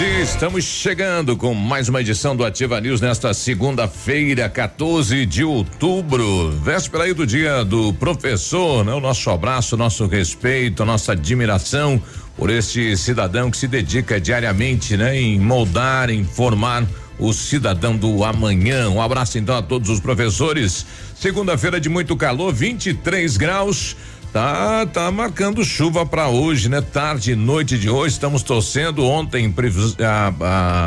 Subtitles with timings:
[0.00, 0.20] Dia.
[0.22, 7.04] Estamos chegando com mais uma edição do Ativa News nesta segunda-feira, 14 de outubro, véspera
[7.04, 8.94] aí do dia do professor, né?
[8.94, 12.00] O nosso abraço, nosso respeito, nossa admiração
[12.34, 15.20] por este cidadão que se dedica diariamente, né?
[15.20, 16.86] Em moldar, em formar
[17.18, 18.88] o cidadão do amanhã.
[18.88, 20.86] Um abraço então a todos os professores.
[21.14, 23.94] Segunda-feira de muito calor, 23 graus.
[24.32, 26.80] Tá, tá marcando chuva para hoje, né?
[26.80, 29.04] Tarde e noite de hoje, estamos torcendo.
[29.04, 29.52] Ontem
[29.98, 30.32] a,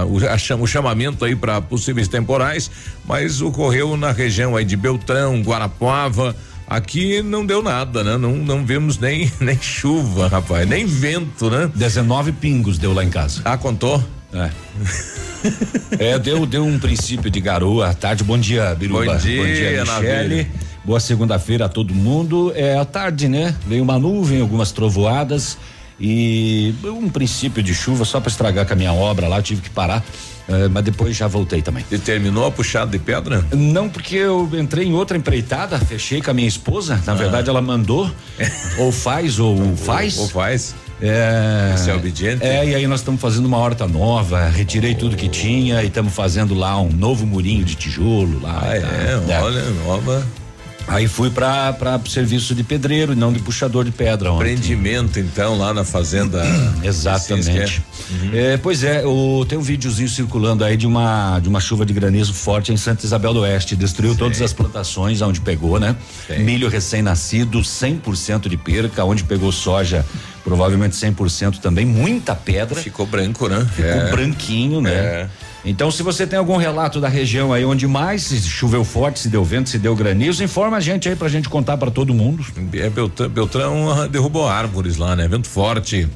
[0.01, 2.71] a, o, a, o chamamento aí para possíveis temporais,
[3.05, 6.33] mas ocorreu na região aí de Beltrão, Guarapuava.
[6.65, 8.17] Aqui não deu nada, né?
[8.17, 11.69] Não, não vimos nem, nem chuva, rapaz, nem vento, né?
[11.75, 13.41] 19 pingos deu lá em casa.
[13.43, 14.01] Ah, contou?
[14.33, 14.49] É.
[15.99, 18.23] é, deu, deu um princípio de garoa à tarde.
[18.23, 19.05] Bom dia, Biruba.
[19.05, 20.47] Bom dia, Bom dia Michele.
[20.83, 22.51] Boa segunda-feira a todo mundo.
[22.55, 23.55] É à tarde, né?
[23.65, 25.57] Veio uma nuvem, algumas trovoadas
[25.99, 29.69] e um princípio de chuva só para estragar com a minha obra lá, tive que
[29.69, 30.03] parar.
[30.45, 31.85] Uh, mas depois já voltei também.
[31.89, 33.45] E terminou a puxada de pedra?
[33.53, 37.01] Não, porque eu entrei em outra empreitada, fechei com a minha esposa.
[37.05, 37.15] Na ah.
[37.15, 38.11] verdade, ela mandou,
[38.77, 40.17] ou faz, ou, ou faz.
[40.17, 40.75] Ou faz.
[41.01, 42.43] É, Você é obediente?
[42.45, 44.97] É, e aí nós estamos fazendo uma horta nova, retirei oh.
[44.97, 48.59] tudo que tinha e estamos fazendo lá um novo murinho de tijolo lá.
[48.63, 50.25] Ah, é, é, olha, nova.
[50.87, 54.29] Aí fui para o serviço de pedreiro e não de puxador de pedra.
[54.29, 56.43] Empreendimento, então, lá na fazenda.
[56.83, 57.81] Exatamente.
[58.11, 58.31] Uhum.
[58.33, 61.93] É, pois é, o, tem um videozinho circulando aí de uma, de uma chuva de
[61.93, 63.75] granizo forte em Santa Isabel do Oeste.
[63.75, 64.19] Destruiu Sei.
[64.19, 65.95] todas as plantações onde pegou, né?
[66.27, 66.39] Sei.
[66.39, 69.03] Milho recém-nascido, 100% de perca.
[69.03, 70.05] Onde pegou soja,
[70.43, 71.85] provavelmente 100% também.
[71.85, 72.79] Muita pedra.
[72.79, 73.65] Ficou branco, né?
[73.73, 74.11] Ficou é.
[74.11, 74.93] branquinho, né?
[74.93, 75.29] É.
[75.65, 79.43] Então, se você tem algum relato da região aí onde mais choveu forte, se deu
[79.43, 82.45] vento, se deu granizo, informa a gente aí pra gente contar para todo mundo.
[82.73, 85.27] É, Beltrão, Beltrão derrubou árvores lá, né?
[85.27, 86.07] Vento forte.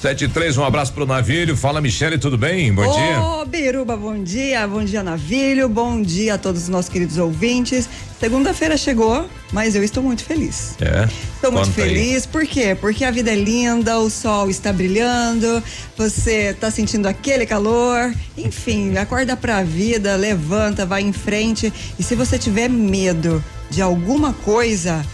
[0.00, 1.56] 73, um abraço pro Navilho.
[1.56, 2.72] Fala, Michele, tudo bem?
[2.72, 3.20] Bom Ô, dia.
[3.20, 4.64] Ô, Biruba, bom dia.
[4.68, 5.68] Bom dia, Navilho.
[5.68, 7.88] Bom dia a todos os nossos queridos ouvintes.
[8.20, 10.76] Segunda-feira chegou, mas eu estou muito feliz.
[10.80, 11.08] É.
[11.34, 12.24] Estou muito feliz.
[12.24, 12.28] Aí.
[12.30, 12.76] Por quê?
[12.80, 15.60] Porque a vida é linda, o sol está brilhando,
[15.96, 18.14] você está sentindo aquele calor.
[18.36, 21.72] Enfim, acorda pra vida, levanta, vai em frente.
[21.98, 25.04] E se você tiver medo de alguma coisa,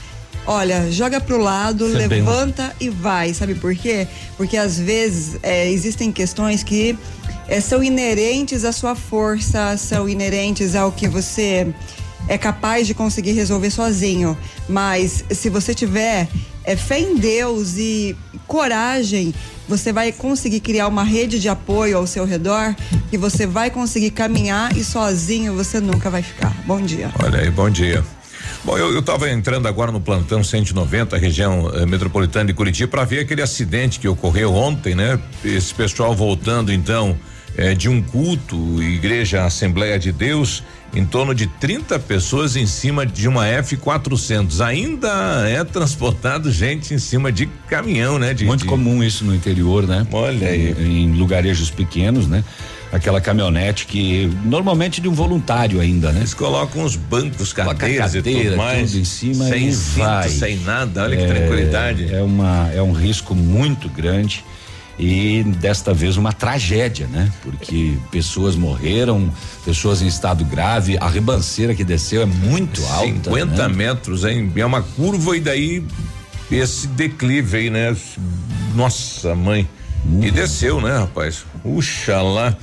[0.47, 2.89] Olha, joga pro lado, Você levanta bem.
[2.89, 3.33] e vai.
[3.33, 4.07] Sabe por quê?
[4.37, 6.99] Porque às vezes é, existem questões que
[7.49, 11.73] é, são inerentes à sua força, são inerentes ao que você
[12.29, 14.37] é capaz de conseguir resolver sozinho.
[14.69, 16.29] Mas se você tiver
[16.65, 18.17] é, fé em Deus e
[18.47, 19.35] coragem,
[19.69, 22.75] você vai conseguir criar uma rede de apoio ao seu redor
[23.11, 26.55] que você vai conseguir caminhar e sozinho você nunca vai ficar.
[26.67, 27.11] Bom dia.
[27.23, 28.05] Olha aí, bom dia.
[28.65, 33.21] Bom, eu estava entrando agora no plantão 190, região eh, metropolitana de Curitiba, para ver
[33.21, 35.19] aquele acidente que ocorreu ontem, né?
[35.45, 37.17] Esse pessoal voltando então
[37.57, 40.63] eh, de um culto, Igreja Assembleia de Deus,
[40.95, 44.65] em torno de 30 pessoas em cima de uma F400.
[44.65, 48.33] Ainda é transportado gente em cima de caminhão, né?
[48.33, 48.67] De, Muito de...
[48.67, 50.07] comum isso no interior, né?
[50.13, 50.75] Olha aí.
[50.79, 52.45] Em, em lugarejos pequenos, né?
[52.95, 56.21] Aquela caminhonete que normalmente de um voluntário ainda, né?
[56.21, 59.99] Eles colocam uns bancos, cadeiras cadeira, e tudo mais tudo em cima sem e cinto,
[59.99, 60.29] vai.
[60.29, 61.03] sem nada.
[61.03, 62.15] Olha é, que tranquilidade.
[62.15, 64.45] É uma é um risco muito grande
[64.97, 67.33] e desta vez uma tragédia, né?
[67.43, 69.29] Porque pessoas morreram,
[69.65, 73.31] pessoas em estado grave, a ribanceira que desceu é muito alta.
[73.31, 73.75] 50 né?
[73.75, 74.53] metros, hein?
[74.55, 75.85] É uma curva e daí
[76.51, 77.97] esse declive aí, né?
[78.75, 79.69] Nossa mãe.
[80.05, 80.23] Uhum.
[80.23, 81.45] E desceu, né, rapaz?
[81.63, 82.57] Puxa lá.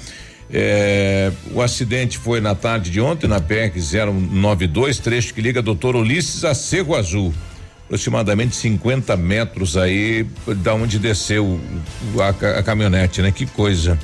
[0.54, 5.96] É, o acidente foi na tarde de ontem na PEC 092, trecho que liga Doutor
[5.96, 7.34] Ulisses a Cerro Azul.
[7.86, 10.26] Aproximadamente 50 metros aí
[10.58, 11.60] da onde desceu
[12.20, 13.32] a, a caminhonete, né?
[13.32, 13.98] Que coisa.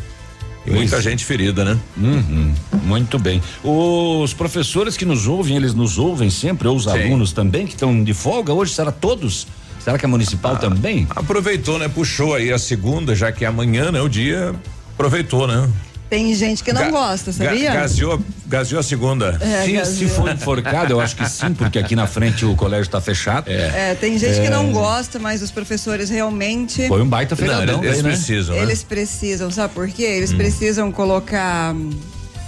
[0.66, 1.80] E muita gente ferida, né?
[1.98, 2.54] Uhum,
[2.84, 3.42] muito bem.
[3.64, 6.90] Os professores que nos ouvem, eles nos ouvem sempre, ou os Sim.
[6.90, 9.48] alunos também, que estão de folga hoje, será todos?
[9.80, 11.08] Será que é municipal ah, também?
[11.10, 11.88] Aproveitou, né?
[11.88, 14.02] Puxou aí a segunda, já que amanhã, né?
[14.02, 14.54] O dia
[14.94, 15.70] aproveitou, né?
[16.10, 17.74] Tem gente que não Ga gosta, sabia?
[17.74, 19.38] Gaseou, gaseou a segunda.
[19.42, 22.84] É, se, se, for enforcado, eu acho que sim, porque aqui na frente o colégio
[22.86, 23.50] está fechado.
[23.50, 23.92] É.
[23.92, 23.96] é.
[23.96, 24.44] tem gente é.
[24.44, 26.88] que não gosta, mas os professores realmente.
[26.88, 27.84] Foi um baita feriadão.
[27.84, 28.10] Eles, eles né?
[28.10, 28.56] precisam.
[28.56, 28.62] Né?
[28.62, 30.04] Eles precisam, sabe por quê?
[30.04, 30.38] Eles hum.
[30.38, 31.76] precisam colocar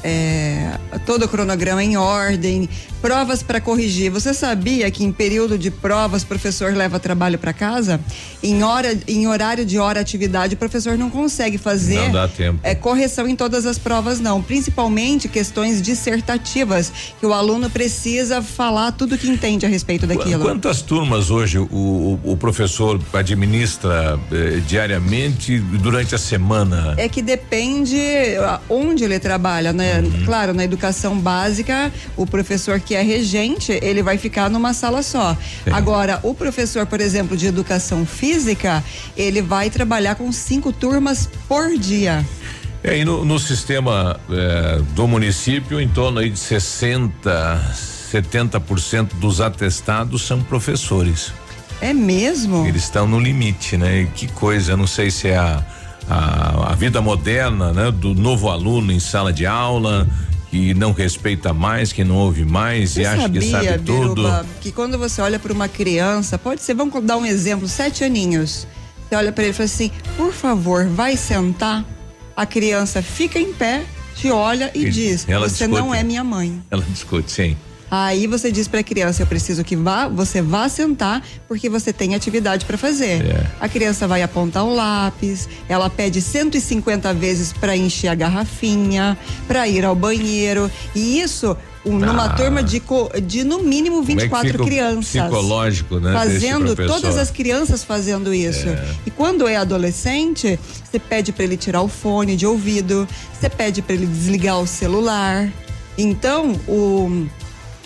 [0.04, 2.70] é, todo o cronograma em ordem,
[3.02, 4.12] provas para corrigir.
[4.12, 8.00] Você sabia que em período de provas o professor leva trabalho para casa?
[8.42, 12.60] Em hora, em horário de hora atividade, o professor não consegue fazer não dá tempo.
[12.64, 14.42] É, correção em todas as provas, não.
[14.42, 20.44] Principalmente questões dissertativas, que o aluno precisa falar tudo que entende a respeito daquilo.
[20.44, 26.94] Quantas turmas hoje o, o, o professor administra eh, diariamente durante a semana?
[26.98, 28.00] É que depende
[28.70, 30.00] onde ele trabalha, né?
[30.00, 30.26] Uhum.
[30.26, 35.38] Claro, na educação básica, o professor que é regente, ele vai ficar numa sala só.
[35.64, 35.70] Sim.
[35.72, 38.84] Agora, o professor, por exemplo, de educação física,
[39.16, 42.26] ele vai trabalhar com cinco turmas por dia.
[42.84, 47.76] É, e no, no sistema é, do município, em torno aí de 60,
[48.12, 51.32] 70% dos atestados são professores.
[51.80, 52.66] É mesmo?
[52.66, 54.02] Eles estão no limite, né?
[54.02, 55.64] E que coisa, não sei se é a,
[56.10, 57.92] a, a vida moderna, né?
[57.92, 60.08] Do novo aluno em sala de aula,
[60.50, 64.16] que não respeita mais, que não ouve mais você e acha sabia, que sabe Biruba,
[64.16, 64.46] tudo.
[64.62, 68.68] Que quando você olha para uma criança, pode ser, vamos dar um exemplo, sete aninhos.
[69.08, 71.86] Você olha para ele e fala assim: por favor, vai sentar.
[72.36, 73.84] A criança fica em pé,
[74.16, 75.68] te olha e, e diz: Você discute.
[75.68, 76.62] não é minha mãe.
[76.72, 77.58] Ela discute, sim.
[77.92, 81.92] Aí você diz para a criança: eu preciso que vá, você vá sentar porque você
[81.92, 83.26] tem atividade para fazer.
[83.26, 83.46] É.
[83.60, 89.68] A criança vai apontar o lápis, ela pede 150 vezes para encher a garrafinha, para
[89.68, 92.30] ir ao banheiro e isso um, numa ah.
[92.34, 92.82] turma de,
[93.24, 95.22] de no mínimo 24 Como é crianças.
[95.22, 96.14] Psicológico, né?
[96.14, 98.68] Fazendo, todas as crianças fazendo isso.
[98.68, 98.86] É.
[99.06, 103.82] E quando é adolescente, você pede para ele tirar o fone de ouvido, você pede
[103.82, 105.52] para ele desligar o celular.
[105.98, 107.28] Então, o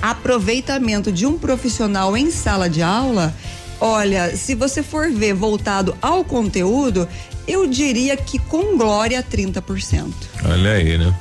[0.04, 3.34] aproveitamento de um profissional em sala de aula,
[3.80, 7.08] olha, se você for ver voltado ao conteúdo,
[7.48, 10.12] eu diria que com glória 30%.
[10.44, 11.16] Olha aí, né?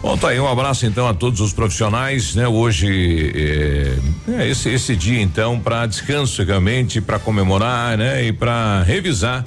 [0.00, 2.46] Bom, tá aí, um abraço então a todos os profissionais, né?
[2.46, 8.24] Hoje é, é esse, esse dia então para descanso realmente, para comemorar, né?
[8.24, 9.44] E para revisar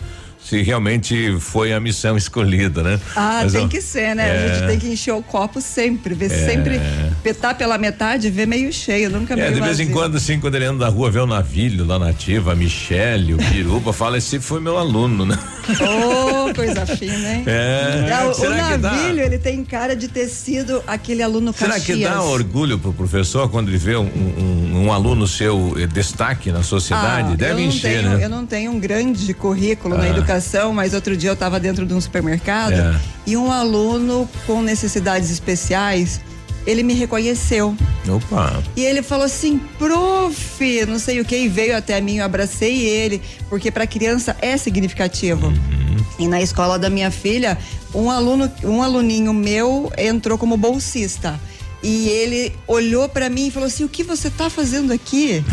[0.47, 2.99] se realmente foi a missão escolhida, né?
[3.15, 4.29] Ah, Mas, tem ó, que ser, né?
[4.29, 6.81] É, a gente tem que encher o copo sempre, ver é, sempre
[7.21, 10.55] petar pela metade, ver meio cheio, nunca é, meio de vez em quando, assim, quando
[10.55, 14.39] ele anda na rua, vê o navilho lá nativa, a Michele, o Piruba, fala, esse
[14.39, 15.37] foi meu aluno, né?
[15.69, 17.43] Oh, coisa fina, hein?
[17.45, 18.25] É.
[18.25, 21.97] o, o navilho, ele tem cara de ter sido aquele aluno Será Caxias.
[21.97, 26.51] que dá orgulho pro professor quando ele vê um, um, um aluno seu eh, destaque
[26.51, 27.33] na sociedade?
[27.33, 28.25] Ah, Deve encher, tenho, né?
[28.25, 29.99] Eu não tenho um grande currículo ah.
[29.99, 32.99] na educação educação, mas outro dia eu estava dentro de um supermercado é.
[33.25, 36.19] e um aluno com necessidades especiais
[36.67, 37.75] ele me reconheceu.
[38.07, 38.61] Opa.
[38.75, 42.85] E ele falou assim, prof, não sei o que, e veio até mim, eu abracei
[42.85, 45.47] ele, porque para criança é significativo.
[45.47, 46.05] Uhum.
[46.19, 47.57] E na escola da minha filha,
[47.95, 51.39] um aluno, um aluninho meu entrou como bolsista.
[51.81, 55.45] E ele olhou para mim e falou assim: "O que você está fazendo aqui?"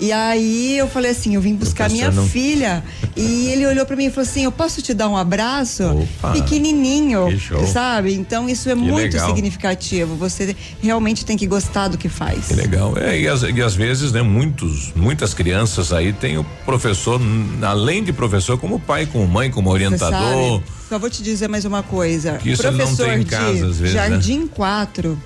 [0.00, 2.26] E aí eu falei assim, eu vim buscar minha não...
[2.26, 2.84] filha.
[3.16, 6.32] E ele olhou para mim e falou assim: "Eu posso te dar um abraço?" Opa,
[6.32, 7.26] Pequenininho,
[7.72, 8.14] sabe?
[8.14, 9.28] Então isso é que muito legal.
[9.28, 10.14] significativo.
[10.16, 12.46] Você realmente tem que gostar do que faz.
[12.46, 12.96] Que legal.
[12.96, 17.20] É, e, as, e às vezes, né, muitos, muitas crianças aí tem o professor,
[17.62, 20.62] além de professor, como pai, como mãe, como orientador.
[20.88, 22.38] Só vou te dizer mais uma coisa.
[22.38, 24.08] Que isso professor não tem em casa, às vezes, né?
[24.08, 24.48] Jardim né?
[24.54, 25.18] 4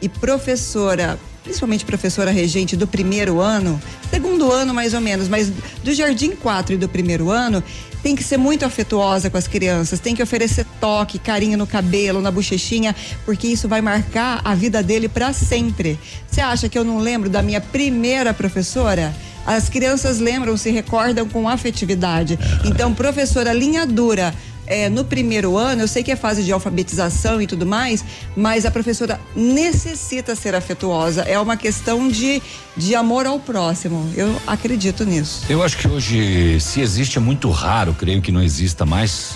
[0.00, 3.80] e professora principalmente professora regente do primeiro ano,
[4.10, 5.50] segundo ano mais ou menos, mas
[5.82, 7.64] do Jardim 4 e do primeiro ano,
[8.02, 12.20] tem que ser muito afetuosa com as crianças, tem que oferecer toque, carinho no cabelo,
[12.20, 12.94] na bochechinha,
[13.24, 15.98] porque isso vai marcar a vida dele para sempre.
[16.30, 19.16] Você acha que eu não lembro da minha primeira professora?
[19.46, 22.38] As crianças lembram, se recordam com afetividade.
[22.62, 24.34] Então, professora linha dura,
[24.68, 28.04] é, no primeiro ano, eu sei que é fase de alfabetização e tudo mais,
[28.36, 31.22] mas a professora necessita ser afetuosa.
[31.22, 32.42] É uma questão de,
[32.76, 34.08] de amor ao próximo.
[34.14, 35.44] Eu acredito nisso.
[35.48, 39.32] Eu acho que hoje, se existe, é muito raro, creio que não exista mais,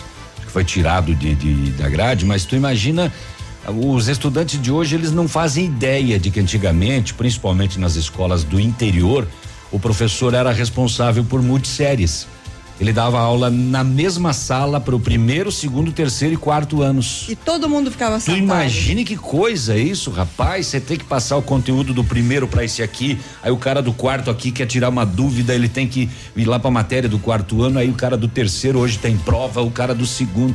[0.49, 3.11] foi tirado de, de da grade, mas tu imagina
[3.69, 8.61] os estudantes de hoje eles não fazem ideia de que antigamente, principalmente nas escolas do
[8.61, 9.27] interior,
[9.71, 12.27] o professor era responsável por multisséries.
[12.83, 17.27] Ele dava aula na mesma sala para o primeiro, segundo, terceiro e quarto anos.
[17.29, 18.39] E todo mundo ficava sentado.
[18.39, 20.67] Tu imagine que coisa isso, rapaz.
[20.67, 23.21] Você tem que passar o conteúdo do primeiro para esse aqui.
[23.41, 26.59] Aí o cara do quarto aqui quer tirar uma dúvida, ele tem que ir lá
[26.59, 27.79] para a matéria do quarto ano.
[27.79, 30.53] Aí o cara do terceiro hoje tem prova, o cara do segundo.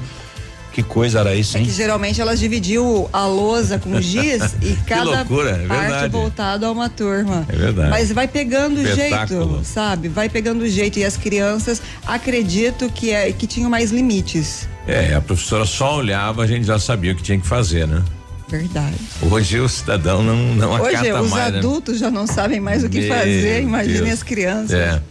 [0.78, 1.66] Que coisa era isso, é hein?
[1.66, 6.68] É que geralmente elas dividiam a lousa com giz e cada loucura, é parte voltada
[6.68, 7.44] a uma turma.
[7.50, 7.90] É verdade.
[7.90, 10.08] Mas vai pegando o jeito, sabe?
[10.08, 11.00] Vai pegando o jeito.
[11.00, 14.70] E as crianças, acredito que, é, que tinham mais limites.
[14.86, 18.04] É, a professora só olhava, a gente já sabia o que tinha que fazer, né?
[18.48, 18.98] Verdade.
[19.32, 21.50] Hoje o cidadão não, não Hoje, acata os mais.
[21.50, 22.00] Os adultos né?
[22.02, 24.74] já não sabem mais o que Meu fazer, imagine as crianças.
[24.74, 25.02] É.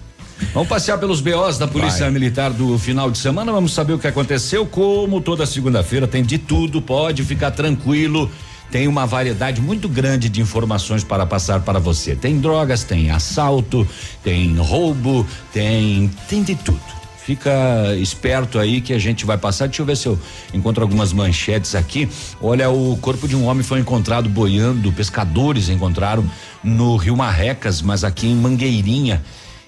[0.52, 2.11] Vamos passear pelos BOs da Polícia Vai.
[2.11, 3.52] Militar do final de semana.
[3.52, 4.66] Vamos saber o que aconteceu.
[4.66, 8.31] Como toda segunda-feira tem de tudo, pode ficar tranquilo.
[8.71, 12.16] Tem uma variedade muito grande de informações para passar para você.
[12.16, 13.87] Tem drogas, tem assalto,
[14.23, 16.97] tem roubo, tem tem de tudo.
[17.25, 17.50] Fica
[17.97, 19.66] esperto aí que a gente vai passar.
[19.66, 20.19] Deixa eu ver se eu
[20.55, 22.09] encontro algumas manchetes aqui.
[22.40, 26.25] Olha, o corpo de um homem foi encontrado boiando, pescadores encontraram
[26.62, 29.23] no Rio Marrecas, mas aqui em Mangueirinha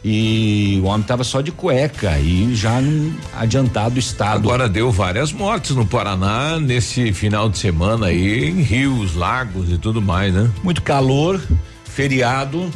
[0.04, 4.36] e o homem estava só de cueca e já num adiantado estado.
[4.36, 9.78] Agora deu várias mortes no Paraná nesse final de semana aí em rios, lagos e
[9.78, 10.50] tudo mais, né?
[10.62, 11.40] Muito calor,
[11.84, 12.70] feriado,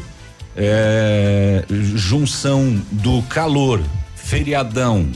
[0.56, 3.80] é, junção do calor,
[4.16, 5.08] feriadão,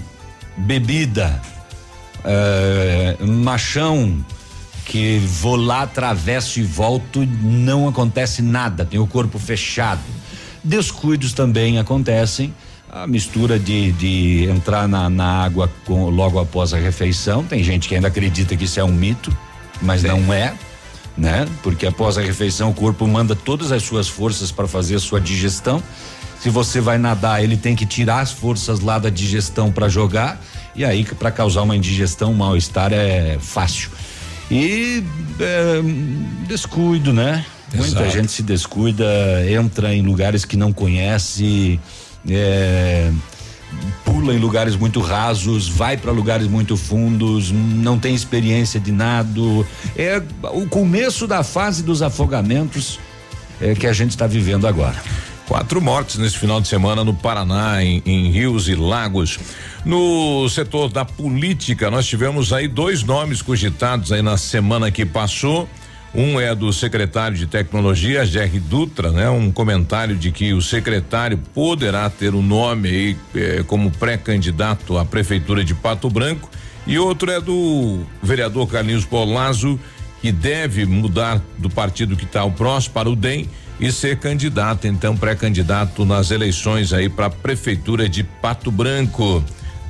[0.56, 1.40] bebida,
[2.24, 4.24] é, machão
[4.84, 10.00] que vou lá, atravesso e volto, não acontece nada, tem o corpo fechado
[10.66, 12.52] Descuidos também acontecem.
[12.90, 17.44] A mistura de, de entrar na, na água com, logo após a refeição.
[17.44, 19.36] Tem gente que ainda acredita que isso é um mito,
[19.80, 20.08] mas Sim.
[20.08, 20.54] não é,
[21.16, 21.46] né?
[21.62, 25.20] Porque após a refeição o corpo manda todas as suas forças para fazer a sua
[25.20, 25.80] digestão.
[26.40, 30.40] Se você vai nadar, ele tem que tirar as forças lá da digestão para jogar.
[30.74, 33.90] E aí, para causar uma indigestão, um mal-estar é fácil.
[34.50, 35.04] E
[35.38, 35.80] é,
[36.48, 37.44] descuido, né?
[37.74, 38.10] Muita Exato.
[38.10, 39.04] gente se descuida,
[39.50, 41.80] entra em lugares que não conhece,
[42.28, 43.10] é,
[44.04, 49.66] pula em lugares muito rasos, vai para lugares muito fundos, não tem experiência de nado.
[49.96, 52.98] É o começo da fase dos afogamentos
[53.60, 54.96] é, que a gente está vivendo agora.
[55.46, 59.38] Quatro mortes nesse final de semana no Paraná, em, em, rios e lagos.
[59.84, 65.68] No setor da política, nós tivemos aí dois nomes cogitados aí na semana que passou.
[66.16, 69.28] Um é do secretário de Tecnologia, Jerry Dutra, né?
[69.28, 74.96] Um comentário de que o secretário poderá ter o um nome aí eh, como pré-candidato
[74.96, 76.50] à prefeitura de Pato Branco.
[76.86, 79.78] E outro é do vereador Carlinhos Polazzo,
[80.22, 83.46] que deve mudar do partido que está o próximo para o DEM
[83.78, 89.44] e ser candidato, então pré-candidato nas eleições aí para a prefeitura de Pato Branco.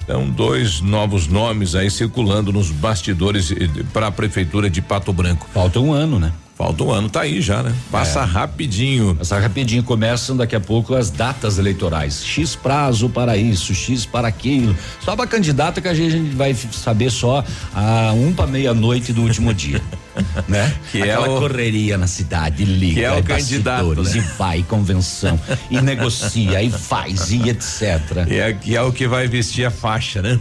[0.07, 3.53] Então, dois novos nomes aí circulando nos bastidores
[3.93, 5.49] para a prefeitura de Pato Branco.
[5.53, 6.33] Falta um ano, né?
[6.57, 7.75] Falta um ano, tá aí já, né?
[7.91, 8.25] Passa é.
[8.25, 9.15] rapidinho.
[9.15, 12.25] Passa rapidinho, começam daqui a pouco as datas eleitorais.
[12.25, 14.75] X prazo para isso, X para aquilo.
[15.01, 17.45] Só para candidata que a gente vai saber só
[17.75, 19.83] a um para meia-noite do último dia.
[20.49, 20.75] né?
[20.91, 24.13] Que é Aquela é o, correria na cidade, liga, que é o candidato, né?
[24.15, 25.39] e vai convenção,
[25.71, 28.27] e negocia, e faz, e etc.
[28.27, 30.41] E é, que é o que vai vestir a faixa, né?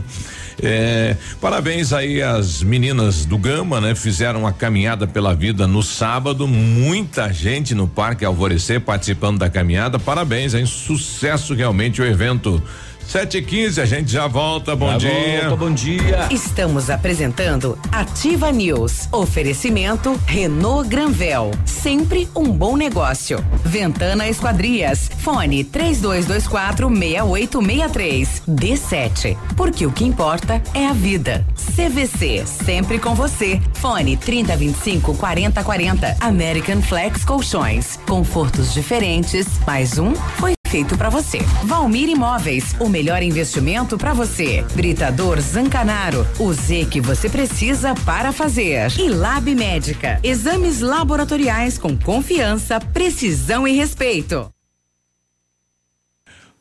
[0.61, 3.93] É, parabéns aí às meninas do Gama, né?
[3.93, 9.99] Fizeram a caminhada pela vida no sábado, muita gente no Parque Alvorecer participando da caminhada.
[9.99, 10.65] Parabéns, hein?
[10.65, 12.61] Sucesso realmente o evento.
[13.07, 15.41] Sete e quinze, a gente já volta, bom já dia.
[15.41, 16.27] Volta, bom dia.
[16.31, 19.07] Estamos apresentando Ativa News.
[19.11, 23.45] Oferecimento Renault Granvel, sempre um bom negócio.
[23.63, 28.41] Ventana Esquadrias, fone três dois, dois quatro meia oito meia três.
[28.49, 31.45] D7, porque o que importa é a vida.
[31.75, 33.61] CVC, sempre com você.
[33.75, 36.17] Fone trinta vinte e cinco quarenta quarenta.
[36.19, 39.45] American Flex Colchões, confortos diferentes.
[39.65, 41.39] Mais um foi feito para você.
[41.63, 44.65] Valmir Imóveis, o melhor investimento para você.
[44.73, 48.91] Britador Zancanaro, o Z que você precisa para fazer.
[48.97, 54.54] E Lab Médica, exames laboratoriais com confiança, precisão e respeito.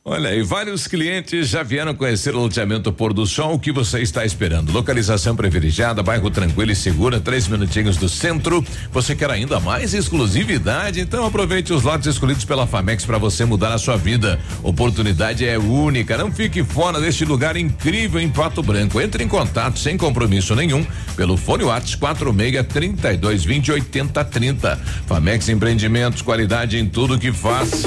[0.06, 3.54] Olha, e vários clientes já vieram conhecer o loteamento Pôr do Sol.
[3.54, 4.70] O que você está esperando?
[4.70, 8.62] Localização privilegiada, bairro tranquilo e segura, três minutinhos do centro.
[8.92, 11.00] Você quer ainda mais exclusividade?
[11.00, 14.38] Então aproveite os lotes escolhidos pela Famex para você mudar a sua vida.
[14.62, 16.18] Oportunidade é única.
[16.18, 19.00] Não fique fora deste lugar incrível em Pato Branco.
[19.00, 24.76] Entre em contato sem compromisso nenhum pelo fone WhatsApp 46 32 20 80 30.
[25.06, 27.86] Famex Empreendimentos, qualidade em tudo que faz.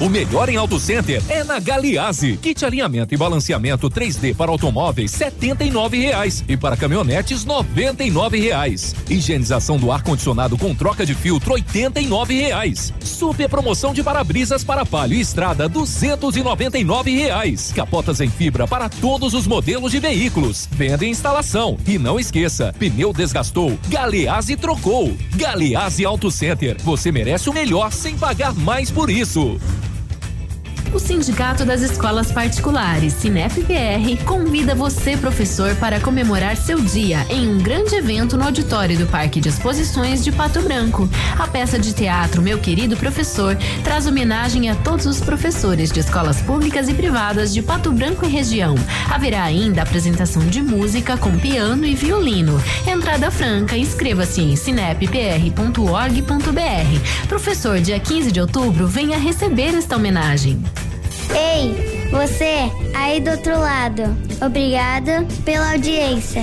[0.00, 2.36] O melhor em Auto Center é na Galiase.
[2.36, 8.40] Kit alinhamento e balanceamento 3D para automóveis setenta e reais e para caminhonetes noventa e
[8.40, 8.94] reais.
[9.10, 12.92] Higienização do ar condicionado com troca de filtro oitenta e reais.
[13.00, 16.42] Super promoção de para-brisas para palio e estrada duzentos e
[17.16, 17.72] reais.
[17.74, 20.68] Capotas em fibra para todos os modelos de veículos.
[20.70, 21.76] Venda e instalação.
[21.84, 25.12] E não esqueça, pneu desgastou, Galeazzi trocou.
[25.34, 26.76] Galeazzi Auto Center.
[26.84, 29.58] Você merece o melhor sem pagar mais por isso.
[30.92, 37.58] O Sindicato das Escolas Particulares, Sinep-PR, convida você, professor, para comemorar seu dia em um
[37.58, 41.06] grande evento no auditório do Parque de Exposições de Pato Branco.
[41.38, 43.54] A peça de teatro Meu Querido Professor
[43.84, 48.28] traz homenagem a todos os professores de escolas públicas e privadas de Pato Branco e
[48.28, 48.74] região.
[49.10, 52.58] Haverá ainda apresentação de música com piano e violino.
[52.86, 57.28] Entrada franca, inscreva-se em sinep.pr.org.br.
[57.28, 60.58] Professor, dia 15 de outubro, venha receber esta homenagem.
[61.34, 64.02] Ei, você aí do outro lado.
[64.40, 66.42] Obrigada pela audiência.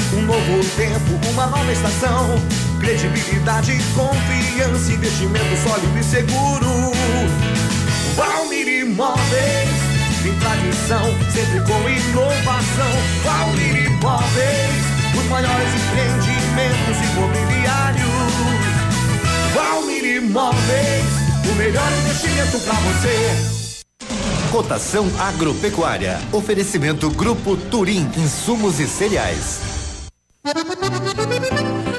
[0.21, 2.29] Um novo tempo, uma nova estação.
[2.79, 6.91] Credibilidade, confiança, investimento sólido e seguro.
[8.15, 9.69] Valmir Imóveis,
[10.21, 12.91] tem tradição, sempre com inovação.
[13.23, 14.85] Valmir Imóveis,
[15.17, 18.05] os maiores empreendimentos imobiliários.
[19.55, 21.05] Valmir Imóveis,
[21.51, 23.61] o melhor investimento para você.
[24.51, 26.19] Cotação agropecuária.
[26.31, 29.80] Oferecimento Grupo Turim, insumos e cereais.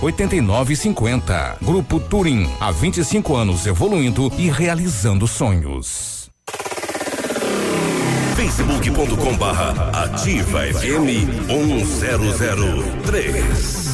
[0.70, 1.58] 8950.
[1.62, 6.30] Grupo Turim, há 25 anos evoluindo e realizando sonhos.
[8.36, 13.90] facebook.com barra ativa FM 1003.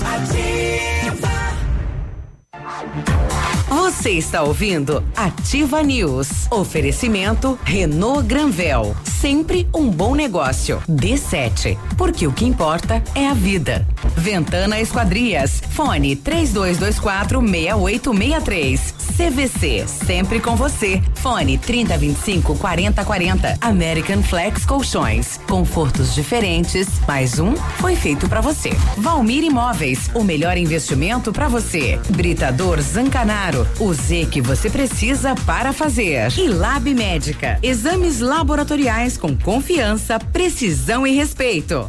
[3.76, 6.50] Você está ouvindo Ativa News.
[6.50, 8.96] Oferecimento Renault Granvel.
[9.04, 10.82] Sempre um bom negócio.
[10.88, 11.78] D7.
[11.98, 13.86] Porque o que importa é a vida.
[14.16, 15.62] Ventana Esquadrias.
[15.72, 18.96] Fone 3224 6863.
[19.18, 19.86] CVC.
[19.88, 21.02] Sempre com você.
[21.16, 23.58] Fone 3025 4040.
[23.60, 25.38] American Flex Colchões.
[25.50, 26.88] Confortos diferentes.
[27.06, 28.70] Mais um foi feito para você.
[28.98, 30.10] Valmir Imóveis.
[30.14, 32.00] O melhor investimento para você.
[32.10, 33.65] Britador Zancanaro.
[33.80, 36.32] O Z que você precisa para fazer.
[36.38, 37.60] E Lab Médica.
[37.62, 41.88] Exames laboratoriais com confiança, precisão e respeito.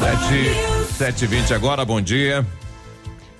[0.00, 2.44] Sete, sete vinte agora, bom dia.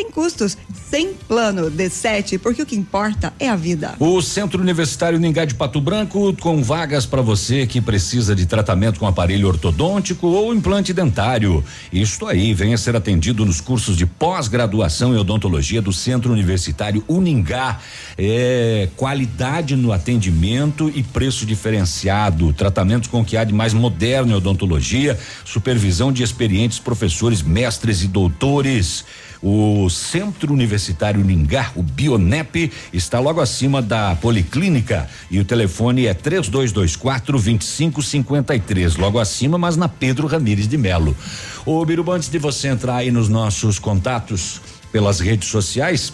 [0.00, 0.56] sem custos,
[0.88, 1.70] sem plano.
[1.70, 3.94] D7, porque o que importa é a vida.
[3.98, 8.98] O Centro Universitário Ningá de Pato Branco, com vagas para você que precisa de tratamento
[8.98, 11.62] com aparelho ortodôntico ou implante dentário.
[11.92, 17.78] Isto aí, venha ser atendido nos cursos de pós-graduação em odontologia do Centro Universitário Uningá.
[18.16, 22.54] É qualidade no atendimento e preço diferenciado.
[22.54, 28.02] Tratamentos com o que há de mais moderno em odontologia, supervisão de experientes professores, mestres
[28.02, 29.04] e doutores.
[29.42, 36.12] O Centro Universitário Ningá, o Bionep, está logo acima da Policlínica e o telefone é
[36.12, 38.96] 3224 2553.
[38.96, 41.16] Logo acima, mas na Pedro Ramires de Melo.
[41.64, 44.60] Ô Biruba, antes de você entrar aí nos nossos contatos
[44.92, 46.12] pelas redes sociais,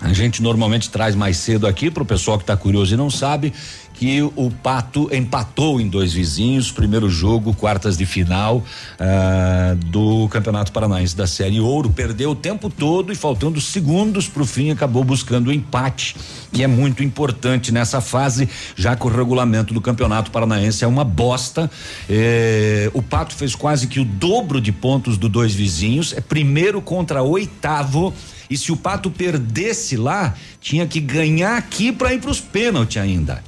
[0.00, 3.10] a gente normalmente traz mais cedo aqui para o pessoal que está curioso e não
[3.10, 3.52] sabe
[4.00, 8.64] que o Pato empatou em dois vizinhos, primeiro jogo, quartas de final
[8.98, 11.90] ah, do Campeonato Paranaense da Série Ouro.
[11.90, 16.16] Perdeu o tempo todo e faltando segundos para o fim, acabou buscando o empate,
[16.50, 21.04] que é muito importante nessa fase, já que o regulamento do Campeonato Paranaense é uma
[21.04, 21.70] bosta.
[22.08, 26.80] Eh, o Pato fez quase que o dobro de pontos do dois vizinhos, é primeiro
[26.80, 28.14] contra oitavo.
[28.50, 33.00] E se o Pato perdesse lá, tinha que ganhar aqui para ir para os pênaltis
[33.00, 33.42] ainda.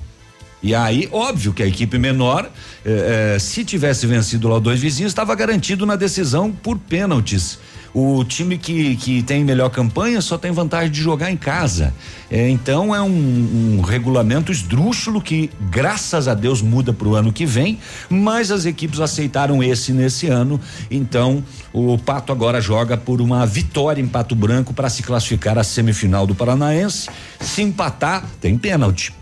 [0.63, 2.49] E aí, óbvio que a equipe menor,
[2.85, 7.59] eh, eh, se tivesse vencido lá dois vizinhos, estava garantido na decisão por pênaltis.
[7.95, 11.93] O time que, que tem melhor campanha só tem vantagem de jogar em casa.
[12.31, 17.33] Eh, então é um, um regulamento esdrúxulo que, graças a Deus, muda para o ano
[17.33, 17.79] que vem,
[18.09, 20.59] mas as equipes aceitaram esse nesse ano.
[20.91, 25.65] Então o Pato agora joga por uma vitória em Pato Branco para se classificar à
[25.65, 27.11] semifinal do Paranaense.
[27.41, 29.22] Se empatar, tem pênalti.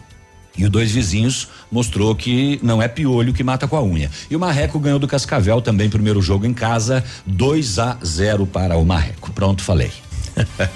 [0.61, 4.11] E o dois vizinhos mostrou que não é piolho que mata com a unha.
[4.31, 8.77] E o Marreco ganhou do Cascavel também primeiro jogo em casa, 2 a 0 para
[8.77, 9.33] o Marreco.
[9.33, 9.91] Pronto, falei.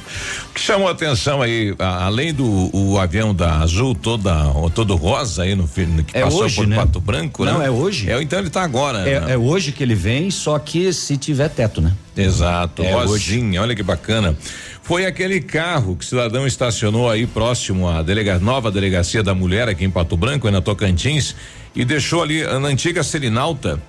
[0.50, 4.32] O que chamou a atenção aí, a, além do o avião da Azul toda
[4.72, 6.76] todo rosa aí no filme que É passou hoje, por né?
[6.76, 7.66] Pato Branco, Não, né?
[7.66, 8.08] é hoje.
[8.08, 9.02] É, então ele tá agora.
[9.02, 9.10] né?
[9.30, 11.92] É, é hoje que ele vem, só que se tiver teto, né?
[12.16, 14.36] Exato, É rosinha, olha que bacana.
[14.84, 19.66] Foi aquele carro que o cidadão estacionou aí próximo à delega, nova delegacia da mulher
[19.66, 21.34] aqui em Pato Branco, na Tocantins,
[21.74, 23.80] e deixou ali na antiga Selinalta.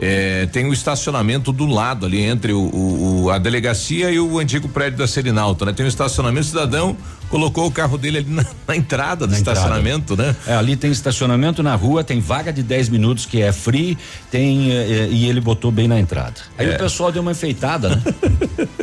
[0.00, 4.38] eh, tem o estacionamento do lado ali entre o, o- o- a delegacia e o
[4.38, 5.72] antigo prédio da Selinalta, né?
[5.72, 6.96] Tem um estacionamento, cidadão
[7.28, 9.58] colocou o carro dele ali na, na entrada do Na entrada.
[9.58, 10.34] estacionamento, né?
[10.46, 13.96] É, ali tem estacionamento na rua, tem vaga de 10 minutos que é free,
[14.30, 16.34] tem eh, eh, e ele botou bem na entrada.
[16.56, 16.74] Aí É.
[16.74, 18.02] o pessoal deu uma enfeitada, né?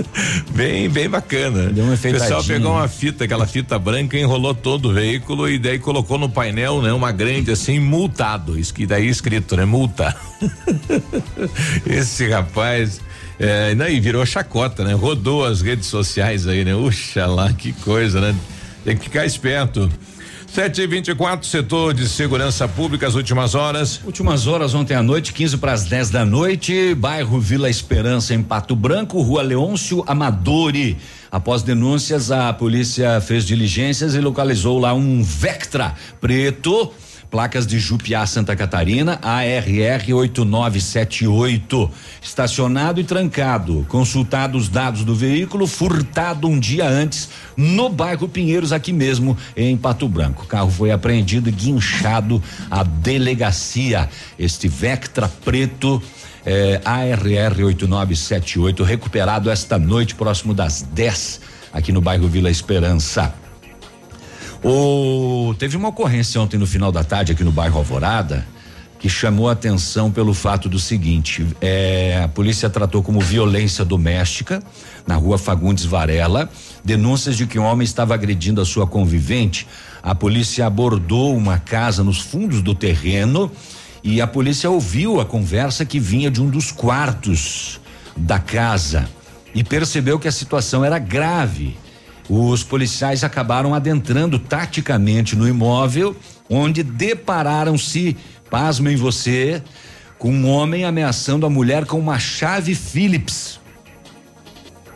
[0.55, 1.63] Bem, bem bacana.
[1.69, 5.59] Deu uma o pessoal pegou uma fita, aquela fita branca, enrolou todo o veículo e
[5.59, 8.57] daí colocou no painel, né, uma grande assim, multado.
[8.57, 10.15] Isso que daí escrito, né, multa.
[11.85, 13.01] Esse rapaz,
[13.39, 14.93] é, e virou chacota, né?
[14.93, 16.75] Rodou as redes sociais aí, né?
[16.75, 18.35] Uxa lá, que coisa, né?
[18.83, 19.89] Tem que ficar esperto.
[20.55, 23.99] 7 e 24 setor de segurança pública, as últimas horas.
[24.05, 28.41] Últimas horas ontem à noite, 15 para as 10 da noite, bairro Vila Esperança em
[28.41, 30.97] Pato Branco, Rua Leôncio Amadori.
[31.29, 36.93] Após denúncias, a polícia fez diligências e localizou lá um Vectra preto,
[37.29, 43.85] placas de Jupiá, Santa Catarina, ARR 8978, estacionado e trancado.
[43.89, 49.75] Consultado os dados do veículo, furtado um dia antes no bairro Pinheiros, aqui mesmo em
[49.77, 50.43] Pato Branco.
[50.43, 54.09] O carro foi apreendido e guinchado à delegacia.
[54.37, 56.01] Este Vectra preto.
[56.45, 61.41] eh, ARR 8978 recuperado esta noite próximo das 10
[61.73, 63.44] aqui no bairro Vila Esperança.
[64.67, 68.43] O, teve uma ocorrência ontem no final da tarde aqui no bairro Alvorada
[68.97, 74.63] que chamou a atenção pelo fato do seguinte: eh, a polícia tratou como violência doméstica
[75.05, 76.49] na rua Fagundes Varela
[76.83, 79.67] denúncias de que um homem estava agredindo a sua convivente.
[80.01, 83.51] A polícia abordou uma casa nos fundos do terreno
[84.03, 87.79] e a polícia ouviu a conversa que vinha de um dos quartos
[88.17, 89.07] da casa
[89.53, 91.77] e percebeu que a situação era grave.
[92.29, 96.15] Os policiais acabaram adentrando taticamente no imóvel,
[96.49, 98.17] onde depararam-se,
[98.49, 99.61] pasmem você,
[100.17, 103.59] com um homem ameaçando a mulher com uma chave Phillips.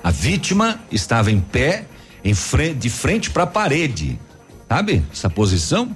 [0.03, 1.85] A vítima estava em pé,
[2.23, 4.19] em frente, de frente para a parede.
[4.67, 5.95] Sabe essa posição?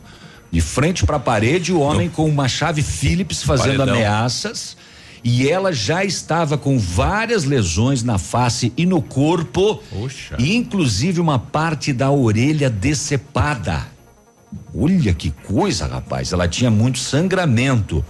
[0.52, 3.96] De frente para a parede, o homem com uma chave Phillips fazendo Paredão.
[3.96, 4.78] ameaças.
[5.24, 9.82] E ela já estava com várias lesões na face e no corpo,
[10.38, 13.88] e inclusive uma parte da orelha decepada.
[14.76, 16.34] Olha que coisa, rapaz.
[16.34, 18.04] Ela tinha muito sangramento.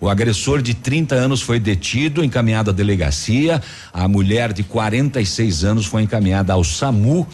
[0.00, 3.62] O agressor de 30 anos foi detido, encaminhado à delegacia.
[3.92, 7.26] A mulher de 46 anos foi encaminhada ao SAMU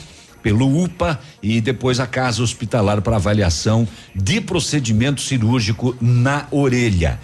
[0.42, 7.18] pelo UPA e depois a casa hospitalar para avaliação de procedimento cirúrgico na orelha.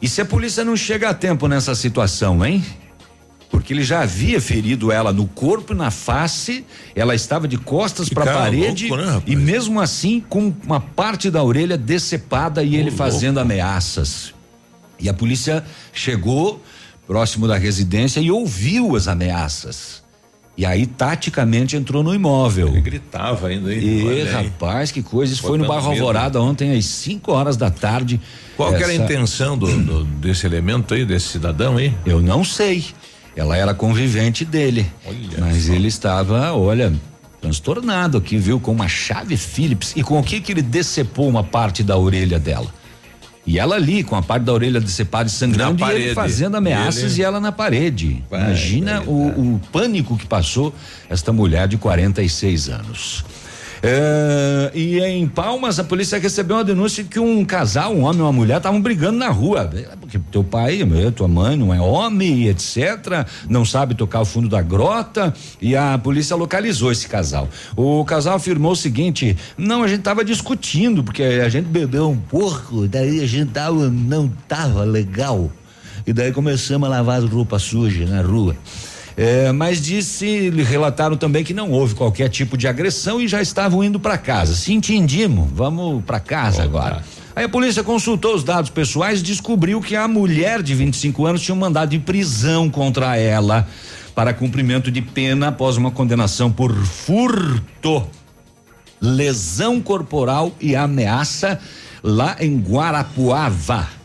[0.00, 2.64] E se a polícia não chega a tempo nessa situação, hein?
[3.50, 8.08] Porque ele já havia ferido ela no corpo e na face, ela estava de costas
[8.08, 12.76] para a parede louco, né, e mesmo assim com uma parte da orelha decepada e
[12.76, 14.34] ele fazendo ameaças.
[14.98, 16.62] E a polícia chegou
[17.06, 20.02] próximo da residência e ouviu as ameaças.
[20.56, 22.68] E aí, taticamente, entrou no imóvel.
[22.68, 23.78] Ele gritava ainda aí.
[24.00, 25.32] E, olha rapaz, que coisa.
[25.34, 25.74] Isso foi no medo.
[25.74, 28.18] Alvorada ontem, às 5 horas da tarde.
[28.56, 31.92] Qual que era a Essa- intenção do, do- desse elemento aí, desse cidadão aí?
[32.06, 32.86] Eu não sei.
[33.36, 34.86] Ela era convivente dele.
[35.38, 36.90] mas ele estava, olha,
[37.40, 38.58] transtornado aqui, viu?
[38.58, 39.92] Com uma chave Phillips.
[39.94, 42.66] E com o que que ele decepou uma parte da orelha dela?
[43.46, 46.56] E ela ali, com a parte da orelha decepada e sangrando, Na e ele fazendo
[46.56, 48.22] ameaças Ele- e ela na parede.
[48.28, 50.74] Vai, Imagina o, o pânico que passou
[51.08, 53.24] esta mulher de 46 anos.
[53.82, 58.20] É, e em Palmas, a polícia recebeu uma denúncia de que um casal, um homem
[58.20, 59.70] e uma mulher, estavam brigando na rua.
[59.74, 63.26] É, Porque teu pai, meu, tua mãe não é homem, etc.
[63.48, 65.32] Não sabe tocar o fundo da grota.
[65.60, 67.48] E a polícia localizou esse casal.
[67.76, 72.16] O casal afirmou o seguinte: não, a gente tava discutindo, porque a gente bebeu um
[72.16, 75.50] pouco, daí a gente tava, não tava legal.
[76.06, 78.56] E daí começamos a lavar as roupas sujas na rua.
[79.16, 83.82] É, mas disse, relataram também que não houve qualquer tipo de agressão e já estavam
[83.82, 84.54] indo para casa.
[84.54, 87.02] Se entendimos, vamos para casa agora.
[87.34, 91.40] Aí a polícia consultou os dados pessoais e descobriu que a mulher de 25 anos
[91.40, 93.66] tinha um mandado de prisão contra ela
[94.14, 98.06] para cumprimento de pena após uma condenação por furto,
[99.00, 101.58] lesão corporal e ameaça
[102.02, 103.95] lá em Guarapuava.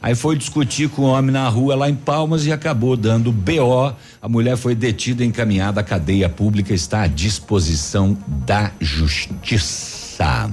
[0.00, 3.92] Aí foi discutir com o homem na rua lá em Palmas e acabou dando BO.
[4.22, 10.50] A mulher foi detida e encaminhada à cadeia pública, está à disposição da justiça.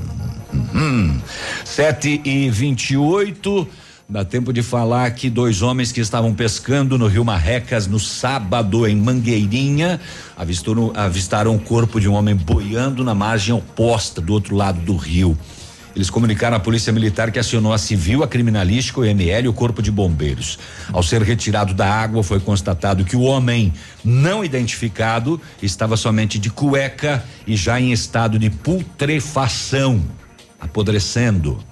[0.52, 1.20] Uhum.
[1.64, 3.68] Sete e vinte e oito.
[4.08, 8.86] Dá tempo de falar que dois homens que estavam pescando no Rio Marrecas no sábado
[8.86, 10.00] em Mangueirinha
[10.38, 14.96] avistaram, avistaram o corpo de um homem boiando na margem oposta do outro lado do
[14.96, 15.36] rio.
[15.96, 19.54] Eles comunicaram à Polícia Militar que acionou a Civil, a Criminalística, o ML e o
[19.54, 20.60] Corpo de Bombeiros.
[20.92, 26.50] Ao ser retirado da água, foi constatado que o homem não identificado estava somente de
[26.50, 30.04] cueca e já em estado de putrefação,
[30.60, 31.64] apodrecendo.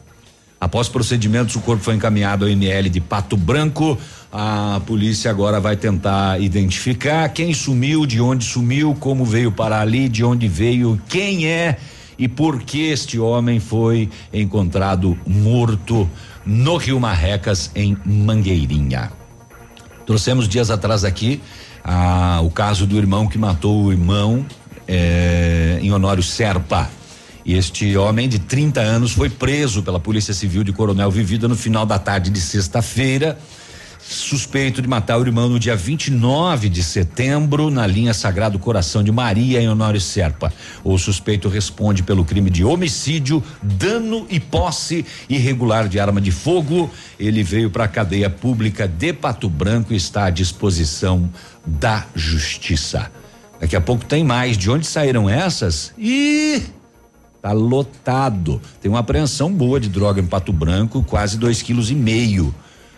[0.57, 3.97] Após procedimentos, o corpo foi encaminhado ao ML de Pato Branco.
[4.31, 10.07] A polícia agora vai tentar identificar quem sumiu, de onde sumiu, como veio para ali,
[10.07, 11.77] de onde veio, quem é
[12.23, 16.09] e por que este homem foi encontrado morto
[16.45, 19.11] no Rio Marrecas, em Mangueirinha.
[20.05, 21.41] Trouxemos dias atrás aqui
[21.83, 24.45] ah, o caso do irmão que matou o irmão
[24.87, 26.89] eh, em Honório Serpa.
[27.45, 31.85] Este homem de 30 anos foi preso pela Polícia Civil de Coronel Vivida no final
[31.85, 33.37] da tarde de sexta-feira,
[34.07, 39.11] suspeito de matar o irmão no dia 29 de setembro, na linha Sagrado Coração de
[39.11, 40.51] Maria, em Honório Serpa.
[40.83, 46.89] O suspeito responde pelo crime de homicídio, dano e posse irregular de arma de fogo.
[47.17, 51.29] Ele veio para a cadeia pública de Pato Branco e está à disposição
[51.65, 53.09] da justiça.
[53.59, 54.57] Daqui a pouco tem mais.
[54.57, 55.93] De onde saíram essas?
[55.97, 56.61] Ih!
[57.41, 58.61] Tá lotado.
[58.81, 62.53] Tem uma apreensão boa de droga em Pato Branco, quase dois quilos e meio.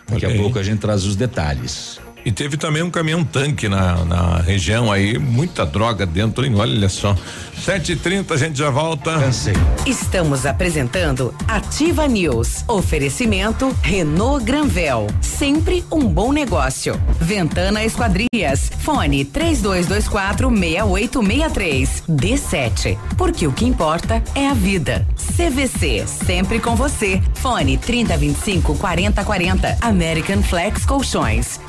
[0.08, 1.98] Daqui a pouco a gente traz os detalhes.
[2.26, 6.56] E teve também um caminhão tanque na, na região aí, muita droga dentro, hein?
[6.56, 7.16] Olha só.
[7.56, 9.16] Sete e trinta, a gente já volta.
[9.16, 9.54] Cansei.
[9.86, 12.64] Estamos apresentando Ativa News.
[12.66, 15.06] Oferecimento Renault Granvel.
[15.20, 17.00] Sempre um bom negócio.
[17.20, 18.72] Ventana Esquadrias.
[18.80, 22.02] Fone 3224 6863.
[22.08, 22.98] D7.
[23.16, 25.06] Porque o que importa é a vida.
[25.36, 26.04] CVC.
[26.06, 27.22] Sempre com você.
[27.34, 29.78] Fone 3025 4040.
[29.80, 31.60] American Flex Colchões.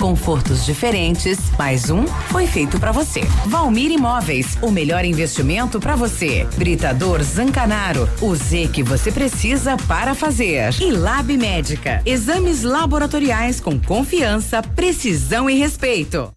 [0.48, 1.38] Confortos diferentes.
[1.58, 3.22] Mais um foi feito pra você.
[3.48, 4.58] Valmir Imóveis.
[4.62, 6.48] O melhor investimento pra você.
[6.56, 8.08] Britador Zancanaro.
[8.22, 10.74] O Z que você precisa para fazer.
[10.82, 12.02] E Lab Médica.
[12.06, 16.37] Exames laboratoriais com confiança, precisão e respeito.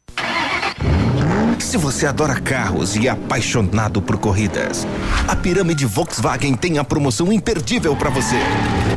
[1.61, 4.85] Se você adora carros e é apaixonado por corridas,
[5.25, 8.35] a Pirâmide Volkswagen tem a promoção imperdível para você.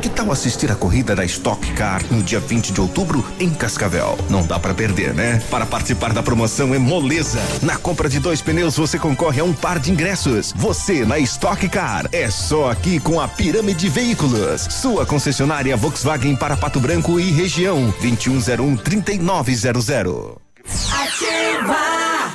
[0.01, 4.17] Que tal assistir a corrida da Stock Car no dia 20 de outubro em Cascavel?
[4.29, 5.41] Não dá para perder, né?
[5.49, 7.39] Para participar da promoção é moleza.
[7.61, 10.51] Na compra de dois pneus você concorre a um par de ingressos.
[10.57, 16.57] Você na Stock Car é só aqui com a Pirâmide Veículos, sua concessionária Volkswagen para
[16.57, 20.35] Pato Branco e região 2101 3900.
[20.91, 22.34] Ativa!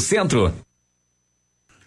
[0.00, 0.52] Centro.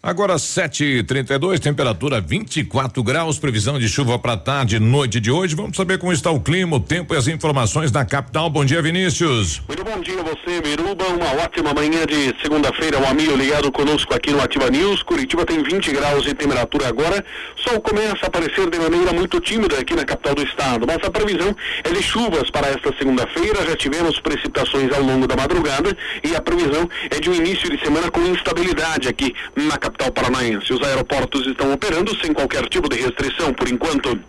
[0.08, 5.54] Agora 7:32, temperatura 24 graus, previsão de chuva para tarde e noite de hoje.
[5.54, 8.50] Vamos saber como está o clima, o tempo e as informações da capital.
[8.50, 9.62] Bom dia, Vinícius.
[9.67, 11.04] Muito bom dia a você, Miruba.
[11.08, 12.98] Uma ótima manhã de segunda-feira.
[13.00, 15.04] Um amigo ligado conosco aqui no Ativa News.
[15.04, 17.26] Curitiba tem 20 graus de temperatura agora.
[17.58, 21.12] Sol começa a aparecer de maneira muito tímida aqui na capital do estado, mas a
[21.12, 23.65] previsão é de chuvas para esta segunda-feira.
[23.65, 25.93] Já tivemos precipitações ao longo da madrugada
[26.24, 30.74] e a previsão é de um início de semana com instabilidade aqui na capital paranaense.
[30.74, 34.20] Os aeroportos estão operando sem qualquer tipo de restrição por enquanto.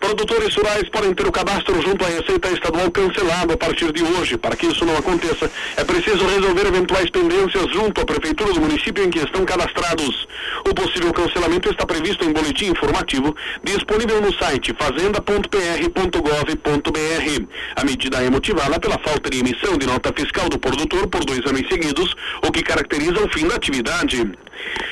[0.00, 4.36] Produtores rurais podem ter o cadastro junto à Receita Estadual cancelado a partir de hoje.
[4.36, 9.04] Para que isso não aconteça, é preciso resolver eventuais pendências junto à Prefeitura do município
[9.04, 10.26] em que estão cadastrados.
[10.68, 17.46] O possível cancelamento está previsto em boletim informativo disponível no site fazenda.pr.gov.br.
[17.76, 21.40] A medida é motivada pela falta de emissão de nota fiscal do produtor por dois
[21.46, 22.14] anos seguidos,
[22.46, 24.30] o que caracteriza o fim da atividade.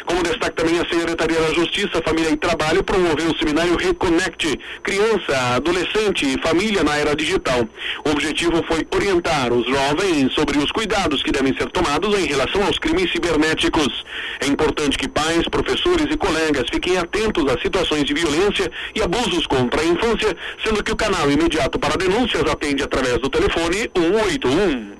[0.06, 5.56] Como destaque também a Secretaria da Justiça, Família e Trabalho promoveu o seminário Reconnect, criança,
[5.56, 7.66] adolescente e família na era digital.
[8.04, 12.64] O objetivo foi orientar os jovens sobre os cuidados que devem ser tomados em relação
[12.64, 14.04] aos crimes cibernéticos.
[14.40, 19.46] É importante que pais, professores e colegas fiquem atentos às situações de violência e abusos
[19.46, 24.94] contra a infância, sendo que o canal imediato para denúncias atende através do telefone 181.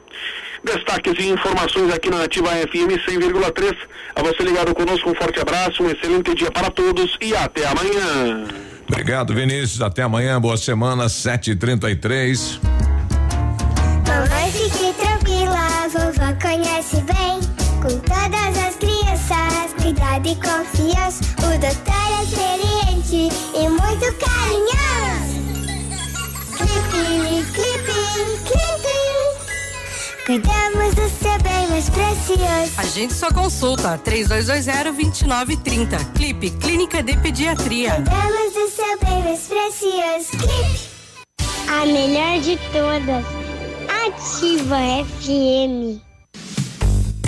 [0.65, 3.77] Destaques e informações aqui na Ativa FM 100,3.
[4.17, 8.47] A você ligado conosco, um forte abraço, um excelente dia para todos e até amanhã.
[8.89, 9.83] Obrigado, Vinícius.
[9.83, 10.41] Até amanhã.
[10.41, 12.61] Boa semana, 7h33.
[14.07, 17.41] Mamãe, fique tranquila, vovó conhece bem.
[17.83, 21.25] Com todas as crianças, cuidado e confiança.
[21.39, 22.54] O doutor é experiente
[30.27, 32.73] Cuidamos do seu bem mais precioso.
[32.79, 36.13] A gente só consulta 3220-2930.
[36.15, 37.97] Clipe Clínica de Pediatria.
[37.97, 40.31] Cuidamos do seu bem mais precioso.
[40.31, 40.89] Clipe.
[41.69, 43.27] A melhor de todas.
[43.87, 46.01] Ativa FM.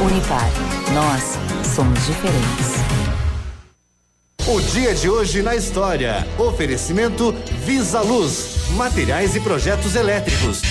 [0.00, 0.48] Unipar.
[0.94, 1.24] Nós
[1.74, 2.68] somos diferentes.
[4.46, 6.24] O dia de hoje na história.
[6.38, 7.32] Oferecimento
[7.64, 10.62] Visa Luz, materiais e projetos elétricos.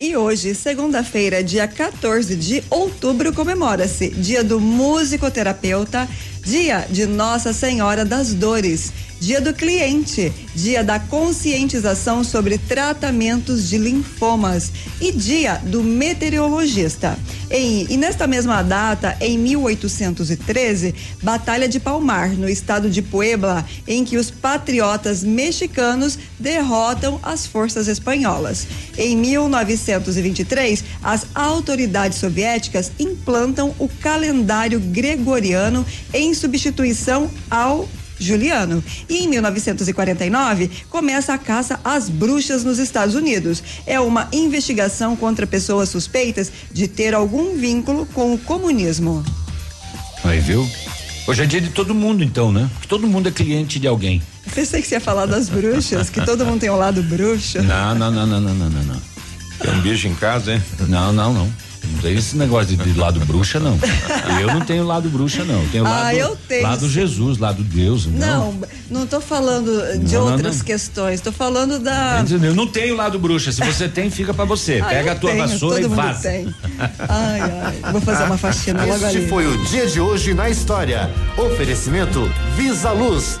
[0.00, 6.08] E hoje, segunda-feira, dia 14 de outubro, comemora-se Dia do Musicoterapeuta,
[6.42, 8.92] Dia de Nossa Senhora das Dores,
[9.24, 14.70] Dia do Cliente, Dia da Conscientização sobre Tratamentos de Linfomas
[15.00, 17.18] e Dia do Meteorologista.
[17.50, 24.04] Em, e nesta mesma data, em 1813, Batalha de Palmar, no estado de Puebla, em
[24.04, 28.66] que os patriotas mexicanos derrotam as forças espanholas.
[28.98, 37.88] Em 1923, as autoridades soviéticas implantam o calendário gregoriano em substituição ao
[38.18, 38.82] Juliano.
[39.08, 43.62] E em 1949, começa a caça às bruxas nos Estados Unidos.
[43.86, 49.24] É uma investigação contra pessoas suspeitas de ter algum vínculo com o comunismo.
[50.22, 50.68] Aí, viu?
[51.26, 52.68] Hoje é dia de todo mundo, então, né?
[52.80, 54.20] Que todo mundo é cliente de alguém.
[54.54, 57.62] Pensei que você ia falar das bruxas, que todo mundo tem um lado bruxo.
[57.62, 59.02] Não, não, não, não, não, não, não.
[59.58, 60.62] Tem um bicho em casa, hein?
[60.88, 61.52] Não, não, não.
[61.92, 63.78] Não tem esse negócio de, de lado bruxa, não.
[64.40, 65.62] Eu não tenho lado bruxa, não.
[65.62, 66.62] Eu tenho Ah, lado, eu tenho.
[66.62, 68.06] lado Jesus, lado Deus.
[68.06, 68.52] Não.
[68.52, 68.60] Não,
[68.90, 70.64] não tô falando de Não, outras não.
[70.64, 72.24] questões, tô falando da.
[72.42, 73.52] Eu não tenho lado bruxa.
[73.52, 74.80] Se você tem, fica pra você.
[74.82, 76.28] Ah, Pega a tua tenho, vassoura todo e vaza.
[76.28, 76.54] tem.
[77.08, 79.28] Ai, ai, vou fazer uma faxina logo Este ali.
[79.28, 81.10] foi o dia de hoje na história.
[81.36, 83.40] Oferecimento Visa Luz.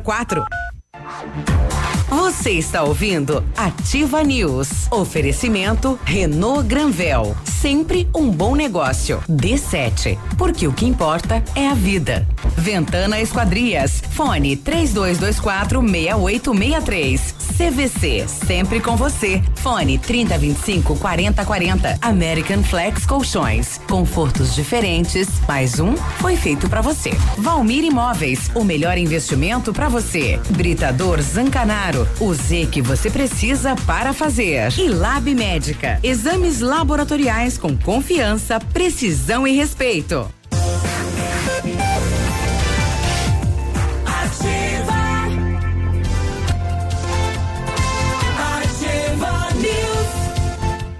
[0.03, 2.00] 04.
[2.11, 4.91] Você está ouvindo Ativa News.
[4.91, 7.37] Oferecimento Renault Granvel.
[7.45, 9.23] Sempre um bom negócio.
[9.29, 10.17] D7.
[10.37, 12.27] Porque o que importa é a vida.
[12.57, 14.03] Ventana Esquadrias.
[14.11, 17.35] Fone 3224 6863.
[17.57, 18.25] CVC.
[18.27, 19.41] Sempre com você.
[19.55, 21.97] Fone 3025 4040.
[22.01, 23.79] American Flex Colchões.
[23.87, 25.29] Confortos diferentes.
[25.47, 27.11] Mais um foi feito para você.
[27.37, 28.51] Valmir Imóveis.
[28.53, 30.41] O melhor investimento para você.
[30.49, 32.00] Britador Zancanaro.
[32.19, 34.71] O Z que você precisa para fazer.
[34.77, 35.99] E Lab Médica.
[36.03, 40.27] Exames laboratoriais com confiança, precisão e respeito.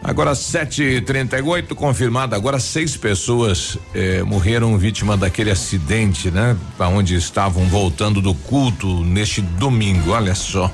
[0.03, 2.33] Agora 7h38, confirmado.
[2.33, 6.57] Agora seis pessoas eh, morreram vítima daquele acidente, né?
[6.75, 10.11] Para onde estavam voltando do culto neste domingo.
[10.11, 10.73] Olha só.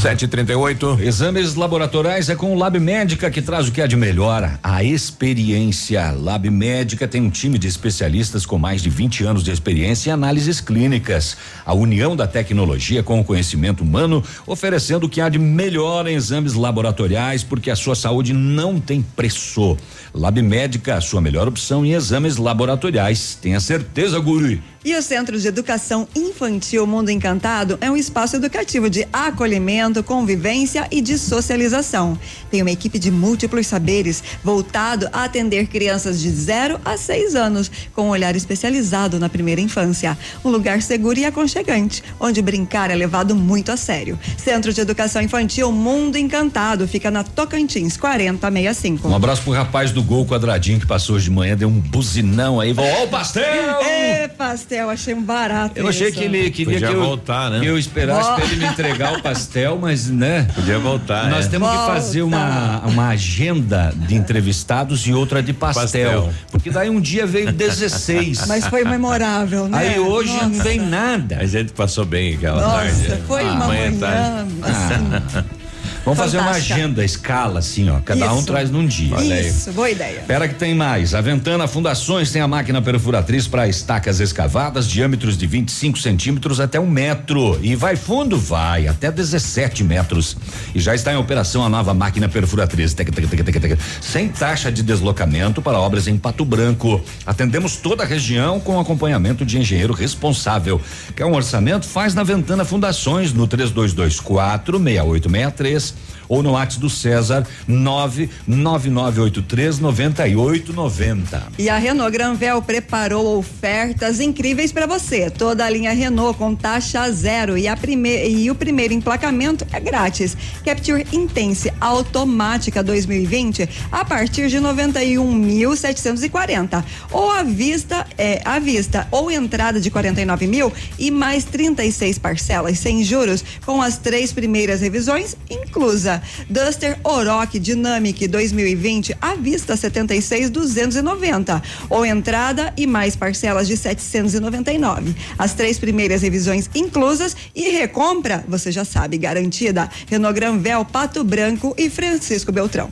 [0.00, 1.00] 7h38.
[1.00, 4.84] Exames laboratoriais é com o Lab Médica que traz o que há de melhor, a
[4.84, 6.10] experiência.
[6.10, 10.12] Lab Médica tem um time de especialistas com mais de 20 anos de experiência em
[10.12, 11.36] análises clínicas.
[11.64, 16.14] A união da tecnologia com o conhecimento humano, oferecendo o que há de melhor em
[16.14, 19.76] exames laboratoriais, porque a sua saúde não tem preço.
[20.14, 23.36] Lab Médica, a sua melhor opção em exames laboratoriais.
[23.40, 24.62] Tenha certeza, guri.
[24.84, 30.86] E o Centro de Educação Infantil Mundo Encantado é um espaço educativo de acolhimento, convivência
[30.90, 32.18] e de socialização.
[32.50, 37.70] Tem uma equipe de múltiplos saberes voltado a atender crianças de 0 a 6 anos,
[37.94, 40.16] com um olhar especializado na primeira infância.
[40.44, 44.18] Um lugar seguro e aconchegante, onde brincar é levado muito a sério.
[44.36, 49.08] Centro de Educação Infantil Mundo Encantado fica na Tocantins 4065.
[49.08, 52.60] Um abraço pro rapaz do gol quadradinho que passou hoje de manhã, deu um buzinão
[52.60, 52.74] aí.
[52.76, 53.42] Ó, o pastel!
[53.82, 55.78] Ê, pastel, achei um barato.
[55.78, 56.18] Eu achei isso.
[56.18, 57.60] que ele queria Podia que eu, voltar, né?
[57.60, 60.46] que eu esperasse Vol- pra ele me entregar o pastel, mas né?
[60.54, 61.28] Podia voltar.
[61.30, 61.48] Nós é.
[61.48, 66.32] temos que fazer uma, uma agenda de entrevistados e outra de pastel, Pastel.
[66.50, 68.46] Porque daí um dia veio 16.
[68.48, 69.78] Mas foi memorável, né?
[69.78, 70.62] Aí hoje não Nossa.
[70.62, 71.38] vem nada.
[71.38, 73.22] A gente passou bem aquela Nossa, tarde.
[73.26, 75.63] foi Ah, uma é manhã, assim.
[76.04, 77.98] Vamos fazer uma agenda, escala, assim, ó.
[78.00, 78.46] Cada um Isso.
[78.46, 79.16] traz num dia.
[79.16, 79.48] Olha aí.
[79.48, 80.22] Isso, boa ideia.
[80.26, 81.14] Pera que tem mais.
[81.14, 86.78] A Ventana Fundações tem a máquina perfuratriz para estacas escavadas, diâmetros de 25 centímetros até
[86.78, 87.58] um metro.
[87.62, 88.38] E vai fundo?
[88.38, 90.36] Vai, até 17 metros.
[90.74, 92.92] E já está em operação a nova máquina perfuratriz.
[92.92, 93.80] Tec, tec, tec, tec, tec.
[94.02, 97.00] Sem taxa de deslocamento para obras em Pato Branco.
[97.24, 100.78] Atendemos toda a região com acompanhamento de engenheiro responsável.
[101.16, 101.86] Quer um orçamento?
[101.86, 105.93] Faz na Ventana Fundações no 3224 6863
[106.28, 111.42] ou no WhatsApp do César 99983 9890.
[111.58, 115.30] E a Renault Granvel preparou ofertas incríveis para você.
[115.30, 119.80] Toda a linha Renault com taxa zero e, a prime e o primeiro emplacamento é
[119.80, 120.36] grátis.
[120.64, 129.30] Capture Intense automática 2020 a partir de 91.740 ou à vista é à vista ou
[129.30, 135.36] entrada de 49 mil e mais 36 parcelas sem juros com as três primeiras revisões
[135.48, 136.13] inclusa.
[136.48, 145.14] Duster Oroch Dynamic 2020 à vista 76,290 ou entrada e mais parcelas de 799.
[145.38, 149.88] As três primeiras revisões inclusas e recompra, você já sabe, garantida.
[150.08, 152.90] Renault Granvel, Pato Branco e Francisco Beltrão.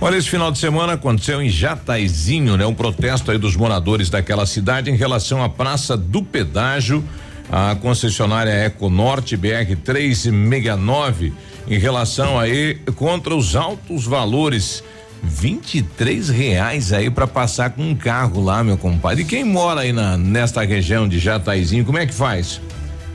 [0.00, 2.66] Olha, esse final de semana aconteceu em Jataizinho, né?
[2.66, 7.02] Um protesto aí dos moradores daquela cidade em relação à Praça do Pedágio,
[7.50, 11.32] a concessionária Econorte BR 369,
[11.68, 14.82] em relação aí contra os altos valores.
[15.26, 19.22] 23 reais aí para passar com um carro lá, meu compadre.
[19.22, 22.60] E quem mora aí na, nesta região de Jataizinho, como é que faz?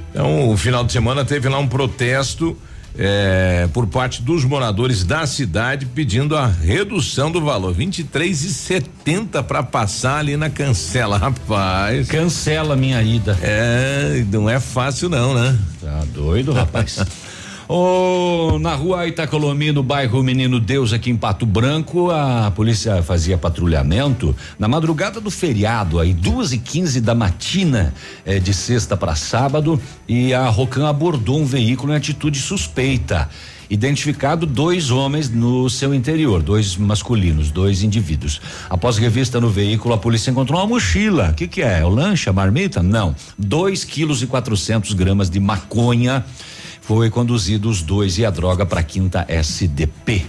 [0.09, 2.57] Então, o final de semana teve lá um protesto
[2.97, 9.43] é, por parte dos moradores da cidade pedindo a redução do valor, 23 e 70
[9.43, 12.07] para passar ali na cancela, rapaz.
[12.07, 13.37] Cancela minha ida.
[13.41, 15.57] É, não é fácil não, né?
[15.81, 16.99] Tá doido, rapaz.
[17.71, 23.37] Oh, na rua Itacolomi, no bairro Menino Deus, aqui em Pato Branco, a polícia fazia
[23.37, 27.93] patrulhamento na madrugada do feriado, aí duas e quinze da matina,
[28.25, 33.29] eh, de sexta para sábado, e a Rocan abordou um veículo em atitude suspeita.
[33.69, 38.41] Identificado dois homens no seu interior, dois masculinos, dois indivíduos.
[38.67, 41.29] Após revista no veículo, a polícia encontrou uma mochila.
[41.29, 41.85] O que, que é?
[41.85, 42.81] O lanche, a marmita?
[42.81, 43.15] Não.
[43.37, 46.25] Dois quilos e quatrocentos gramas de maconha
[46.89, 50.25] foi conduzido os dois e a droga para a quinta SDP.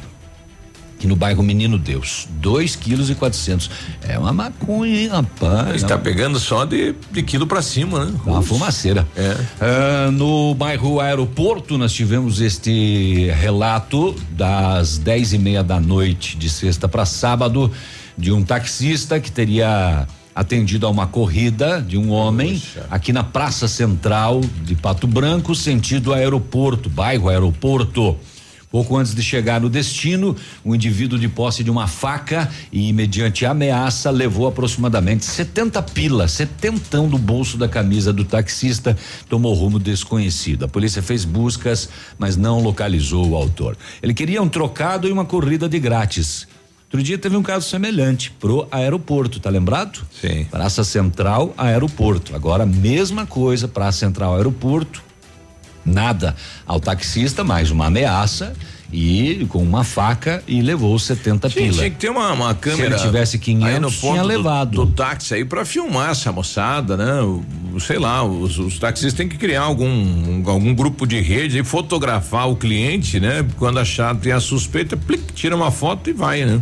[0.95, 3.71] Aqui no bairro Menino Deus, dois quilos e quatrocentos.
[4.07, 5.77] É uma maconha, hein, rapaz?
[5.77, 8.21] Está pegando só de, de quilo para cima, né?
[8.27, 9.09] Uma fumaceira.
[9.17, 9.37] É.
[9.59, 16.51] Ah, no bairro Aeroporto, nós tivemos este relato das dez e meia da noite de
[16.51, 17.73] sexta para sábado
[18.19, 20.07] de um taxista que teria
[20.41, 26.15] atendido a uma corrida de um homem aqui na Praça Central de Pato Branco, sentido
[26.15, 28.17] aeroporto, bairro aeroporto.
[28.71, 30.35] Pouco antes de chegar no destino,
[30.65, 37.07] um indivíduo de posse de uma faca e, mediante ameaça, levou aproximadamente 70 pilas, setentão
[37.07, 38.97] do bolso da camisa do taxista,
[39.29, 40.65] tomou rumo desconhecido.
[40.65, 43.77] A polícia fez buscas, mas não localizou o autor.
[44.03, 46.49] Ele queria um trocado e uma corrida de grátis.
[46.93, 50.01] Outro dia teve um caso semelhante pro aeroporto, tá lembrado?
[50.21, 50.45] Sim.
[50.51, 52.35] Praça Central, aeroporto.
[52.35, 55.01] Agora, mesma coisa, Praça Central, aeroporto.
[55.87, 56.35] Nada
[56.67, 58.53] ao taxista, mais uma ameaça
[58.93, 61.77] e com uma faca e levou 70 Tinha, pila.
[61.79, 62.99] tinha que ter uma, uma câmera.
[62.99, 64.71] Se ele tivesse 500, aí no ponto tinha do- levado.
[64.85, 67.23] Do, táxi aí para filmar essa moçada, né?
[67.23, 67.43] O-
[67.75, 71.59] o- sei lá, os, os taxistas têm que criar algum um- algum grupo de rede
[71.61, 73.47] e fotografar o cliente, né?
[73.57, 76.61] Quando achar tem a suspeita, plic, tira uma foto e vai, né?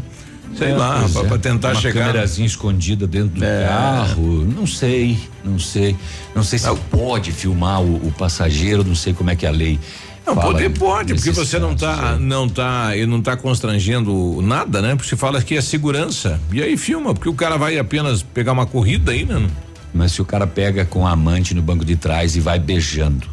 [0.57, 1.25] Sei É, lá, pra, é.
[1.25, 2.07] pra tentar uma chegar.
[2.07, 3.67] câmerazinha escondida dentro do É.
[3.69, 5.95] carro, não sei, não sei,
[6.35, 9.53] não sei se pode filmar o, o passageiro, não sei como é que é a
[9.53, 9.79] lei.
[10.27, 14.95] Não, poder pode, porque você não tá, não tá, e não tá constrangendo nada, né?
[14.95, 16.39] Porque você fala que é segurança.
[16.53, 19.47] E aí filma, porque o cara vai apenas pegar uma corrida aí, né?
[19.95, 23.27] Mas se o cara pega com a amante no banco de trás e vai beijando.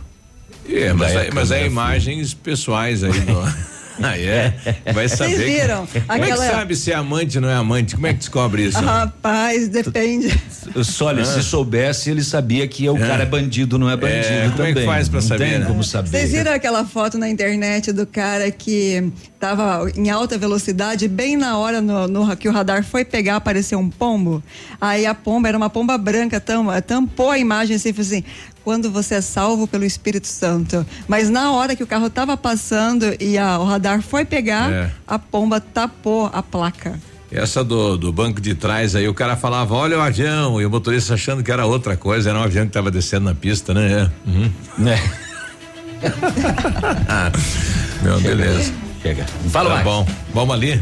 [0.70, 3.12] É, mas, é, mas é imagens pessoais aí.
[3.20, 4.54] do- Ah, é?
[4.94, 5.36] Vai saber.
[5.36, 5.88] Vocês viram?
[5.88, 7.96] Como é que Aquela- sabe se é amante ou não é amante?
[7.96, 8.78] Como é que descobre isso?
[8.80, 10.38] Rapaz, depende.
[10.84, 11.26] Só olha, Ah.
[11.26, 14.58] se soubesse, ele sabia que o cara é bandido, não é bandido É, como é
[14.58, 14.74] também.
[14.76, 15.66] que faz pra não saber, Tem né?
[15.66, 16.10] como saber.
[16.10, 21.58] Vocês viram aquela foto na internet do cara que tava em alta velocidade, bem na
[21.58, 24.44] hora no, no- que o radar foi pegar, apareceu um pombo.
[24.82, 28.24] Aí a pomba era uma pomba branca, tam, tampou a imagem assim, falou assim:
[28.66, 30.86] quando você é salvo pelo Espírito Santo.
[31.08, 34.92] Mas na hora que o carro tava passando e a- o radar foi pegar, É.
[35.08, 37.00] a pomba tapou a placa.
[37.32, 40.70] Essa do, do banco de trás aí, o cara falava, olha o avião, e o
[40.70, 44.10] motorista achando que era outra coisa, era um avião que tava descendo na pista, né?
[44.26, 44.30] É.
[44.30, 44.52] Uhum.
[44.80, 45.00] Né?
[48.02, 48.74] Meu, beleza.
[49.02, 49.26] Chega.
[49.50, 49.86] Fala tá mais.
[49.86, 50.08] bom.
[50.34, 50.82] Vamos ali.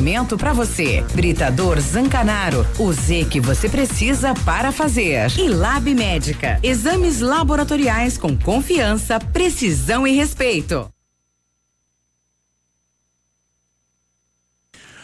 [0.37, 1.03] para você.
[1.13, 2.65] Britador Zancanaro.
[2.79, 5.31] O Z que você precisa para fazer.
[5.37, 6.59] E Lab Médica.
[6.63, 10.89] Exames laboratoriais com confiança, precisão e respeito.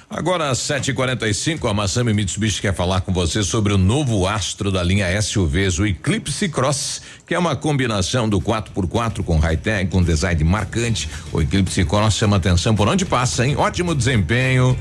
[0.10, 4.82] Agora às 7h45, a Massami Mitsubishi quer falar com você sobre o novo astro da
[4.82, 10.42] linha SUVs, o Eclipse Cross, que é uma combinação do 4x4 com high-tech, com design
[10.46, 11.10] marcante.
[11.34, 13.58] O Eclipse Cross chama atenção por onde passa, hein?
[13.58, 14.78] Ótimo desempenho,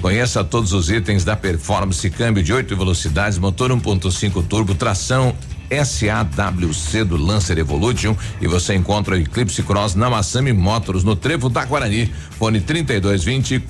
[0.00, 5.34] Conheça todos os itens da performance, câmbio de 8 velocidades, motor 1.5 turbo, tração
[5.70, 11.48] SAWC do Lancer Evolution e você encontra o Eclipse Cross na Massami Motors no Trevo
[11.48, 12.12] da Guarani.
[12.38, 13.62] Fone 3220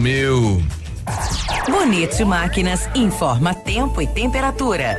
[0.00, 0.62] mil.
[1.68, 4.98] Bonito Máquinas informa tempo e temperatura.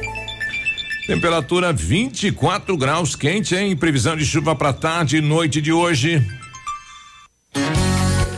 [1.06, 3.76] Temperatura 24 graus quente, hein?
[3.76, 6.26] Previsão de chuva para tarde e noite de hoje.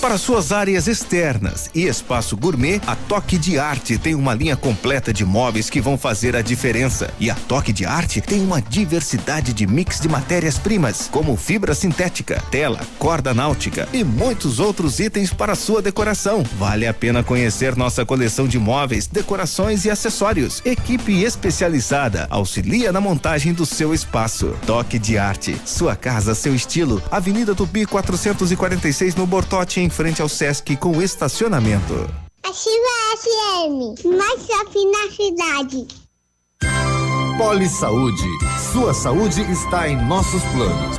[0.00, 5.12] Para suas áreas externas e espaço gourmet, a Toque de Arte tem uma linha completa
[5.12, 7.12] de móveis que vão fazer a diferença.
[7.20, 12.42] E a Toque de Arte tem uma diversidade de mix de matérias-primas, como fibra sintética,
[12.50, 16.44] tela, corda náutica e muitos outros itens para sua decoração.
[16.58, 20.62] Vale a pena conhecer nossa coleção de móveis, decorações e acessórios.
[20.64, 24.56] Equipe especializada auxilia na montagem do seu espaço.
[24.66, 27.02] Toque de Arte, sua casa, seu estilo.
[27.10, 31.94] Avenida Tupi 446 no Bortote em frente ao Sesc com estacionamento.
[32.42, 35.86] Ativa FM, mais shopping na cidade.
[37.38, 38.28] Poli Saúde.
[38.72, 40.98] Sua saúde está em nossos planos.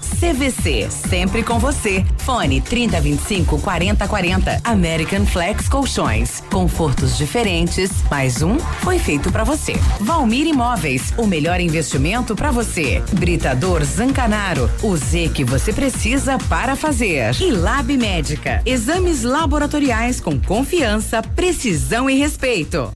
[0.21, 0.87] CVC.
[0.91, 2.05] Sempre com você.
[2.19, 4.61] Fone 3025 4040.
[4.63, 6.43] American Flex Colchões.
[6.51, 7.89] Confortos diferentes.
[8.09, 9.73] Mais um foi feito para você.
[9.99, 11.11] Valmir Imóveis.
[11.17, 13.01] O melhor investimento para você.
[13.13, 14.69] Britador Zancanaro.
[14.83, 17.35] O Z que você precisa para fazer.
[17.41, 18.61] E Lab Médica.
[18.63, 22.91] Exames laboratoriais com confiança, precisão e respeito.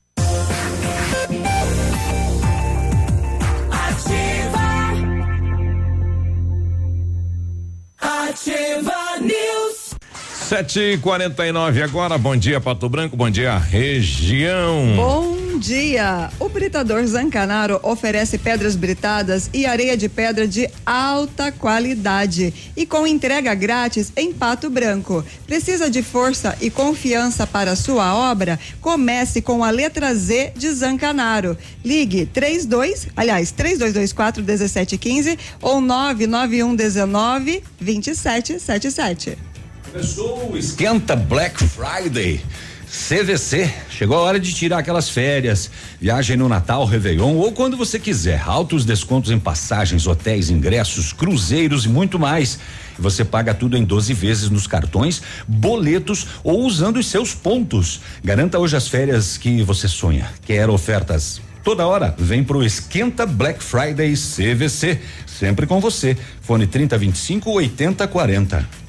[10.45, 10.55] News.
[10.55, 12.17] 7 e 49 agora.
[12.17, 13.17] Bom dia, Pato Branco.
[13.17, 14.93] Bom dia, região.
[14.95, 16.29] Bom dia!
[16.39, 23.07] O Britador Zancanaro oferece pedras britadas e areia de pedra de alta qualidade e com
[23.07, 25.25] entrega grátis em Pato Branco.
[25.47, 28.59] Precisa de força e confiança para sua obra?
[28.79, 31.57] Comece com a letra Z de Zancanaro.
[31.83, 39.54] Ligue 32, aliás, 3224 1715 ou 99119 2777.
[39.95, 42.41] Começou o Esquenta Black Friday.
[42.85, 45.71] CVC, chegou a hora de tirar aquelas férias.
[46.01, 48.43] Viagem no Natal, Réveillon ou quando você quiser.
[48.45, 52.59] Altos descontos em passagens, hotéis, ingressos, cruzeiros e muito mais.
[52.99, 58.01] Você paga tudo em 12 vezes nos cartões, boletos ou usando os seus pontos.
[58.21, 60.29] Garanta hoje as férias que você sonha.
[60.45, 62.13] Quer ofertas toda hora?
[62.17, 64.99] Vem pro Esquenta Black Friday CVC.
[65.25, 66.17] Sempre com você.
[66.41, 68.85] Fone 3025 8040.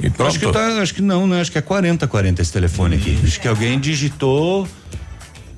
[0.00, 0.28] E pronto.
[0.28, 1.40] Acho que tá, acho que não, né?
[1.40, 3.18] Acho que é 40 40 esse telefone aqui.
[3.22, 4.66] Acho que alguém digitou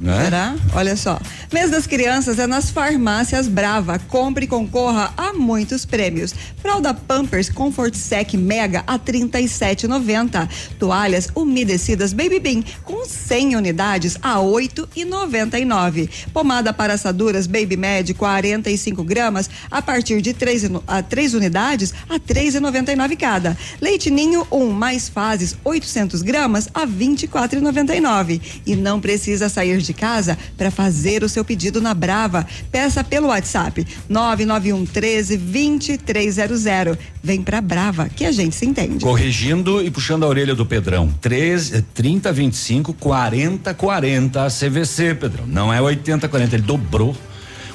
[0.00, 0.24] né?
[0.24, 0.56] Será?
[0.74, 1.20] Olha só.
[1.52, 3.98] Mês das crianças é nas farmácias Brava.
[3.98, 6.34] Compre e concorra a muitos prêmios.
[6.62, 10.48] Fralda Pampers Comfort Sec Mega a 37,90.
[10.78, 16.08] Toalhas umedecidas Baby Bean com 100 unidades a 8,99.
[16.32, 22.18] Pomada para assaduras Baby Med 45 gramas a partir de 3 a 3 unidades a
[22.18, 23.56] 3,99 cada.
[23.80, 28.40] Leite Ninho 1 um, mais fases 800 gramas a 24,99.
[28.64, 32.46] E não precisa sair de de casa para fazer o seu pedido na Brava.
[32.70, 36.96] Peça pelo WhatsApp 991 13 2300.
[37.22, 39.04] Vem pra Brava, que a gente se entende.
[39.04, 41.12] Corrigindo e puxando a orelha do Pedrão.
[41.20, 45.46] 13, 30, 25, 40, 40 CVC, Pedrão.
[45.46, 47.14] Não é 80, 40, ele dobrou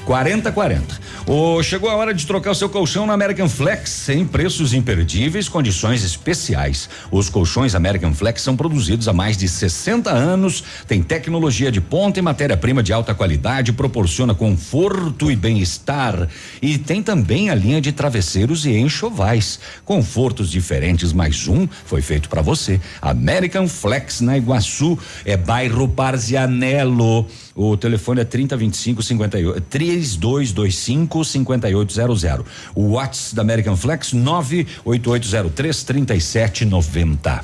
[0.05, 1.05] 40 40.
[1.27, 5.49] Oh, chegou a hora de trocar o seu colchão na American Flex, sem preços imperdíveis,
[5.49, 6.87] condições especiais.
[7.09, 12.19] Os colchões American Flex são produzidos há mais de 60 anos, tem tecnologia de ponta
[12.19, 16.29] e matéria-prima de alta qualidade, proporciona conforto e bem-estar.
[16.61, 19.59] E tem também a linha de travesseiros e enxovais.
[19.83, 22.79] Confortos diferentes, mais um foi feito para você.
[23.01, 27.25] American Flex na Iguaçu, é bairro Parzianello.
[27.55, 29.61] O telefone é 3025 58
[29.95, 32.45] 3225 5800.
[32.75, 37.43] O WhatsApp da American Flex 98803 3790.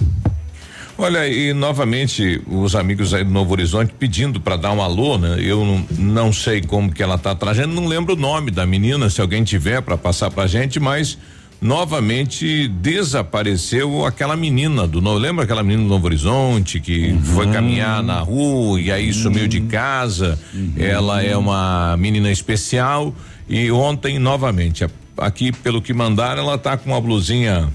[0.97, 5.37] Olha, e novamente os amigos aí do Novo Horizonte pedindo para dar um alô, né?
[5.39, 9.09] Eu não, não sei como que ela tá trazendo, não lembro o nome da menina,
[9.09, 11.17] se alguém tiver para passar pra gente, mas
[11.61, 17.21] novamente desapareceu aquela menina do Novo, lembra aquela menina do Novo Horizonte que uhum.
[17.21, 19.13] foi caminhar na rua e aí uhum.
[19.13, 20.39] sumiu de casa?
[20.51, 20.73] Uhum.
[20.75, 23.13] Ela é uma menina especial
[23.47, 24.87] e ontem novamente
[25.17, 27.69] aqui pelo que mandaram ela tá com uma blusinha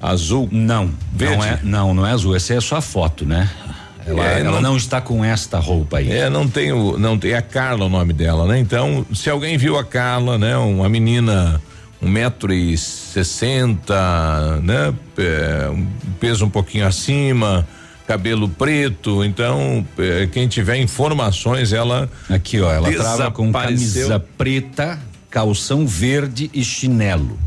[0.00, 0.48] azul.
[0.50, 1.36] Não, verde.
[1.36, 3.48] não é, não, não é azul, essa é só a foto, né?
[4.04, 6.10] Ela, é, ela não, não, está com esta roupa aí.
[6.10, 8.58] É, não tem o, não tem é a Carla o nome dela, né?
[8.58, 10.56] Então, se alguém viu a Carla, né?
[10.56, 11.60] Uma menina
[12.00, 14.94] um metro e sessenta, né?
[15.16, 15.86] É, um
[16.20, 17.66] peso um pouquinho acima,
[18.06, 24.98] cabelo preto, então é, quem tiver informações, ela aqui ó, ela trava com camisa preta,
[25.28, 27.38] calção verde e chinelo.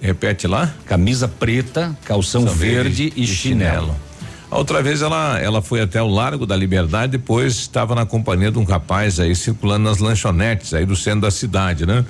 [0.00, 0.74] Repete lá?
[0.84, 3.86] Camisa preta, calção verde, verde, e, e chinelo.
[3.86, 3.96] chinelo.
[4.50, 8.50] A outra vez ela ela foi até o Largo da Liberdade, depois estava na companhia
[8.50, 12.04] de um rapaz aí circulando nas lanchonetes aí do centro da cidade, né?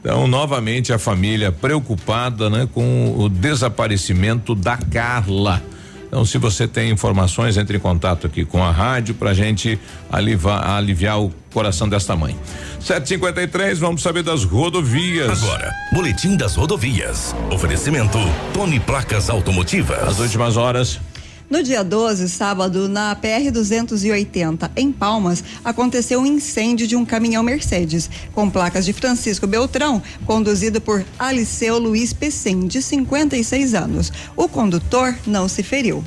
[0.00, 5.62] Então, novamente a família preocupada, né, com o desaparecimento da Carla.
[6.10, 9.78] Então, se você tem informações, entre em contato aqui com a rádio para a gente
[10.10, 12.36] aliviar, aliviar o coração desta mãe.
[12.80, 15.42] 753, vamos saber das rodovias.
[15.42, 17.34] Agora, Boletim das Rodovias.
[17.50, 18.18] Oferecimento
[18.52, 20.02] Tony Placas Automotivas.
[20.02, 20.98] As últimas horas.
[21.50, 27.42] No dia 12, sábado, na PR 280, em Palmas, aconteceu um incêndio de um caminhão
[27.42, 34.12] Mercedes, com placas de Francisco Beltrão, conduzido por Aliceu Luiz Pecem, de 56 anos.
[34.36, 36.04] O condutor não se feriu.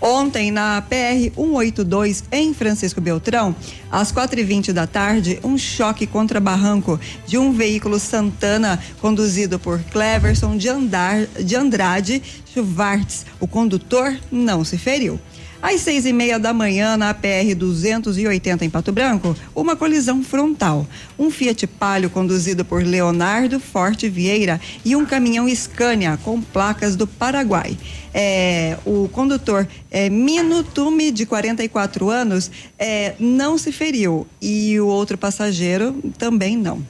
[0.00, 3.54] Ontem, na PR 182, em Francisco Beltrão,
[3.90, 10.56] às 4h20 da tarde, um choque contra barranco de um veículo Santana conduzido por Cleverson
[10.56, 13.26] de, Andar, de Andrade Schwartz.
[13.40, 15.18] O condutor não se feriu.
[15.60, 20.86] Às seis e meia da manhã, na PR 280 em Pato Branco, uma colisão frontal.
[21.18, 27.08] Um Fiat Palio conduzido por Leonardo Forte Vieira e um caminhão Scania com placas do
[27.08, 27.76] Paraguai.
[28.14, 34.86] É, o condutor é, Mino Tume, de 44 anos, é, não se feriu e o
[34.86, 36.84] outro passageiro também não.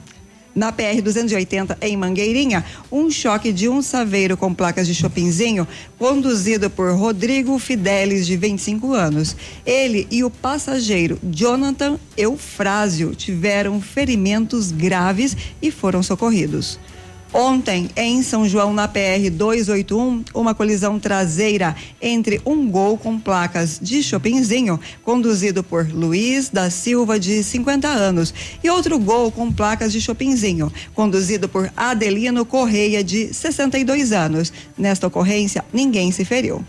[0.55, 6.69] Na PR 280 em Mangueirinha, um choque de um saveiro com placas de Chopinzinho, conduzido
[6.69, 9.35] por Rodrigo Fidelis, de 25 anos.
[9.65, 16.79] Ele e o passageiro Jonathan Eufrásio tiveram ferimentos graves e foram socorridos.
[17.31, 23.79] Ontem, em São João, na PR 281, uma colisão traseira entre um gol com placas
[23.79, 29.91] de Chopinzinho, conduzido por Luiz da Silva, de 50 anos, e outro gol com placas
[29.91, 34.51] de Chopinzinho, conduzido por Adelino Correia, de 62 anos.
[34.75, 36.65] Nesta ocorrência, ninguém se feriu.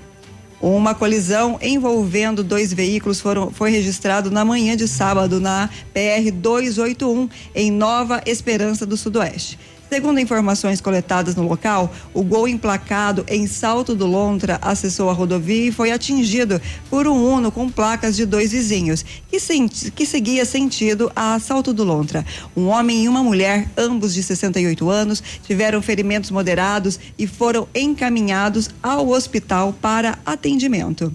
[0.60, 7.30] Uma colisão envolvendo dois veículos foram, foi registrado na manhã de sábado na PR 281
[7.54, 9.58] em Nova Esperança do Sudoeste.
[9.90, 15.68] Segundo informações coletadas no local, o gol emplacado em Salto do Lontra acessou a rodovia
[15.68, 20.44] e foi atingido por um Uno com placas de dois vizinhos, que, senti, que seguia
[20.44, 22.24] sentido a Salto do Lontra.
[22.56, 28.70] Um homem e uma mulher, ambos de 68 anos, tiveram ferimentos moderados e foram encaminhados
[28.80, 31.12] ao hospital para atendimento.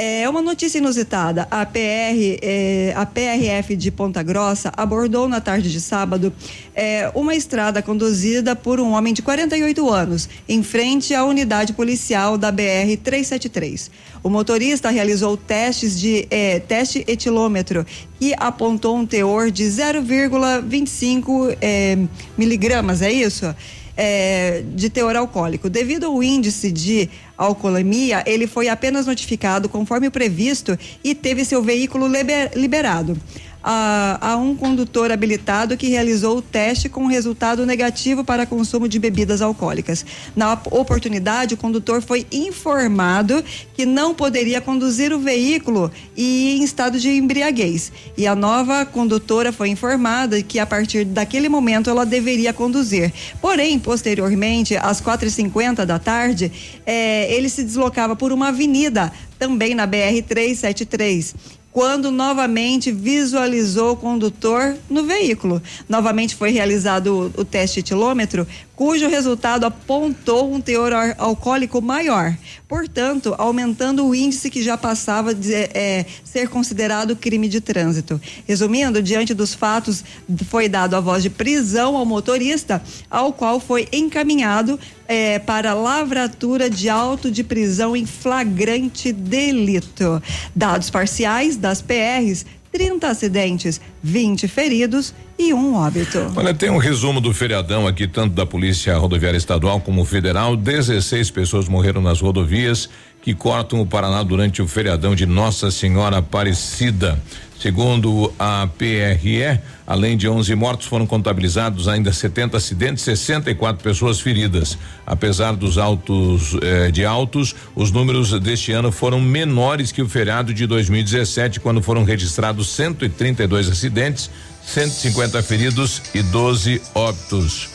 [0.00, 1.48] É uma notícia inusitada.
[1.50, 6.32] A PR, é, a PRF de Ponta Grossa abordou na tarde de sábado
[6.72, 12.38] é, uma estrada conduzida por um homem de 48 anos, em frente à unidade policial
[12.38, 13.90] da BR 373.
[14.22, 17.84] O motorista realizou testes de é, teste etilômetro
[18.20, 21.98] que apontou um teor de 0,25 é,
[22.36, 23.52] miligramas, é isso?
[24.00, 25.68] É, de teor alcoólico.
[25.68, 31.60] Devido ao índice de alcoolemia, ele foi apenas notificado conforme o previsto e teve seu
[31.60, 33.18] veículo liber, liberado
[33.62, 38.98] a, a, um condutor habilitado que realizou o teste com resultado negativo para consumo de
[38.98, 40.04] bebidas alcoólicas.
[40.36, 43.42] Na oportunidade, o condutor foi informado
[43.74, 47.92] que não poderia conduzir o veículo e em estado de embriaguez.
[48.16, 53.12] E a nova condutora foi informada que a partir daquele momento ela deveria conduzir.
[53.40, 56.50] Porém, posteriormente, às quatro e cinquenta da tarde,
[56.86, 63.96] eh, ele se deslocava por uma avenida também na BR 373 quando novamente visualizou o
[63.96, 65.62] condutor no veículo.
[65.88, 68.48] Novamente foi realizado o, o teste etilômetro,
[68.78, 72.32] cujo resultado apontou um teor alcoólico maior,
[72.68, 78.20] portanto, aumentando o índice que já passava de é, ser considerado crime de trânsito.
[78.46, 80.04] Resumindo, diante dos fatos,
[80.48, 86.70] foi dado a voz de prisão ao motorista, ao qual foi encaminhado é, para lavratura
[86.70, 90.22] de auto de prisão em flagrante delito.
[90.54, 96.18] Dados parciais das PRs 30 acidentes, 20 feridos e um óbito.
[96.36, 100.56] Olha, tem um resumo do feriadão aqui, tanto da Polícia Rodoviária Estadual como Federal.
[100.56, 102.88] 16 pessoas morreram nas rodovias
[103.22, 107.20] que cortam o Paraná durante o feriadão de Nossa Senhora Aparecida.
[107.60, 114.76] Segundo a PRE, além de 11 mortos, foram contabilizados ainda 70 acidentes, 64 pessoas feridas.
[115.06, 120.52] Apesar dos autos eh, de autos, os números deste ano foram menores que o feriado
[120.52, 124.30] de 2017, quando foram registrados 132 acidentes,
[124.62, 127.70] 150 feridos e 12 óbitos.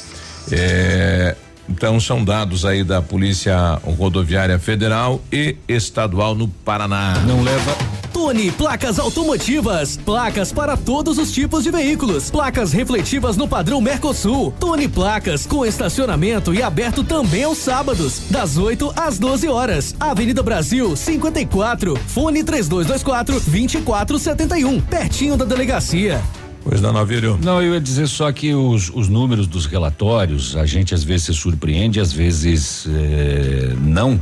[0.52, 1.36] Eh,
[1.68, 7.16] então são dados aí da Polícia Rodoviária Federal e Estadual no Paraná.
[7.26, 7.76] Não leva
[8.24, 9.98] Tone Placas Automotivas.
[9.98, 12.32] Placas para todos os tipos de veículos.
[12.32, 14.54] Placas refletivas no padrão Mercosul.
[14.62, 19.94] Tone Placas com estacionamento e aberto também aos sábados, das 8 às 12 horas.
[20.00, 21.98] Avenida Brasil 54.
[22.08, 24.80] Fone 3224 2471.
[24.80, 26.22] Pertinho da delegacia.
[26.64, 27.38] Pois não, Navírio.
[27.44, 31.26] Não, eu ia dizer só que os, os números dos relatórios, a gente às vezes
[31.26, 34.18] se surpreende, às vezes eh, não.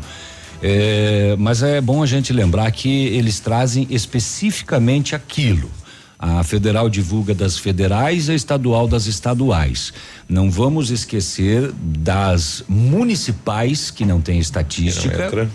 [0.61, 5.69] Eh, mas é bom a gente lembrar que eles trazem especificamente aquilo.
[6.19, 9.91] A federal divulga das federais, a estadual das estaduais.
[10.29, 15.49] Não vamos esquecer das municipais que não tem estatística.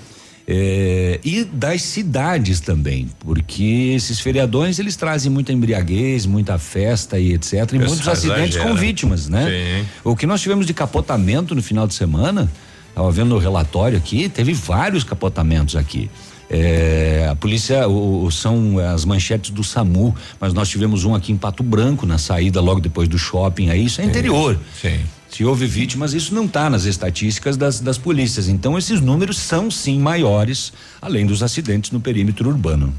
[0.48, 7.32] É, e das cidades também, porque esses feriadões eles trazem muita embriaguez, muita festa e
[7.32, 7.72] etc.
[7.72, 8.68] E muitos acidentes exagera.
[8.68, 9.44] com vítimas, né?
[9.44, 9.88] Sim.
[10.04, 12.50] O que nós tivemos de capotamento no final de semana,
[12.96, 16.08] estava vendo no relatório aqui, teve vários capotamentos aqui.
[16.48, 21.30] É, a polícia, o, o- são as manchetes do SAMU, mas nós tivemos um aqui
[21.30, 24.58] em Pato Branco, na saída logo depois do shopping, aí isso é interior.
[24.80, 24.98] Sim.
[25.28, 28.48] Se houve vítimas, isso não está nas estatísticas das, das polícias.
[28.48, 30.72] Então, esses números são sim maiores,
[31.02, 32.94] além dos acidentes no perímetro urbano.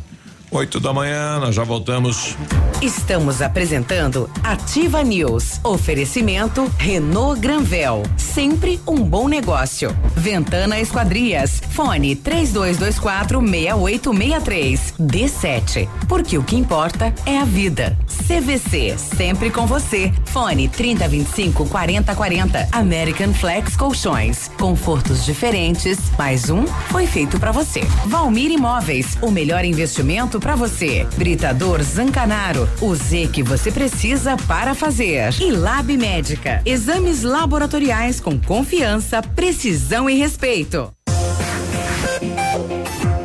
[0.50, 2.38] Oito da manhã, nós já voltamos.
[2.82, 5.60] Estamos apresentando Ativa News.
[5.62, 8.04] Oferecimento Renault Granvel.
[8.16, 9.94] Sempre um bom negócio.
[10.16, 11.62] Ventana Esquadrias.
[11.72, 14.94] Fone 3224 6863.
[14.98, 15.90] D7.
[16.08, 17.98] Porque o que importa é a vida.
[18.08, 18.98] CVC.
[18.98, 20.14] Sempre com você.
[20.26, 22.70] Fone 3025 4040.
[22.72, 24.50] American Flex Colchões.
[24.58, 25.98] Confortos diferentes.
[26.18, 27.82] Mais um foi feito para você.
[28.06, 29.18] Valmir Imóveis.
[29.22, 31.08] O melhor investimento para você.
[31.16, 32.68] Britador Zancanaro.
[32.82, 35.34] O Z que você precisa para fazer.
[35.40, 36.62] E Lab Médica.
[36.66, 40.92] Exames laboratoriais com confiança, precisão e respeito.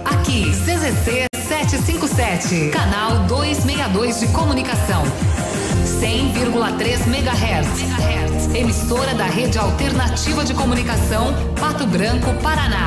[0.04, 5.02] Aqui, CZC 757, canal 262 de comunicação.
[6.00, 8.54] 100,3 MHz.
[8.54, 12.86] Emissora da Rede Alternativa de Comunicação, Pato Branco, Paraná.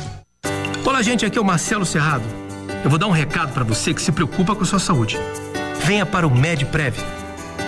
[0.83, 2.23] Olá, gente, aqui é o Marcelo Serrado.
[2.83, 5.15] Eu vou dar um recado para você que se preocupa com a sua saúde.
[5.85, 6.97] Venha para o MedPrev.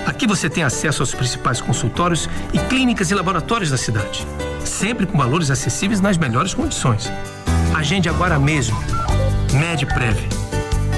[0.04, 4.26] Aqui você tem acesso aos principais consultórios e clínicas e laboratórios da cidade,
[4.66, 7.10] sempre com valores acessíveis nas melhores condições.
[7.76, 8.78] Agende agora mesmo.
[9.54, 10.18] MedPrev.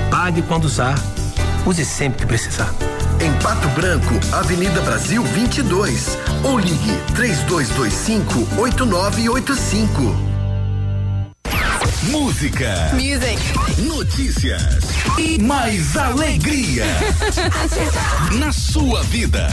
[0.10, 0.96] Pague quando usar,
[1.66, 2.74] use sempre que precisar.
[3.20, 6.18] Em Pato Branco, Avenida Brasil 22.
[6.46, 10.35] Ou ligue 3225 8985.
[12.04, 12.92] Música.
[12.94, 13.40] Music.
[13.82, 14.86] Notícias.
[15.18, 16.86] E mais alegria.
[18.40, 19.48] na sua vida.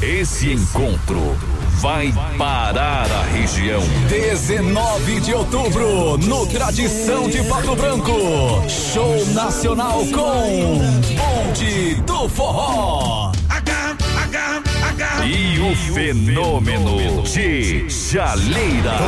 [0.00, 1.36] Esse encontro
[1.80, 3.82] vai parar a região.
[4.08, 8.12] 19 de outubro, no Tradição de Pato Branco.
[8.68, 10.78] Show nacional com
[11.16, 13.32] Bonde do Forró.
[15.24, 18.98] E o fenômeno de Jaleira.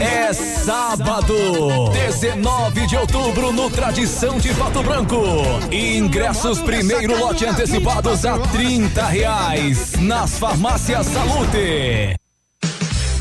[0.00, 5.22] É sábado, 19 de outubro, no Tradição de Pato Branco.
[5.70, 12.21] Ingressos primeiro lote antecipados a 30 reais nas farmácias Salute.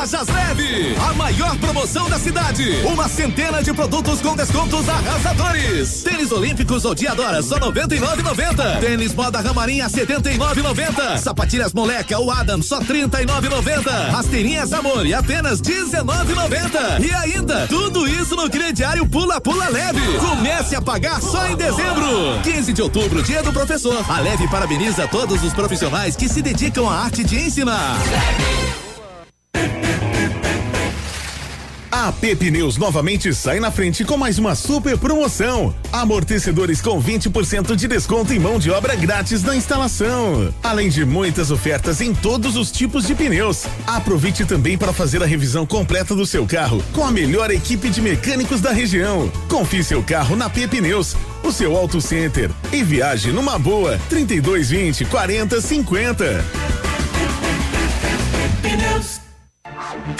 [0.00, 2.80] Lojas Leve, a maior promoção da cidade.
[2.86, 6.02] Uma centena de produtos com descontos arrasadores.
[6.02, 8.80] Tênis Olímpicos ou Diadora só 99,90.
[8.80, 11.18] Tênis Moda Ramarinha 79,90.
[11.18, 14.10] Sapatilhas Moleca ou Adam só 39,90.
[14.10, 17.04] Rasteirinhas Amor e apenas 19,90.
[17.04, 20.00] E ainda, tudo isso no crediário Pula Pula Leve.
[20.18, 22.40] Comece a pagar só em dezembro.
[22.42, 24.02] 15 de outubro, dia do professor.
[24.08, 27.98] A Leve parabeniza todos os profissionais que se dedicam à arte de ensinar.
[32.00, 35.74] A PP Neus novamente sai na frente com mais uma super promoção.
[35.92, 40.50] Amortecedores com 20% de desconto e mão de obra grátis na instalação.
[40.62, 43.66] Além de muitas ofertas em todos os tipos de pneus.
[43.86, 48.00] Aproveite também para fazer a revisão completa do seu carro com a melhor equipe de
[48.00, 49.30] mecânicos da região.
[49.46, 52.50] Confie seu carro na PP Neus, o seu auto center.
[52.72, 55.60] E viaje numa boa 3220 40
[59.90, 60.19] Thank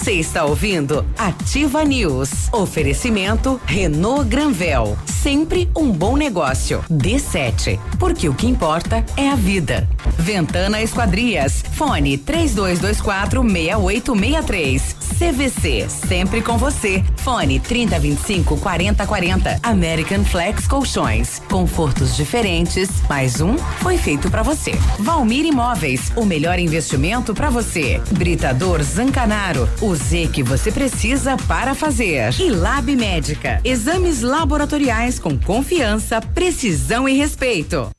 [0.00, 2.48] Você está ouvindo Ativa News.
[2.52, 4.96] Oferecimento Renault Granvel.
[5.04, 6.82] Sempre um bom negócio.
[6.90, 7.78] D7.
[7.98, 9.86] Porque o que importa é a vida.
[10.16, 11.62] Ventana Esquadrias.
[11.72, 14.96] Fone 3224 6863.
[15.20, 17.04] CVC, sempre com você.
[17.16, 19.60] Fone 3025 4040.
[19.62, 21.42] American Flex Colchões.
[21.50, 24.72] Confortos diferentes, mais um foi feito para você.
[24.98, 28.00] Valmir Imóveis, o melhor investimento para você.
[28.12, 32.34] Britador Zancanaro, o Z que você precisa para fazer.
[32.40, 37.90] E Lab Médica, exames laboratoriais com confiança, precisão e respeito.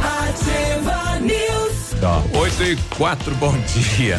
[0.00, 2.00] Ativa News.
[2.00, 2.22] Tá.
[2.58, 4.16] 8 e 4, bom dia.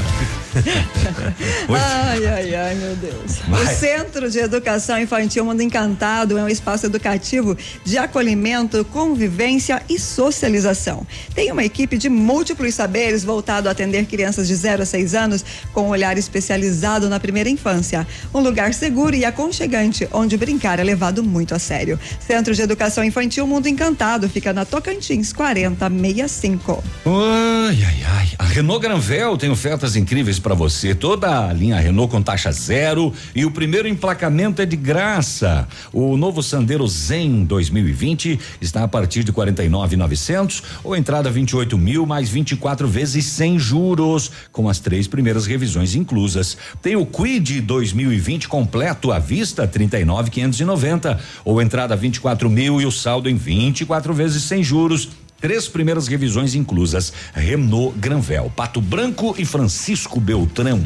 [1.69, 3.37] ai, ai, ai, meu Deus.
[3.47, 3.63] Vai.
[3.63, 9.97] O Centro de Educação Infantil Mundo Encantado é um espaço educativo de acolhimento, convivência e
[9.97, 11.07] socialização.
[11.33, 15.45] Tem uma equipe de múltiplos saberes voltado a atender crianças de 0 a 6 anos
[15.71, 18.05] com um olhar especializado na primeira infância.
[18.33, 21.97] Um lugar seguro e aconchegante, onde brincar é levado muito a sério.
[22.19, 26.83] Centro de Educação Infantil Mundo Encantado fica na Tocantins 4065.
[27.05, 28.24] Ai, ai, ai.
[28.37, 30.95] A Renault Granvel tem ofertas incríveis para você.
[30.95, 35.67] Toda a linha Renault com taxa zero e o primeiro emplacamento é de graça.
[35.93, 42.29] O novo Sandero Zen 2020 está a partir de 49,900 ou entrada 28 mil mais
[42.29, 46.57] 24 vezes sem juros, com as três primeiras revisões inclusas.
[46.81, 53.29] Tem o Quid 2020 completo à vista 39,590 ou entrada 24 mil e o saldo
[53.29, 55.09] em 24 vezes sem juros.
[55.39, 60.85] Três primeiras revisões inclusas: Renault Granvel, Pato Branco e Francisco Beltrão.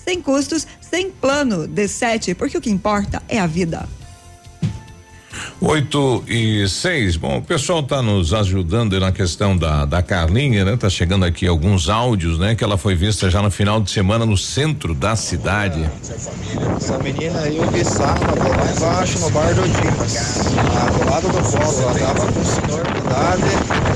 [0.03, 1.67] sem custos, sem plano.
[1.67, 3.87] D7, porque o que importa é a vida.
[5.59, 7.17] 8 e 6.
[7.17, 10.75] Bom, o pessoal está nos ajudando na questão da, da Carlinha, né?
[10.75, 12.55] Tá chegando aqui alguns áudios, né?
[12.55, 15.89] Que ela foi vista já no final de semana no centro da cidade.
[16.77, 20.13] Essa menina aí eu vi sábado lá embaixo no bar do Dimas,
[20.97, 23.91] do lado do polo, ela tava com o senhor de idade,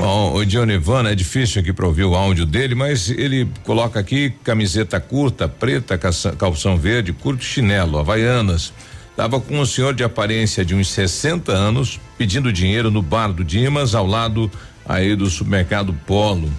[0.00, 4.00] Bom, o Johnny Van é difícil aqui para ouvir o áudio dele, mas ele coloca
[4.00, 8.72] aqui camiseta curta, preta, calção verde, curto chinelo, havaianas.
[9.10, 13.44] Estava com um senhor de aparência de uns 60 anos pedindo dinheiro no bar do
[13.44, 14.50] Dimas, ao lado
[14.86, 16.50] aí do supermercado Polo.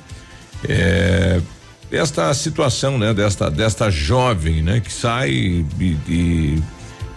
[0.67, 1.41] É,
[1.91, 5.65] esta situação, né, desta desta jovem, né, que sai e,
[6.07, 6.63] e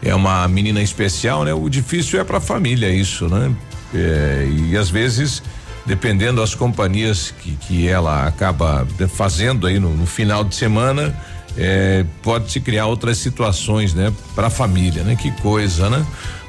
[0.03, 1.55] é uma menina especial, né?
[1.55, 3.55] O difícil é para a família isso, né?
[3.95, 5.43] É, e às vezes
[5.87, 11.15] dependendo das companhias que, que ela acaba fazendo aí no, no final de semana,
[11.57, 15.15] é, pode se criar outras situações, né, para a família, né?
[15.15, 16.05] Que coisa, né?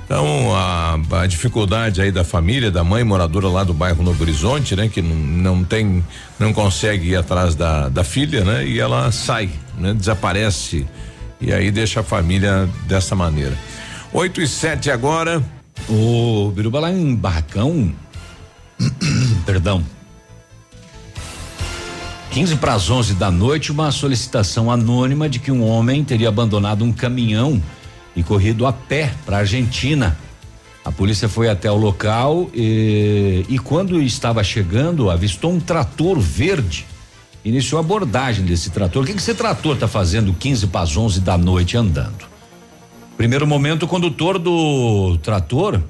[0.06, 4.76] Então a, a, dificuldade aí da família, da mãe moradora lá do bairro Novo Horizonte,
[4.76, 6.04] né, que não, tem,
[6.38, 10.86] não consegue ir atrás da, da filha, né, e ela sai, né, desaparece
[11.42, 13.58] e aí deixa a família dessa maneira.
[14.14, 15.44] 8 e 7 agora.
[15.90, 17.94] O Biruba lá em Barracão,
[19.46, 19.84] perdão,
[22.36, 26.84] 15 para as 11 da noite, uma solicitação anônima de que um homem teria abandonado
[26.84, 27.64] um caminhão
[28.14, 30.18] e corrido a pé para a Argentina.
[30.84, 36.86] A polícia foi até o local e, e quando estava chegando, avistou um trator verde.
[37.46, 39.04] Iniciou a abordagem desse trator.
[39.04, 42.26] O que, que esse trator está fazendo 15 para as 11 da noite andando?
[43.16, 45.82] Primeiro momento, o condutor do trator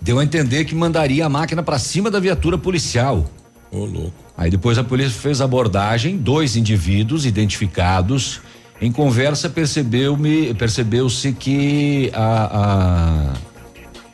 [0.00, 3.24] deu a entender que mandaria a máquina para cima da viatura policial.
[3.70, 4.12] Ô, louco.
[4.36, 8.40] Aí depois a polícia fez abordagem, dois indivíduos identificados.
[8.80, 13.32] Em conversa percebeu-me, percebeu-se que a, a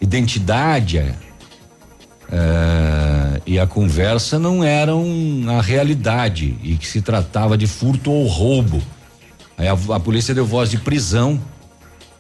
[0.01, 0.99] identidade
[2.33, 5.05] é, e a conversa não eram
[5.49, 8.83] a realidade e que se tratava de furto ou roubo.
[9.59, 11.41] Aí a, a polícia deu voz de prisão.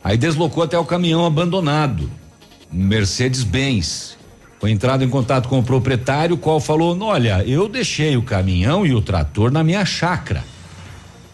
[0.02, 2.10] Aí deslocou até o caminhão abandonado,
[2.74, 4.18] Mercedes-Benz.
[4.58, 8.92] Foi entrado em contato com o proprietário, qual falou: Olha, eu deixei o caminhão e
[8.92, 10.44] o trator na minha chácara.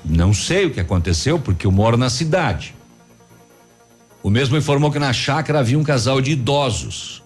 [0.04, 2.74] Não sei o que aconteceu, porque eu moro na cidade.
[4.22, 7.22] O mesmo informou que na chácara havia um casal de idosos.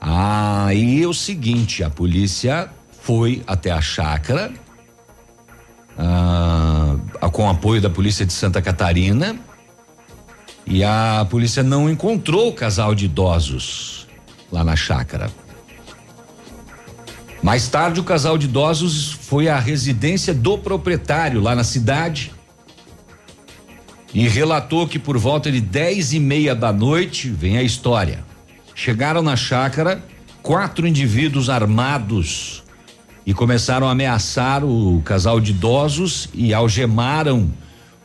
[0.00, 2.68] Aí é o seguinte: a polícia
[3.02, 4.52] foi até a chácara,
[5.96, 6.96] ah,
[7.32, 9.36] com apoio da polícia de Santa Catarina,
[10.68, 14.06] e a polícia não encontrou o casal de idosos
[14.52, 15.30] lá na chácara.
[17.42, 22.32] Mais tarde, o casal de idosos foi à residência do proprietário lá na cidade
[24.12, 28.24] e relatou que por volta de dez e meia da noite vem a história.
[28.74, 30.02] Chegaram na chácara
[30.42, 32.62] quatro indivíduos armados
[33.24, 37.50] e começaram a ameaçar o casal de idosos e algemaram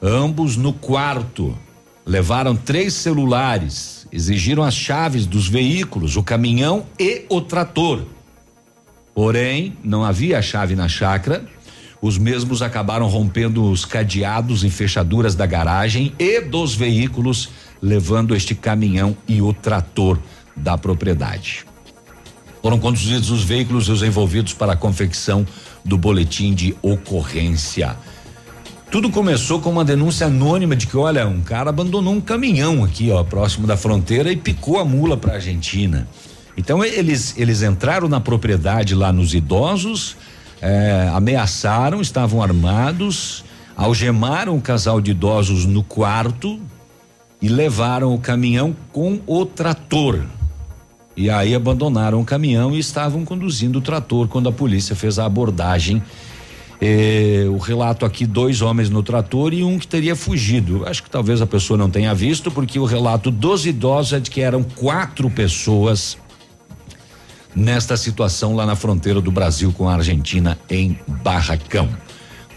[0.02, 1.58] ambos no quarto.
[2.06, 8.04] Levaram três celulares, exigiram as chaves dos veículos, o caminhão e o trator.
[9.16, 11.46] Porém, não havia chave na chácara.
[12.02, 17.50] Os mesmos acabaram rompendo os cadeados e fechaduras da garagem e dos veículos,
[17.82, 20.20] levando este caminhão e o trator
[20.56, 21.66] da propriedade.
[22.62, 25.46] Foram conduzidos os veículos e os envolvidos para a confecção
[25.84, 27.96] do boletim de ocorrência.
[28.94, 33.10] Tudo começou com uma denúncia anônima de que, olha, um cara abandonou um caminhão aqui,
[33.10, 36.08] ó, próximo da fronteira e picou a mula para a Argentina.
[36.56, 40.16] Então eles eles entraram na propriedade lá nos idosos,
[40.62, 43.44] eh, ameaçaram, estavam armados,
[43.76, 46.60] algemaram o casal de idosos no quarto
[47.42, 50.22] e levaram o caminhão com o trator.
[51.18, 55.26] E aí abandonaram o caminhão e estavam conduzindo o trator quando a polícia fez a
[55.26, 56.00] abordagem.
[56.86, 60.86] Eh, o relato aqui: dois homens no trator e um que teria fugido.
[60.86, 64.30] Acho que talvez a pessoa não tenha visto, porque o relato dos idosos é de
[64.30, 66.18] que eram quatro pessoas
[67.56, 71.88] nesta situação lá na fronteira do Brasil com a Argentina em Barracão.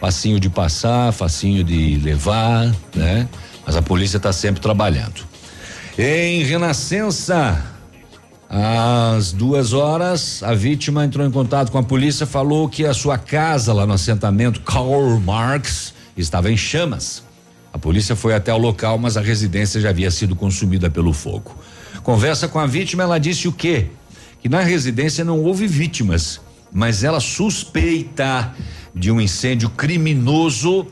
[0.01, 3.29] Facinho de passar, facinho de levar, né?
[3.65, 5.25] Mas a polícia está sempre trabalhando.
[5.97, 7.65] Em Renascença,
[8.49, 13.19] às duas horas, a vítima entrou em contato com a polícia, falou que a sua
[13.19, 17.25] casa lá no assentamento Karl Marx estava em chamas.
[17.73, 21.57] A polícia foi até o local, mas a residência já havia sido consumida pelo fogo.
[22.03, 23.89] Conversa com a vítima, ela disse o quê?
[24.41, 26.41] Que na residência não houve vítimas,
[26.73, 28.55] mas ela suspeita
[28.95, 30.87] de um incêndio criminoso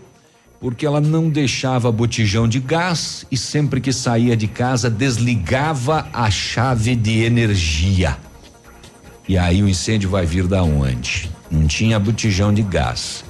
[0.60, 6.30] porque ela não deixava botijão de gás e sempre que saía de casa desligava a
[6.30, 8.16] chave de energia.
[9.28, 11.30] E aí o incêndio vai vir da onde?
[11.50, 13.24] Não tinha botijão de gás.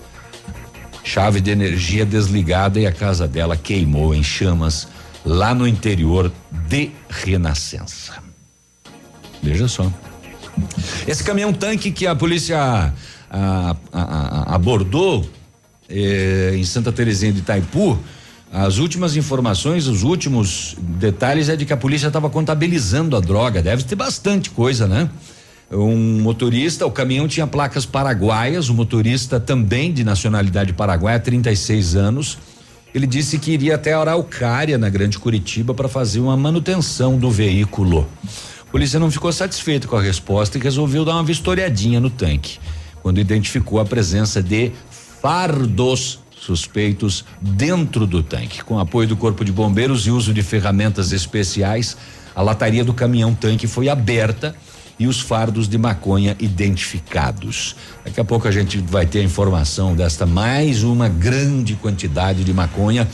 [1.03, 4.89] Chave de energia desligada e a casa dela queimou em chamas
[5.25, 6.33] lá no interior
[6.69, 8.23] de Renascença.
[9.43, 9.93] Veja só.
[11.07, 12.93] Esse caminhão tanque que a polícia
[13.31, 15.29] a, a, a, abordou
[15.89, 17.99] eh, em Santa Terezinha de Itaipu,
[18.53, 23.61] as últimas informações, os últimos detalhes é de que a polícia estava contabilizando a droga.
[23.61, 25.11] Deve ter bastante coisa, né?
[25.73, 32.39] Um motorista, o caminhão tinha placas paraguaias, o motorista também de nacionalidade paraguaia, 36 anos.
[32.95, 38.09] Ele disse que iria até Araucária, na Grande Curitiba, para fazer uma manutenção do veículo.
[38.61, 42.61] A polícia não ficou satisfeita com a resposta e resolveu dar uma vistoriadinha no tanque,
[43.03, 44.71] quando identificou a presença de
[45.25, 48.63] fardos suspeitos dentro do tanque.
[48.63, 51.97] Com apoio do Corpo de Bombeiros e uso de ferramentas especiais,
[52.37, 54.55] a lataria do caminhão-tanque foi aberta
[54.99, 57.75] e os fardos de maconha identificados.
[58.05, 62.53] Daqui a pouco a gente vai ter a informação desta mais uma grande quantidade de
[62.53, 63.09] maconha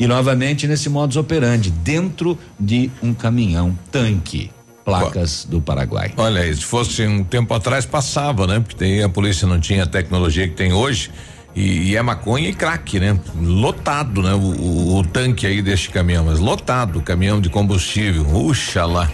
[0.00, 4.50] e novamente nesse modus operandi dentro de um caminhão tanque.
[4.84, 6.12] Placas do Paraguai.
[6.16, 8.58] Olha se fosse um tempo atrás passava, né?
[8.58, 11.08] Porque a polícia não tinha a tecnologia que tem hoje.
[11.54, 13.18] E, e, é maconha e crack, né?
[13.40, 14.32] Lotado, né?
[14.32, 18.24] O, o, o, tanque aí deste caminhão, mas lotado, caminhão de combustível.
[18.24, 19.10] Puxa lá.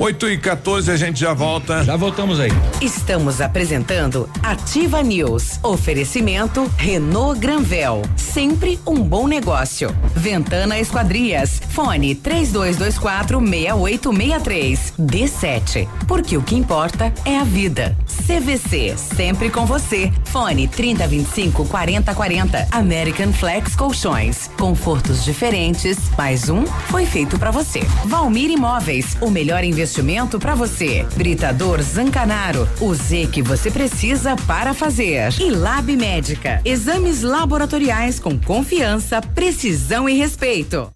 [0.00, 1.82] 8 e 14 a gente já volta.
[1.82, 2.52] Já voltamos aí.
[2.80, 5.58] Estamos apresentando Ativa News.
[5.60, 8.02] Oferecimento Renault Granvel.
[8.16, 9.92] Sempre um bom negócio.
[10.14, 11.60] Ventana Esquadrias.
[11.70, 14.92] Fone 3224 6863.
[15.00, 15.88] D7.
[16.06, 17.96] Porque o que importa é a vida.
[18.24, 18.94] CVC.
[18.96, 20.12] Sempre com você.
[20.26, 22.68] Fone 3025 4040.
[22.70, 24.48] American Flex Colchões.
[24.56, 25.98] Confortos diferentes.
[26.16, 27.80] Mais um foi feito para você.
[28.04, 29.16] Valmir Imóveis.
[29.20, 31.06] O melhor investimento investimento para você.
[31.16, 35.32] Britador Zancanaro, o Z que você precisa para fazer.
[35.40, 40.92] E Lab Médica, exames laboratoriais com confiança, precisão e respeito.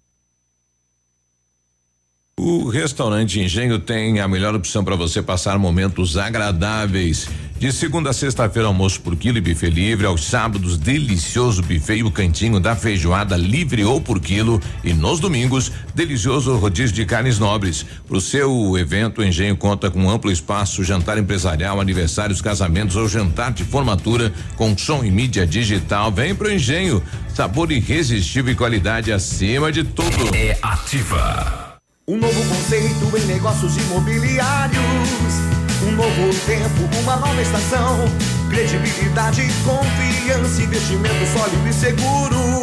[2.37, 7.27] O restaurante Engenho tem a melhor opção para você passar momentos agradáveis.
[7.63, 10.05] De segunda a sexta-feira, almoço por quilo e buffet livre.
[10.05, 14.59] Aos sábados, delicioso buffet e o cantinho da feijoada livre ou por quilo.
[14.83, 17.85] E nos domingos, delicioso rodízio de carnes nobres.
[18.05, 23.07] Para o seu evento, o Engenho conta com amplo espaço, jantar empresarial, aniversários, casamentos ou
[23.07, 26.11] jantar de formatura com som e mídia digital.
[26.11, 27.01] Vem pro Engenho.
[27.33, 30.35] Sabor irresistível e qualidade acima de tudo.
[30.35, 31.77] É ativa.
[32.05, 38.05] Um novo conceito em negócios imobiliários Um novo tempo, uma nova estação.
[38.49, 42.61] Credibilidade, confiança, investimento sólido e seguro.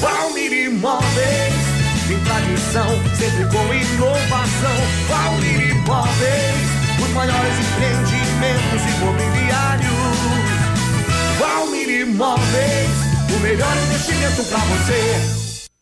[0.00, 1.54] Valmir Imóveis,
[2.06, 4.78] tem tradição, sempre com inovação.
[5.08, 6.68] Valmir Imóveis,
[7.02, 9.88] os maiores empreendimentos imobiliários.
[11.38, 12.90] Valmir Imóveis,
[13.34, 15.47] o melhor investimento pra você.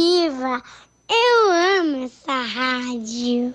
[0.00, 0.62] Ativa.
[1.10, 1.50] Eu
[1.82, 3.54] amo essa rádio.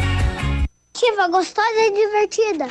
[1.01, 2.67] Ativa, gostosa e divertida.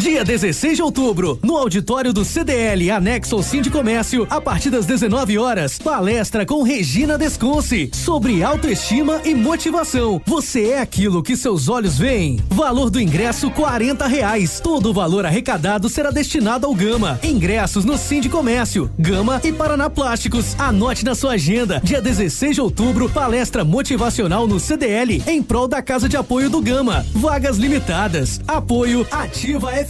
[0.00, 4.86] Dia 16 de outubro, no auditório do CDL, anexo ao de Comércio, a partir das
[4.86, 10.18] 19 horas, palestra com Regina Desconce sobre autoestima e motivação.
[10.24, 12.40] Você é aquilo que seus olhos veem.
[12.48, 14.58] Valor do ingresso quarenta reais.
[14.58, 17.20] Todo o valor arrecadado será destinado ao Gama.
[17.22, 20.58] Ingressos no Sim de Comércio, Gama e Paraná Plásticos.
[20.58, 21.78] Anote na sua agenda.
[21.84, 26.62] Dia 16 de outubro, palestra motivacional no CDL em prol da Casa de Apoio do
[26.62, 27.04] Gama.
[27.12, 28.40] Vagas limitadas.
[28.48, 29.89] Apoio Ativa FM.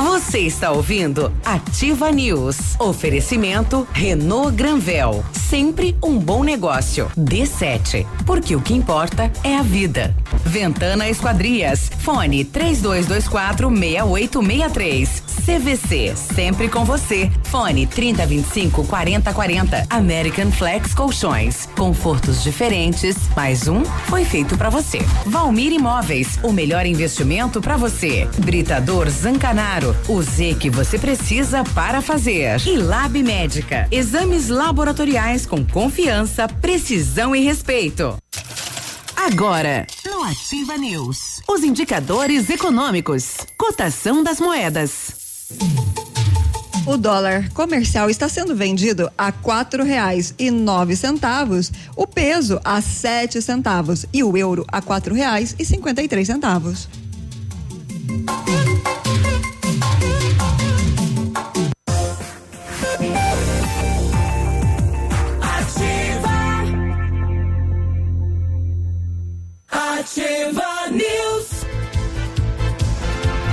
[0.00, 2.56] Você está ouvindo Ativa News.
[2.78, 5.22] Oferecimento Renault Granvel.
[5.30, 7.10] Sempre um bom negócio.
[7.18, 8.06] D7.
[8.24, 10.14] Porque o que importa é a vida.
[10.42, 11.90] Ventana Esquadrias.
[11.98, 15.22] Fone 3224 6863.
[15.44, 16.14] CVC.
[16.16, 17.30] Sempre com você.
[17.44, 19.86] Fone 3025 4040.
[19.90, 21.68] American Flex Colchões.
[21.76, 23.16] Confortos diferentes.
[23.36, 25.00] Mais um foi feito para você.
[25.26, 26.38] Valmir Imóveis.
[26.42, 28.28] O melhor investimento para você.
[28.38, 29.89] Britador Zancanaro.
[30.08, 32.60] O Z que você precisa para fazer.
[32.66, 33.88] E Lab Médica.
[33.90, 38.16] Exames laboratoriais com confiança, precisão e respeito.
[39.16, 45.12] Agora, no Ativa News, os indicadores econômicos, cotação das moedas.
[46.86, 52.80] O dólar comercial está sendo vendido a quatro reais e nove centavos, o peso a
[52.80, 56.88] sete centavos e o euro a quatro reais e cinquenta e três centavos.
[70.10, 71.60] Ativa News.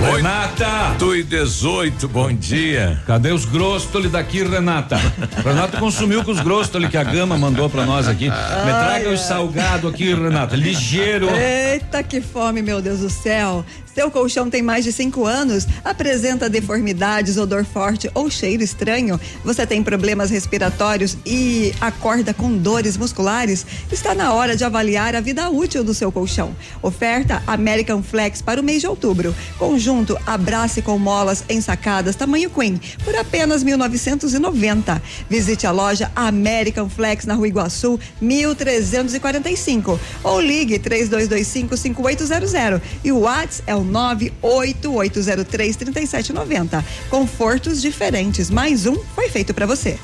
[0.00, 0.96] Renata!
[1.00, 3.00] 8 e 18, bom dia.
[3.06, 4.96] Cadê os grostoli daqui, Renata?
[5.44, 8.24] Renata consumiu com os grostoli que a Gama mandou pra nós aqui.
[8.24, 11.28] Me traga os salgado aqui, Renata, ligeiro.
[11.30, 13.64] Eita, que fome, meu Deus do céu.
[13.98, 19.66] Seu colchão tem mais de cinco anos, apresenta deformidades, odor forte ou cheiro estranho, você
[19.66, 25.50] tem problemas respiratórios e acorda com dores musculares, está na hora de avaliar a vida
[25.50, 26.54] útil do seu colchão.
[26.80, 29.34] Oferta American Flex para o mês de outubro.
[29.58, 35.02] Conjunto Abrace com molas ensacadas tamanho Queen por apenas 1990.
[35.28, 43.18] Visite a loja American Flex na Rua Iguaçu, 1345 ou ligue 3225 5800 e o
[43.22, 46.84] WhatsApp é o 98803 3790.
[47.10, 48.50] Confortos diferentes.
[48.50, 49.98] Mais um foi feito para você.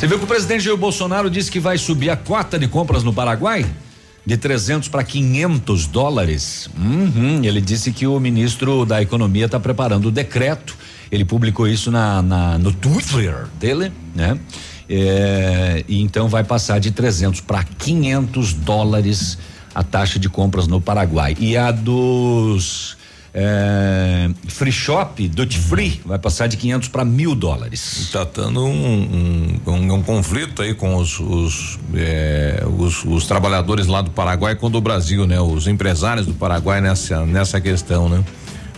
[0.00, 3.04] Você viu que o presidente Jair Bolsonaro disse que vai subir a cota de compras
[3.04, 3.66] no Paraguai?
[4.24, 6.70] De 300 para 500 dólares.
[6.74, 10.74] Uhum, ele disse que o ministro da Economia está preparando o decreto.
[11.12, 14.40] Ele publicou isso na, na no Twitter dele, né?
[14.88, 19.36] É, e então vai passar de 300 para 500 dólares
[19.74, 21.36] a taxa de compras no Paraguai.
[21.38, 22.96] E a dos
[23.32, 27.98] é, free shop, duty free, vai passar de 500 para mil dólares.
[28.00, 33.86] Está dando um, um, um, um, conflito aí com os os, é, os os, trabalhadores
[33.86, 35.40] lá do Paraguai com do Brasil, né?
[35.40, 38.24] Os empresários do Paraguai nessa, nessa questão, né?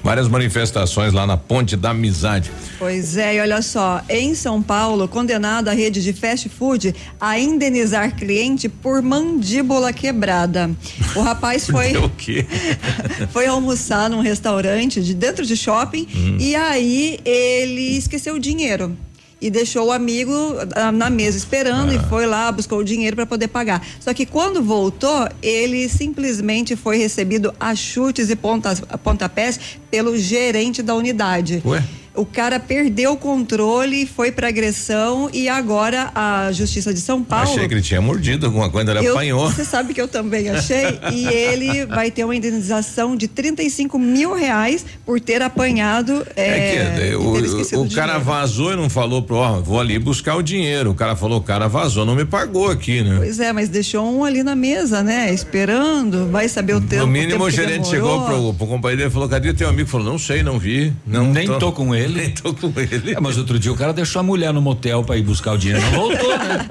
[0.02, 2.50] Várias manifestações lá na Ponte da Amizade.
[2.78, 7.38] Pois é, e olha só, em São Paulo, condenado a rede de fast food a
[7.38, 10.70] indenizar cliente por mandíbula quebrada.
[11.14, 12.44] O rapaz foi o quê?
[13.30, 16.36] foi almoçar num restaurante de dentro de shopping hum.
[16.40, 18.96] e aí ele esqueceu o dinheiro
[19.42, 20.32] e deixou o amigo
[20.76, 21.94] ah, na mesa esperando ah.
[21.96, 23.84] e foi lá, buscou o dinheiro para poder pagar.
[23.98, 29.58] Só que quando voltou, ele simplesmente foi recebido a chutes e pontas, pontapés
[29.90, 31.60] pelo gerente da unidade.
[31.64, 31.82] Ué?
[32.14, 37.50] O cara perdeu o controle, foi para agressão e agora a Justiça de São Paulo.
[37.50, 39.50] Achei que ele tinha mordido alguma coisa, ele eu, apanhou.
[39.50, 40.98] Você sabe que eu também achei.
[41.12, 46.26] e ele vai ter uma indenização de 35 mil reais por ter apanhado.
[46.36, 50.36] É, é que o, o cara vazou e não falou pro, ó, vou ali buscar
[50.36, 50.90] o dinheiro.
[50.90, 53.16] O cara falou, o cara vazou, não me pagou aqui, né?
[53.16, 55.32] Pois é, mas deixou um ali na mesa, né?
[55.32, 57.06] Esperando, vai saber o tempo.
[57.06, 59.88] No mínimo o, o gerente chegou pro, pro companheiro e falou, cadê teu amigo?
[59.88, 60.92] Falou, não sei, não vi.
[61.06, 62.30] Não, Nem tô, tô com ele ele.
[62.30, 63.12] Tô com ele.
[63.12, 65.58] É, mas outro dia o cara deixou a mulher no motel para ir buscar o
[65.58, 65.82] dinheiro.
[65.82, 66.66] Não voltou, né?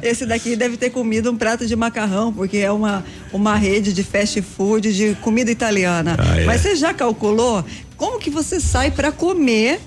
[0.02, 4.02] Esse daqui deve ter comido um prato de macarrão, porque é uma, uma rede de
[4.02, 6.16] fast food de comida italiana.
[6.18, 6.44] Ah, é.
[6.44, 7.64] Mas você já calculou
[7.96, 9.80] como que você sai para comer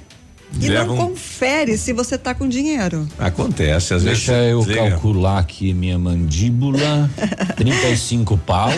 [0.60, 3.08] e não confere se você tá com dinheiro.
[3.18, 4.56] Acontece, às Deixa vezes.
[4.66, 4.92] Deixa eu liga.
[4.92, 7.10] calcular aqui minha mandíbula.
[7.56, 8.70] 35 pau.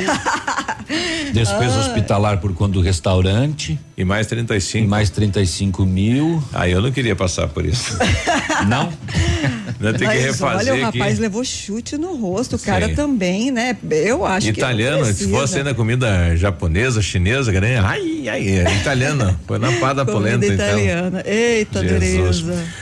[1.32, 1.80] Despesa ah.
[1.80, 3.80] hospitalar por conta do restaurante.
[3.96, 4.86] E mais 35.
[4.86, 6.44] E mais 35 mil.
[6.52, 7.98] Ah, eu não queria passar por isso.
[8.68, 8.92] não?
[9.80, 10.74] Não tem que refazer.
[10.74, 11.22] Olha, o rapaz aqui.
[11.22, 13.78] levou chute no rosto, o cara também, né?
[13.90, 15.12] Eu acho italiano, que.
[15.12, 19.40] Italiano, se fosse ainda comida japonesa, chinesa, grande, ai, ai, italiana.
[19.46, 20.66] Foi na pada polenta, então.
[20.66, 21.20] italiana.
[21.20, 21.32] então.
[21.60, 21.82] Eita.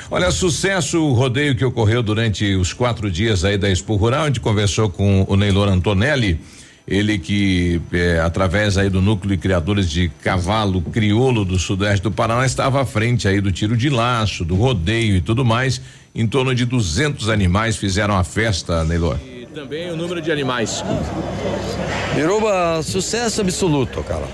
[0.09, 4.27] Olha, sucesso o rodeio que ocorreu durante os quatro dias aí da Expo Rural, a
[4.27, 6.39] gente conversou com o Neylor Antonelli
[6.87, 12.11] ele que é, através aí do núcleo de criadores de cavalo crioulo do sudeste do
[12.11, 15.81] Paraná estava à frente aí do tiro de laço, do rodeio e tudo mais.
[16.15, 19.17] Em torno de 200 animais fizeram a festa, Neylor.
[19.23, 20.83] E também o número de animais.
[22.15, 24.25] Miruba, sucesso absoluto, cara.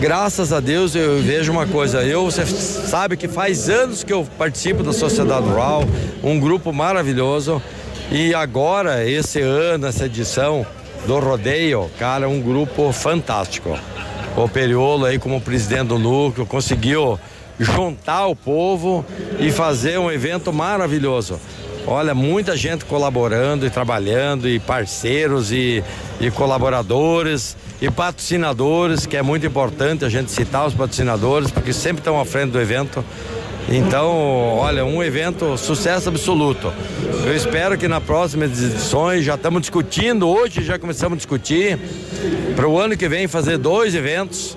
[0.00, 4.26] Graças a Deus eu vejo uma coisa, eu você sabe que faz anos que eu
[4.38, 5.84] participo da Sociedade Rural,
[6.22, 7.62] um grupo maravilhoso.
[8.10, 10.66] E agora, esse ano, essa edição,
[11.06, 13.78] do rodeio, cara, um grupo fantástico.
[14.34, 17.20] o Periolo aí como presidente do núcleo, conseguiu
[17.58, 19.04] juntar o povo
[19.38, 21.38] e fazer um evento maravilhoso.
[21.86, 25.84] Olha, muita gente colaborando e trabalhando, e parceiros e,
[26.18, 32.00] e colaboradores e patrocinadores, que é muito importante a gente citar os patrocinadores, porque sempre
[32.00, 33.04] estão à frente do evento.
[33.68, 34.08] Então,
[34.58, 36.72] olha, um evento sucesso absoluto.
[37.24, 41.78] Eu espero que na próxima edições já estamos discutindo, hoje já começamos a discutir
[42.56, 44.56] para o ano que vem fazer dois eventos.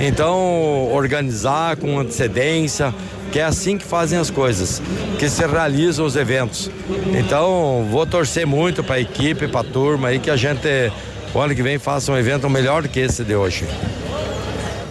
[0.00, 2.94] Então, organizar com antecedência,
[3.30, 4.80] que é assim que fazem as coisas,
[5.18, 6.70] que se realizam os eventos.
[7.18, 10.92] Então, vou torcer muito para a equipe, para a turma aí, que a gente,
[11.34, 13.64] o ano que vem, faça um evento melhor do que esse de hoje.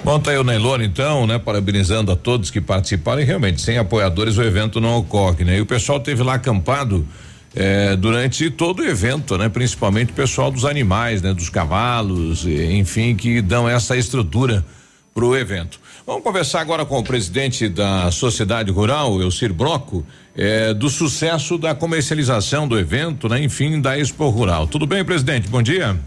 [0.04, 1.40] Bom, tá aí o Neilone, então, né?
[1.40, 5.58] Parabenizando a todos que participaram e realmente, sem apoiadores o evento não ocorre, né?
[5.58, 7.08] E o pessoal teve lá acampado
[7.56, 9.48] eh, durante todo o evento, né?
[9.48, 11.34] Principalmente o pessoal dos animais, né?
[11.34, 14.66] Dos cavalos, enfim, que dão essa estrutura
[15.14, 15.80] para o evento.
[16.06, 20.06] Vamos conversar agora com o presidente da Sociedade Rural, Elcir Broco,
[20.36, 23.42] eh, do sucesso da comercialização do evento, né?
[23.42, 24.68] Enfim, da Expo Rural.
[24.68, 25.48] Tudo bem, presidente?
[25.48, 25.98] Bom dia.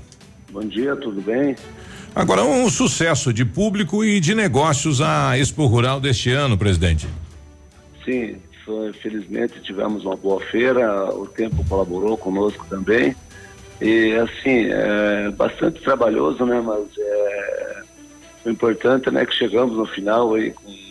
[0.57, 1.55] Bom dia, tudo bem?
[2.15, 7.07] Agora, um sucesso de público e de negócios a Expo Rural deste ano, presidente.
[8.03, 13.15] Sim, foi, felizmente tivemos uma boa feira, o tempo colaborou conosco também.
[13.83, 16.59] E assim, é bastante trabalhoso, né?
[16.59, 17.83] Mas é,
[18.47, 20.87] o importante né, que chegamos no final aí com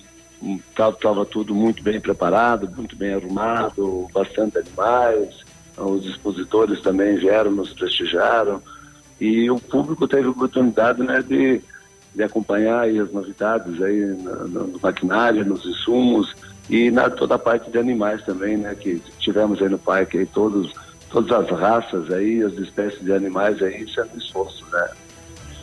[0.77, 5.43] estava tudo muito bem preparado, muito bem arrumado, bastante animais,
[5.75, 8.61] os expositores também vieram, nos prestigiaram
[9.19, 11.61] e o público teve a oportunidade né, de,
[12.13, 16.33] de acompanhar as novidades aí no, no maquinário, nos insumos
[16.69, 20.25] e na toda a parte de animais também, né, que tivemos aí no parque aí
[20.25, 20.71] todos
[21.09, 24.89] todas as raças aí, as espécies de animais aí sendo esforço, né?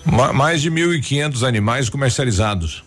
[0.06, 2.82] Ma mais de 1.500 animais comercializados.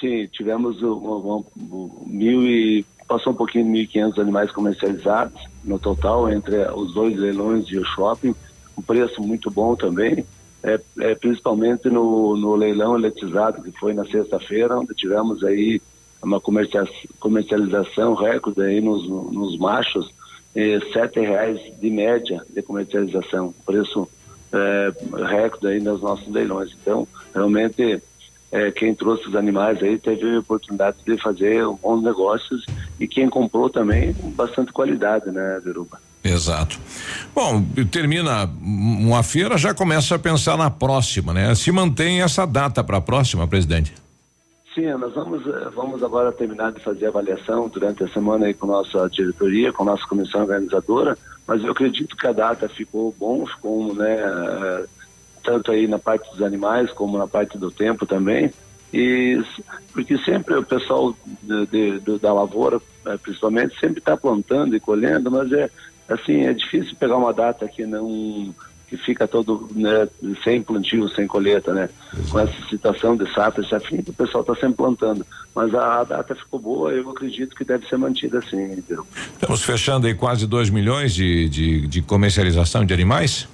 [0.00, 5.78] Sim, tivemos um, um, um, mil e passou um pouquinho de 1.500 animais comercializados no
[5.78, 8.34] total entre os dois leilões e o shopping
[8.76, 10.24] um preço muito bom também,
[10.62, 15.80] é, é, principalmente no, no leilão eletrizado que foi na sexta-feira, onde tivemos aí
[16.22, 20.08] uma comercialização recorde aí nos, nos machos,
[20.54, 24.08] eh, sete reais de média de comercialização, preço
[24.52, 24.92] é,
[25.28, 26.70] recorde aí nos nossos leilões.
[26.80, 28.02] Então, realmente,
[28.52, 32.64] é, quem trouxe os animais aí teve a oportunidade de fazer bons negócios
[33.00, 35.98] e quem comprou também bastante qualidade, né, Veruba?
[36.24, 36.78] Exato.
[37.34, 41.54] Bom, termina uma feira, já começa a pensar na próxima, né?
[41.54, 43.92] Se mantém essa data para a próxima, presidente?
[44.74, 48.54] Sim, nós vamos, eh, vamos agora terminar de fazer a avaliação durante a semana aí
[48.54, 53.44] com nossa diretoria, com nossa comissão organizadora, mas eu acredito que a data ficou bom,
[53.46, 54.84] ficou, né, eh,
[55.44, 58.50] tanto aí na parte dos animais como na parte do tempo também,
[58.94, 59.42] e
[59.92, 65.30] porque sempre o pessoal de, de, da lavoura, eh, principalmente, sempre está plantando e colhendo,
[65.30, 65.68] mas é
[66.14, 68.54] assim, é difícil pegar uma data que não
[68.92, 70.06] que fica todo né,
[70.44, 71.88] sem plantio, sem colheita, né?
[72.30, 75.26] Com essa situação de safra, já fim, o pessoal está sempre plantando.
[75.54, 78.62] Mas a, a, data ficou boa, eu acredito que deve ser mantida assim.
[78.62, 79.06] Entendeu?
[79.32, 83.48] Estamos fechando aí quase 2 milhões de, de, de, comercialização de animais?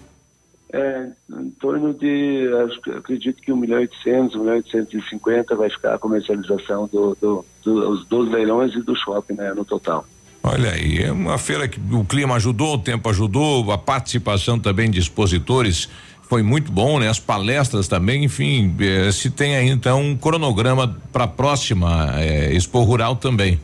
[0.72, 2.48] É, em torno de,
[2.97, 7.16] acredito que 1 milhão e 800, 1 milhão e 850 vai ficar a comercialização do,
[7.20, 10.05] do, do, dos, dos leilões e do shopping, né, no total.
[10.51, 14.91] Olha aí, é uma feira que o clima ajudou, o tempo ajudou, a participação também
[14.91, 15.91] de expositores
[16.23, 17.09] foi muito bom, né?
[17.09, 22.55] As palestras também, enfim, eh, se tem aí então um cronograma para a próxima eh,
[22.55, 23.61] Expo Rural também.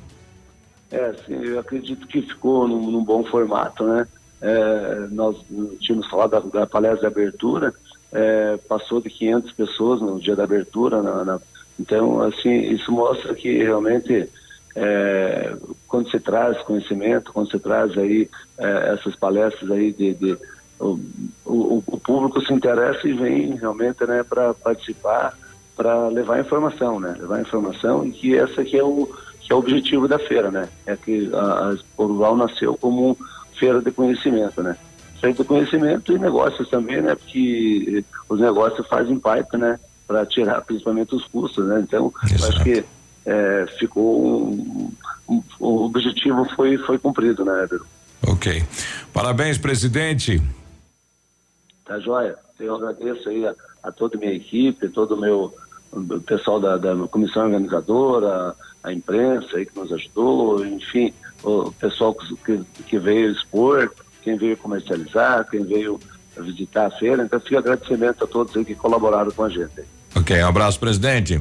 [0.91, 4.07] É, sim, eu acredito que ficou num, num bom formato, né?
[4.43, 5.37] É, nós
[5.81, 7.73] tínhamos falado da, da palestra de abertura,
[8.13, 11.41] é, passou de 500 pessoas no dia da abertura, na, na,
[11.81, 14.29] então, assim, isso mostra que realmente
[14.75, 15.55] é,
[15.87, 18.29] quando se traz conhecimento, quando se traz aí
[18.59, 20.39] é, essas palestras aí de, de
[20.81, 20.99] o,
[21.45, 25.39] o, o, público se interessa e vem realmente né para participar
[25.77, 27.15] para levar informação né?
[27.19, 29.09] Levar informação e que essa aqui é o
[29.41, 30.69] que é o objetivo da feira né?
[30.87, 33.17] É que a, a nasceu como
[33.59, 34.77] feira de conhecimento né?
[35.21, 37.15] Feira de conhecimento e negócios também né?
[37.15, 39.79] Porque os negócios fazem parte né?
[40.07, 41.81] Para tirar principalmente os custos né?
[41.81, 42.13] Então
[42.49, 42.85] acho que
[43.27, 44.93] é, ficou um,
[45.29, 47.81] um, o objetivo foi foi cumprido, né, Éder?
[48.27, 48.63] Ok.
[49.13, 50.43] Parabéns, presidente.
[51.85, 52.37] Tá joia.
[52.59, 55.55] Eu agradeço aí a, a toda a minha equipe, todo o meu
[55.93, 62.15] o pessoal da, da comissão organizadora, a imprensa aí que nos ajudou, enfim, o pessoal
[62.45, 63.93] que, que veio expor,
[64.23, 66.01] quem veio comercializar, quem veio
[66.37, 67.23] visitar a feira.
[67.23, 69.85] Então, fica agradecimento a todos aí que colaboraram com a gente.
[70.17, 71.41] Ok, um abraço, presidente.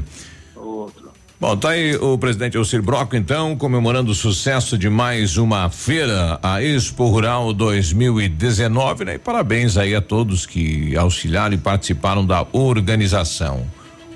[0.56, 1.13] Outro.
[1.44, 6.40] Bom, tá aí o presidente Elcir Broco, então, comemorando o sucesso de mais uma feira,
[6.42, 9.16] a Expo Rural 2019, né?
[9.16, 13.68] E parabéns aí a todos que auxiliaram e participaram da organização.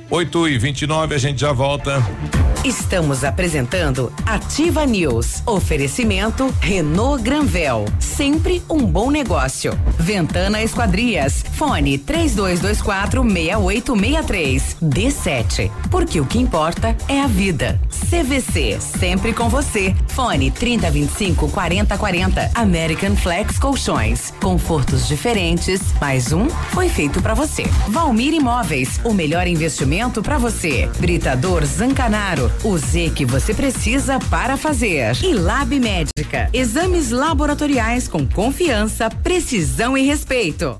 [0.10, 2.02] 8 e 29 a gente já volta.
[2.64, 5.42] Estamos apresentando Ativa News.
[5.46, 7.86] Oferecimento Renault Granvel.
[8.00, 9.78] Sempre um bom negócio.
[9.98, 11.44] Ventana Esquadrias.
[11.54, 14.78] Fone 3224 6863.
[14.82, 15.72] D7.
[15.90, 17.80] Porque o que importa é a vida.
[18.10, 18.80] CVC.
[18.82, 19.96] Sempre com você.
[20.08, 22.52] Fone 3025 4040.
[22.56, 24.34] American Flex Colchões.
[24.42, 25.82] Confortos diferentes.
[26.02, 27.64] Mais um foi feito para você.
[27.88, 29.00] Valmir Imóveis.
[29.04, 30.88] O melhor investimento para você.
[30.99, 32.52] Britador Zancanaro.
[32.64, 35.15] O Z que você precisa para fazer.
[35.24, 36.49] E Lab Médica.
[36.53, 40.80] Exames laboratoriais com confiança, precisão e respeito.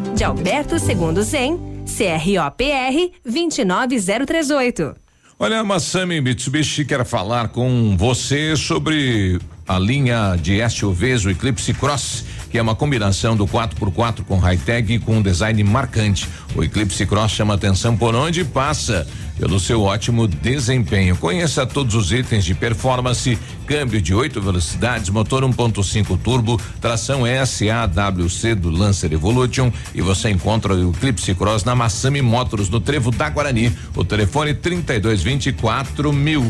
[0.15, 4.95] de Alberto Segundo Zen, CROPR 29038.
[5.39, 12.23] Olha, Massami Mitsubishi quer falar com você sobre a linha de SUVs, o Eclipse Cross,
[12.51, 16.27] que é uma combinação do 4x4 com high-tech e com um design marcante.
[16.53, 19.07] O Eclipse Cross chama atenção por onde passa,
[19.39, 21.15] pelo seu ótimo desempenho.
[21.15, 28.53] Conheça todos os itens de performance, câmbio de oito velocidades, motor 1.5 turbo, tração SAWC
[28.55, 33.29] do Lancer Evolution e você encontra o Eclipse Cross na Massami Motors no Trevo da
[33.29, 33.75] Guarani.
[33.95, 36.43] O telefone 3224 mil.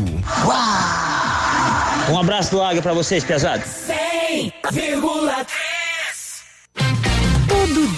[2.10, 3.66] Um abraço do Águia pra vocês, pesados.
[3.88, 5.71] 100,3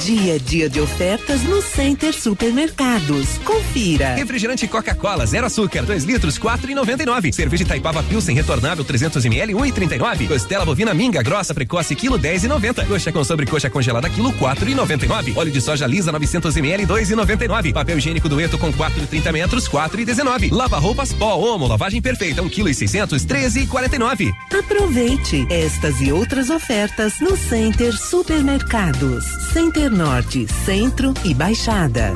[0.04, 3.38] Dia, dia de ofertas no Center Supermercados.
[3.38, 4.14] Confira.
[4.14, 7.32] Refrigerante Coca-Cola, zero açúcar, 2 litros, quatro e noventa e nove.
[7.32, 10.28] Cerveja Itaipava Pilsen retornável, 300 ml, um e trinta e nove.
[10.28, 12.84] Costela bovina minga grossa precoce, quilo dez e noventa.
[12.84, 15.32] Coxa com sobrecoxa congelada, quilo quatro e noventa e nove.
[15.34, 17.72] Óleo de soja lisa, 900 ml, dois e noventa e nove.
[17.72, 20.50] Papel higiênico dueto com quatro e trinta metros, quatro e dezenove.
[20.50, 24.30] Lava roupas pó, homo, lavagem perfeita, um quilo e seiscentos, treze e quarenta e nove.
[24.52, 29.24] Aproveite estas e outras ofertas no Center Supermercados.
[29.50, 32.12] Center Norte, Centro e Baixada.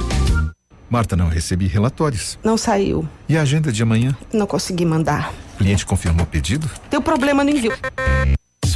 [0.91, 2.37] Marta, não recebi relatórios.
[2.43, 3.09] Não saiu.
[3.29, 4.17] E a agenda de amanhã?
[4.33, 5.33] Não consegui mandar.
[5.55, 6.69] O cliente confirmou o pedido?
[6.91, 7.73] Teu problema no envio.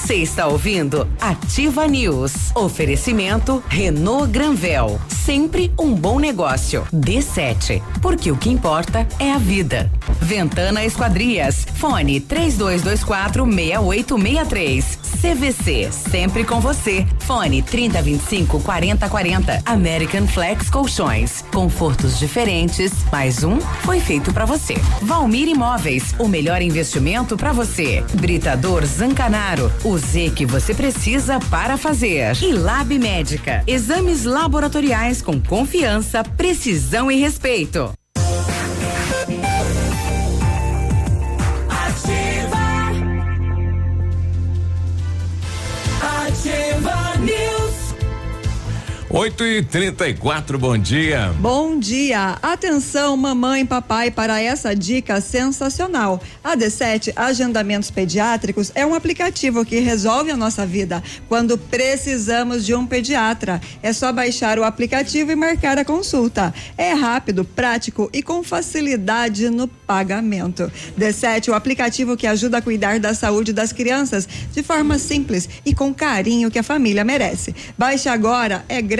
[0.00, 2.32] Você está ouvindo Ativa News.
[2.54, 4.98] Oferecimento Renault Granvel.
[5.08, 6.86] Sempre um bom negócio.
[6.94, 7.82] D7.
[8.00, 9.90] Porque o que importa é a vida.
[10.22, 11.66] Ventana Esquadrias.
[11.74, 14.98] Fone 3224 6863.
[15.20, 15.90] CVC.
[15.90, 17.06] Sempre com você.
[17.20, 19.62] Fone 3025 4040.
[19.66, 21.44] American Flex Colchões.
[21.52, 22.92] Confortos diferentes.
[23.12, 24.74] Mais um foi feito para você.
[25.02, 26.14] Valmir Imóveis.
[26.18, 28.02] O melhor investimento para você.
[28.14, 29.70] Britador Zancanaro.
[29.88, 32.36] O Z que você precisa para fazer.
[32.42, 33.64] E Lab Médica.
[33.66, 37.90] Exames laboratoriais com confiança, precisão e respeito.
[49.10, 51.32] 8 e 34 bom dia.
[51.40, 52.36] Bom dia!
[52.42, 56.20] Atenção, mamãe e papai, para essa dica sensacional.
[56.44, 62.74] A D7 Agendamentos Pediátricos é um aplicativo que resolve a nossa vida quando precisamos de
[62.74, 63.62] um pediatra.
[63.82, 66.52] É só baixar o aplicativo e marcar a consulta.
[66.76, 70.70] É rápido, prático e com facilidade no pagamento.
[70.98, 75.74] D7, o aplicativo que ajuda a cuidar da saúde das crianças de forma simples e
[75.74, 77.54] com carinho que a família merece.
[77.78, 78.97] Baixe agora, é grátis,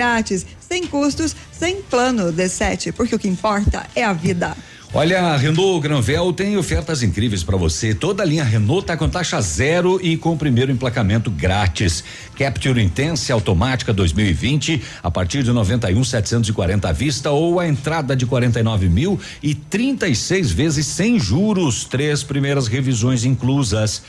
[0.59, 4.55] sem custos, sem plano D7, porque o que importa é a vida.
[4.91, 7.93] Olha, a Renault Granvel tem ofertas incríveis para você.
[7.93, 12.03] Toda a linha Renault tá com taxa zero e com o primeiro emplacamento grátis.
[12.35, 18.89] Capture Intense automática 2020 a partir de 91,740 à vista ou a entrada de 49
[18.89, 21.83] mil e 36 vezes sem juros.
[21.85, 24.01] Três primeiras revisões inclusas.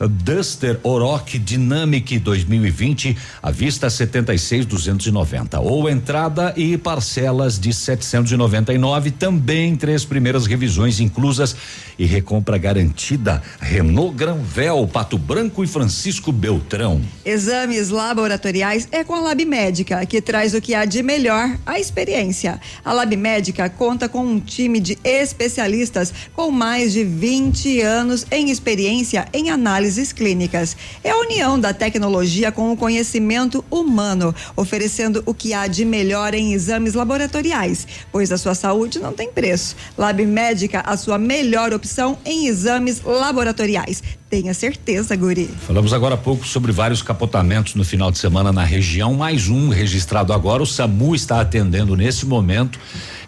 [0.00, 10.04] Duster Oroch Dynamic 2020 à vista 76,290 ou entrada e parcelas de 799 também três
[10.04, 11.56] primeiras revisões inclusas
[11.98, 13.42] e recompra garantida.
[13.60, 17.00] Renault Granvel Pato Branco e Francisco Beltrão.
[17.24, 21.78] Exames laboratoriais é com a Lab Médica, que traz o que há de melhor, a
[21.78, 22.60] experiência.
[22.84, 28.50] A Lab Médica conta com um time de especialistas com mais de 20 anos em
[28.50, 29.50] experiência em
[29.86, 30.76] análises clínicas.
[31.02, 36.34] É a união da tecnologia com o conhecimento humano, oferecendo o que há de melhor
[36.34, 39.76] em exames laboratoriais, pois a sua saúde não tem preço.
[39.96, 44.02] Lab Médica, a sua melhor opção em exames laboratoriais.
[44.28, 45.48] Tenha certeza, Guri.
[45.66, 49.14] Falamos agora há pouco sobre vários capotamentos no final de semana na região.
[49.14, 50.64] Mais um registrado agora.
[50.64, 52.78] O SAMU está atendendo nesse momento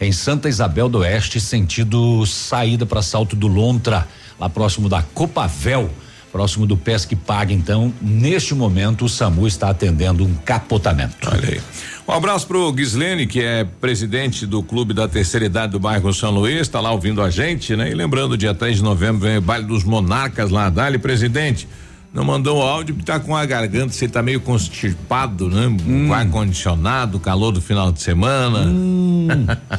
[0.01, 4.09] em Santa Isabel do Oeste, sentido saída para Salto do Lontra,
[4.41, 5.89] lá próximo da Copavel,
[6.33, 7.53] próximo do Pesque Paga.
[7.53, 11.17] Então, neste momento, o SAMU está atendendo um capotamento.
[11.31, 11.61] Olha aí.
[12.07, 16.31] Um abraço pro Gislene, que é presidente do Clube da Terceira Idade do bairro São
[16.31, 17.91] Luís, está lá ouvindo a gente, né?
[17.91, 21.69] E lembrando, dia 3 de novembro vem o baile dos monarcas lá, Dali, presidente.
[22.13, 25.67] Não mandou o áudio, tá com a garganta, você tá meio constipado, né?
[25.67, 26.09] Hum.
[26.09, 28.61] Com ar condicionado, calor do final de semana.
[28.61, 29.29] Hum,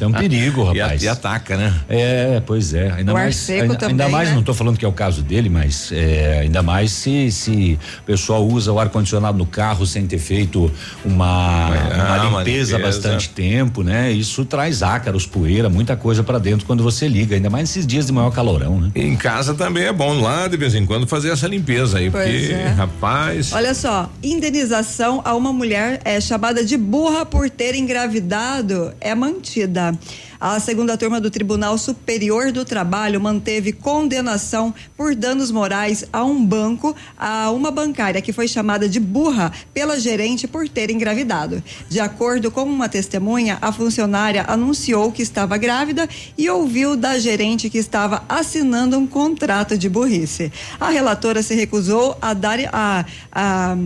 [0.00, 1.02] é um perigo, E a- rapaz.
[1.02, 1.74] E, ataca, né?
[1.88, 2.92] É, pois é.
[2.92, 4.34] Ainda O ar mais, seco ainda, também, ainda mais, né?
[4.34, 8.04] não estou falando que é o caso dele, mas é, ainda mais se, se o
[8.04, 10.70] pessoal usa o ar condicionado no carro sem ter feito
[11.04, 13.00] uma, É, uma uma limpeza há limpeza.
[13.00, 14.12] bastante tempo, né?
[14.12, 18.06] Isso traz ácaros, poeira, muita coisa para dentro quando você liga, ainda mais nesses dias
[18.06, 18.90] de maior calorão, né?
[18.94, 22.20] Em casa também é bom lá de vez em quando fazer essa limpeza aí, Pois
[22.30, 22.68] é.
[22.68, 23.52] rapaz.
[23.52, 29.92] Olha só, indenização a uma mulher é chamada de burra por ter engravidado é mantida.
[30.40, 36.42] A segunda turma do Tribunal Superior do Trabalho manteve condenação por danos morais a um
[36.42, 41.62] banco, a uma bancária que foi chamada de burra pela gerente por ter engravidado.
[41.90, 46.08] De acordo com uma testemunha, a funcionária anunciou que estava grávida
[46.38, 50.50] e ouviu da gerente que estava assinando um contrato de burrice.
[50.80, 53.76] A relatora se recusou a dar a, a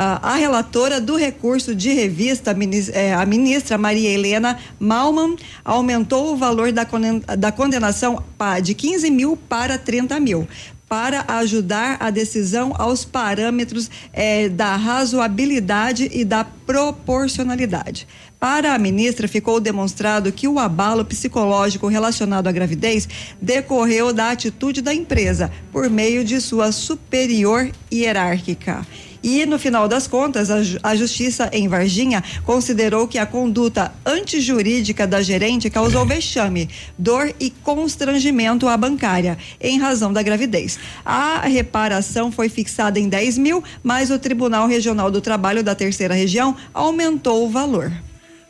[0.00, 2.56] a, relatora do recurso de revista,
[2.92, 5.34] eh, a ministra Maria Helena Malman,
[5.64, 8.22] aumentou o valor da, condenação
[8.62, 10.46] de 15 mil para 30 mil.
[10.88, 18.06] Para ajudar a decisão aos parâmetros eh, da razoabilidade e da proporcionalidade.
[18.38, 23.08] Para a ministra, ficou demonstrado que o abalo psicológico relacionado à gravidez
[23.42, 28.86] decorreu da atitude da empresa por meio de sua superior hierárquica.
[29.28, 35.06] E, no final das contas, a, a justiça em Varginha considerou que a conduta antijurídica
[35.06, 40.78] da gerente causou vexame, dor e constrangimento à bancária, em razão da gravidez.
[41.04, 46.14] A reparação foi fixada em 10 mil, mas o Tribunal Regional do Trabalho da Terceira
[46.14, 47.92] Região aumentou o valor.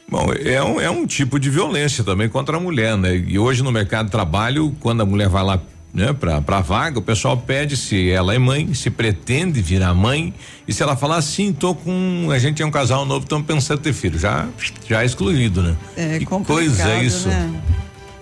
[0.08, 3.16] Bom, é um, é um tipo de violência também contra a mulher, né?
[3.16, 5.60] E hoje no mercado de trabalho, quando a mulher vai lá
[5.92, 10.34] né, pra, pra vaga, o pessoal pede se ela é mãe, se pretende virar mãe,
[10.66, 12.28] e se ela falar assim, tô com.
[12.30, 14.18] A gente é um casal novo, estamos pensando em ter filho.
[14.18, 14.46] Já,
[14.86, 15.76] já é excluído, né?
[15.96, 17.28] É que complicado, coisa é isso.
[17.28, 17.62] né?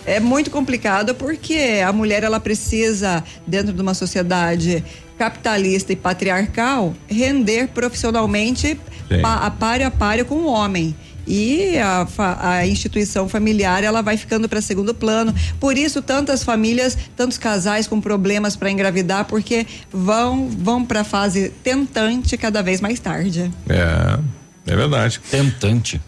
[0.07, 4.85] É muito complicado porque a mulher ela precisa dentro de uma sociedade
[5.19, 8.79] capitalista e patriarcal render profissionalmente
[9.09, 9.21] Sim.
[9.21, 10.95] pa, a páreo a páreo com o homem.
[11.27, 12.07] E a,
[12.41, 15.35] a instituição familiar ela vai ficando para segundo plano.
[15.59, 21.05] Por isso tantas famílias, tantos casais com problemas para engravidar, porque vão vão para a
[21.05, 23.51] fase tentante cada vez mais tarde.
[23.69, 24.19] É,
[24.67, 25.21] é verdade.
[25.31, 26.01] Tentante.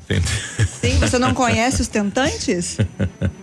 [0.81, 2.77] Sim, você não conhece os tentantes?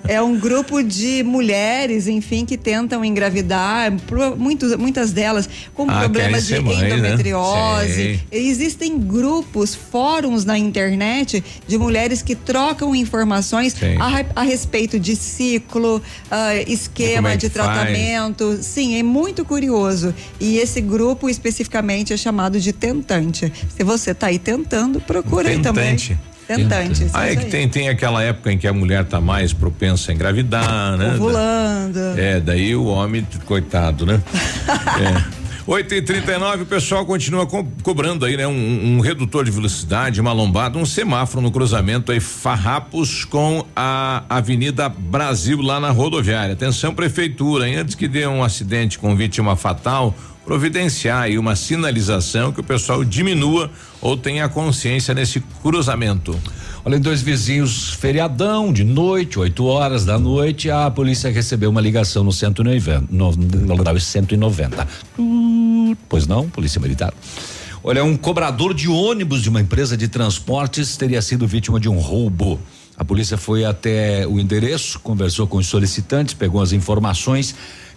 [0.08, 3.92] É um grupo de mulheres, enfim, que tentam engravidar,
[4.38, 6.90] muitos, muitas delas com Ah, problemas de mãe, né?
[6.90, 7.94] endometriose.
[7.94, 8.20] Sei.
[8.32, 16.02] Existem grupos, fóruns na internet de mulheres que trocam informações a, a respeito de ciclo,
[16.30, 17.70] como esquema é de que faz.
[17.74, 18.58] tratamento.
[18.62, 20.14] Sim, é muito curioso.
[20.40, 23.52] E esse grupo especificamente é chamado de tentante.
[23.76, 25.96] Se você está aí tentando, procura aí também.
[26.48, 27.08] Tentante.
[27.14, 30.14] Ah, é que tem, tem aquela época em que a mulher tá mais propensa a
[30.16, 31.16] engravidar, né?
[31.16, 32.00] Ovulando.
[32.20, 34.22] É, daí o homem, coitado, né?
[35.32, 35.46] é.
[35.68, 38.46] 8 e 39 o pessoal continua co- cobrando aí, né?
[38.46, 44.24] Um, um redutor de velocidade, uma lombada, um semáforo no cruzamento aí, Farrapos com a
[44.30, 46.54] Avenida Brasil lá na rodoviária.
[46.54, 47.78] Atenção, prefeitura, hein?
[47.78, 50.14] antes que dê um acidente com vítima fatal,
[50.46, 56.40] providenciar aí uma sinalização que o pessoal diminua ou tenha consciência nesse cruzamento.
[56.86, 62.24] Olha, dois vizinhos, feriadão, de noite, 8 horas da noite, a polícia recebeu uma ligação
[62.24, 63.06] no 190.
[63.10, 64.88] No, no 190.
[65.18, 65.66] Hum,
[66.08, 67.14] Pois não, Polícia Militar.
[67.84, 72.00] Olha, um cobrador de ônibus de uma empresa de transportes teria sido vítima de um
[72.00, 72.60] roubo.
[72.98, 77.56] A polícia foi até o endereço, conversou com os solicitantes, pegou as informações.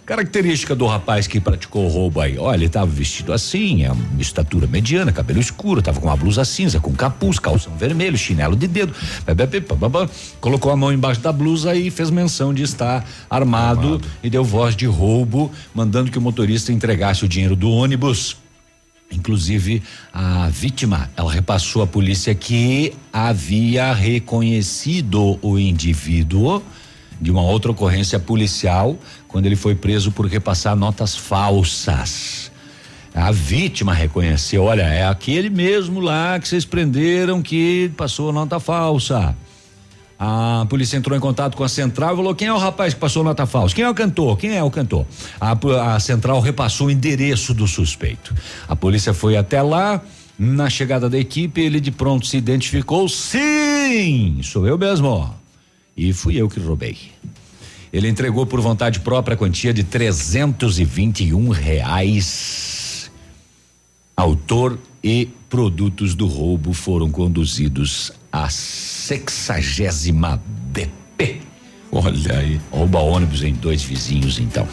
[0.09, 2.35] Característica do rapaz que praticou o roubo aí.
[2.39, 6.43] Olha, ele estava vestido assim, é uma estatura mediana, cabelo escuro, estava com uma blusa
[6.43, 8.91] cinza, com capuz, calção vermelho, chinelo de dedo.
[10.41, 14.75] Colocou a mão embaixo da blusa e fez menção de estar armado, e deu voz
[14.75, 18.35] de roubo, mandando que o motorista entregasse o dinheiro do ônibus.
[19.11, 26.63] Inclusive, a vítima, ela repassou à polícia que havia reconhecido o indivíduo
[27.21, 28.97] de uma outra ocorrência policial
[29.29, 32.51] quando ele foi preso por repassar notas falsas.
[33.13, 39.35] A vítima reconheceu, olha, é aquele mesmo lá que vocês prenderam que passou nota falsa.
[40.17, 42.99] A polícia entrou em contato com a central e falou: quem é o rapaz que
[42.99, 43.73] passou nota falsa?
[43.73, 44.37] Quem é o cantor?
[44.37, 45.05] Quem é o cantor?
[45.39, 48.35] A, a central repassou o endereço do suspeito.
[48.67, 50.01] A polícia foi até lá.
[50.37, 53.07] Na chegada da equipe, ele de pronto se identificou.
[53.09, 55.33] Sim, sou eu mesmo.
[55.95, 56.97] E fui eu que roubei.
[57.91, 63.09] Ele entregou por vontade própria a quantia de 321 reais.
[64.15, 70.41] Autor e produtos do roubo foram conduzidos à sexagésima
[70.71, 71.41] DP.
[71.91, 72.61] Olha aí.
[72.69, 74.67] Rouba ônibus em dois vizinhos, então.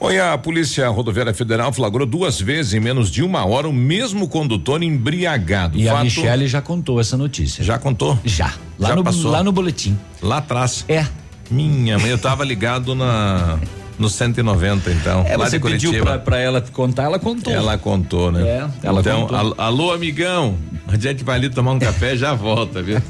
[0.00, 4.26] Olha, a Polícia Rodoviária Federal flagrou duas vezes em menos de uma hora o mesmo
[4.26, 5.78] condutor embriagado.
[5.78, 7.62] E a Fato- Michele já contou essa notícia.
[7.62, 8.18] Já contou?
[8.24, 8.54] Já.
[8.78, 9.30] Lá, Já no, passou?
[9.30, 9.96] lá no boletim.
[10.20, 10.84] Lá atrás.
[10.88, 11.06] É.
[11.52, 13.58] Minha mãe, eu tava ligado na
[13.98, 15.24] no 190, então.
[15.28, 17.52] É, lá você de pediu pra, pra ela contar, ela contou.
[17.52, 18.42] Ela contou, né?
[18.42, 19.36] É, ela então, contou.
[19.36, 20.56] al- alô, amigão.
[20.88, 23.00] A gente vai ali tomar um café e já volta, viu?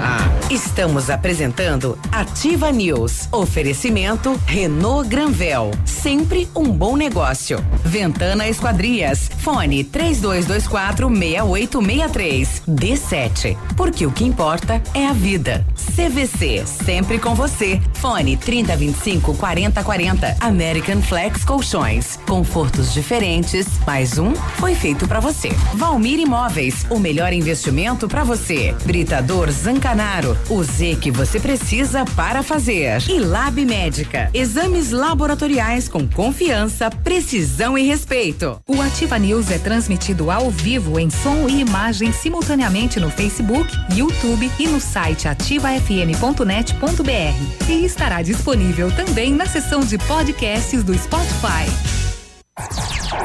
[0.50, 3.28] Estamos apresentando Ativa News.
[3.32, 5.70] Oferecimento Renault Granvel.
[5.84, 7.64] Sempre um bom negócio.
[7.84, 9.30] Ventana Esquadrias.
[9.38, 12.62] Fone 3224 6863.
[12.68, 13.56] D7.
[13.76, 15.64] Porque o que importa é a vida.
[15.96, 16.64] CVC.
[16.66, 17.80] Sempre com você.
[17.94, 20.29] Fone 3025 4040.
[20.40, 22.18] American Flex Colchões.
[22.26, 23.66] Confortos diferentes.
[23.86, 25.50] Mais um foi feito pra você.
[25.74, 26.86] Valmir Imóveis.
[26.90, 28.74] O melhor investimento pra você.
[28.84, 30.36] Britador Zancanaro.
[30.48, 33.02] O Z que você precisa para fazer.
[33.08, 34.30] E Lab Médica.
[34.34, 38.60] Exames laboratoriais com confiança, precisão e respeito.
[38.66, 44.50] O Ativa News é transmitido ao vivo em som e imagem simultaneamente no Facebook, YouTube
[44.58, 47.68] e no site ativafm.net.br.
[47.68, 51.64] E estará disponível também na seção de podcasts do Spotify.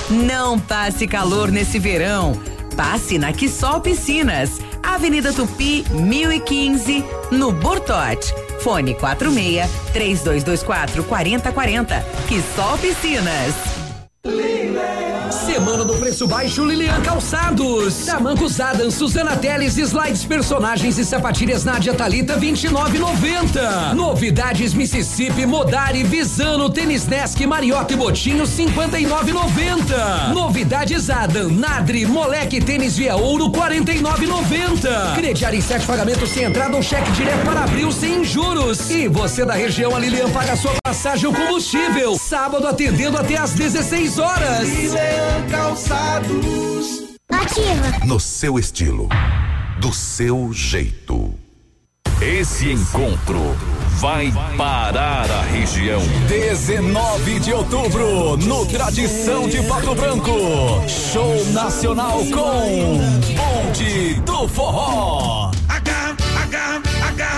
[0.09, 2.41] Não passe calor nesse verão.
[2.79, 8.33] Passe na Quissol Piscinas, Avenida Tupi, 1015, no Bortote.
[8.61, 12.05] Fone 46 3224 4040.
[12.29, 13.55] Quissol Piscinas.
[15.31, 18.07] Semana do Preço Baixo Lilian Calçados.
[18.07, 23.95] Tamancos Adams, Suzana Teles, slides, personagens e sapatilhas Nádia Talita 29,90.
[23.95, 30.33] Novidades Mississippi, Modari, Visano, Tênis Nesk, Mariota e Botinho 59,90.
[30.33, 35.15] Novidades Adam, Nadri, Moleque Tênis Via Ouro 49,90.
[35.15, 38.91] Crediar em sete pagamentos sem entrada ou cheque direto para abril sem juros.
[38.91, 42.17] E você da região, a Lilian paga sua passagem ou combustível.
[42.17, 44.69] Sábado atendendo até às 16 horas.
[44.69, 45.18] Lilian
[45.51, 47.17] Calçados.
[47.31, 48.07] Ativa.
[48.07, 49.09] No seu estilo.
[49.81, 51.35] Do seu jeito.
[52.21, 53.57] Esse encontro
[53.99, 56.01] vai parar a região.
[56.27, 60.33] 19 de outubro, no Tradição de Pato Branco.
[60.89, 62.99] Show nacional com
[63.37, 65.53] Bonde do Forró.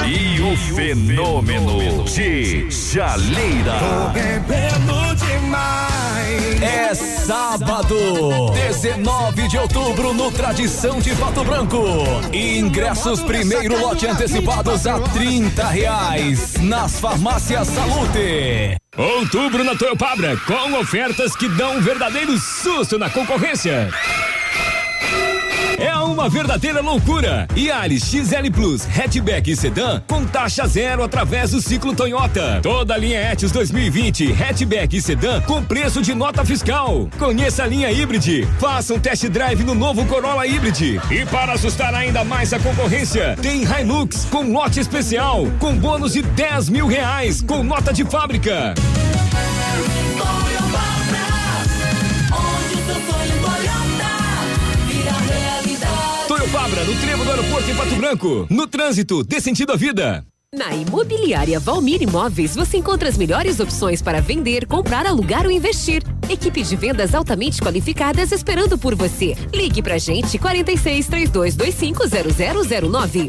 [0.07, 3.79] E o fenômeno de Jaleira.
[3.79, 5.30] Tô bebendo demais.
[6.63, 11.83] É sábado, 19 de outubro, no Tradição de Pato Branco.
[12.33, 18.77] Ingressos primeiro lote antecipados a 30 reais nas farmácias Salute.
[18.97, 23.91] Outubro na Toyopabra, com ofertas que dão um verdadeiro susto na concorrência.
[25.81, 27.49] É uma verdadeira loucura.
[27.57, 32.61] Yaris XL Plus, hatchback e sedã com taxa zero através do ciclo Toyota.
[32.63, 37.09] Toda a linha Etios 2020, hatchback e sedã com preço de nota fiscal.
[37.19, 38.47] Conheça a linha Hybrid.
[38.59, 41.01] Faça um test drive no novo Corolla Hybrid.
[41.11, 46.21] E para assustar ainda mais a concorrência, tem Hilux com lote especial, com bônus de
[46.21, 48.75] 10 mil reais, com nota de fábrica.
[56.71, 58.47] Toyopabra, no trevo do aeroporto em Pato Branco.
[58.49, 60.25] No trânsito, dê sentido à vida.
[60.55, 66.03] Na Imobiliária Valmir Imóveis, você encontra as melhores opções para vender, comprar, alugar ou investir.
[66.29, 69.37] Equipe de vendas altamente qualificadas esperando por você.
[69.55, 72.03] Ligue pra gente 46 3225
[72.91, 73.29] 0009.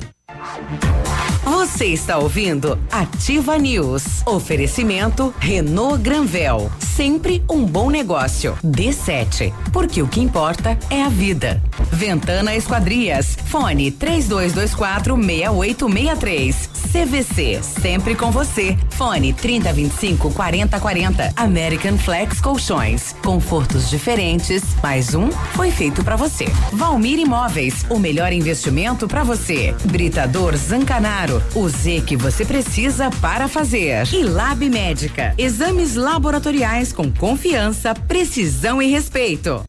[1.44, 4.22] Você está ouvindo Ativa News.
[4.28, 6.72] Oferecimento Renault Granvel.
[6.78, 8.56] Sempre um bom negócio.
[8.64, 9.52] D7.
[9.74, 11.62] Porque o que importa é a vida.
[11.92, 13.36] Ventana Esquadrias.
[13.46, 16.70] Fone 3224 6863.
[16.92, 17.60] CVC.
[17.64, 18.78] Sempre com você.
[18.92, 21.34] Fone 3025 4040.
[21.38, 23.16] American Flex Colchões.
[23.24, 24.62] Confortos diferentes.
[24.84, 26.46] Mais um foi feito para você.
[26.74, 27.86] Valmir Imóveis.
[27.90, 29.74] O melhor investimento para você.
[29.86, 31.31] Britador Zancanaro.
[31.54, 34.08] O Z que você precisa para fazer.
[34.14, 35.34] E Lab Médica.
[35.38, 39.64] Exames laboratoriais com confiança, precisão e respeito.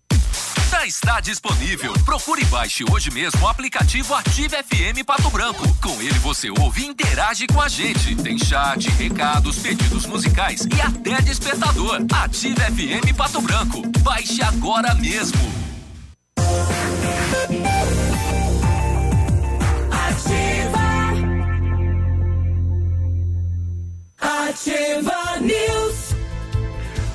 [0.83, 1.93] Já está disponível.
[2.05, 5.63] Procure e baixe hoje mesmo o aplicativo Ative FM Pato Branco.
[5.81, 8.17] Com ele você ouve e interage com a gente.
[8.17, 12.05] Tem chat, recados, pedidos musicais e até despertador.
[12.13, 13.83] Ative FM Pato Branco.
[14.01, 15.39] Baixe agora mesmo.
[24.23, 26.15] Ativa News.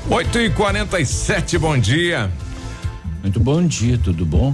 [0.09, 2.29] 8 e 47 bom dia.
[3.21, 4.53] Muito bom dia, tudo bom?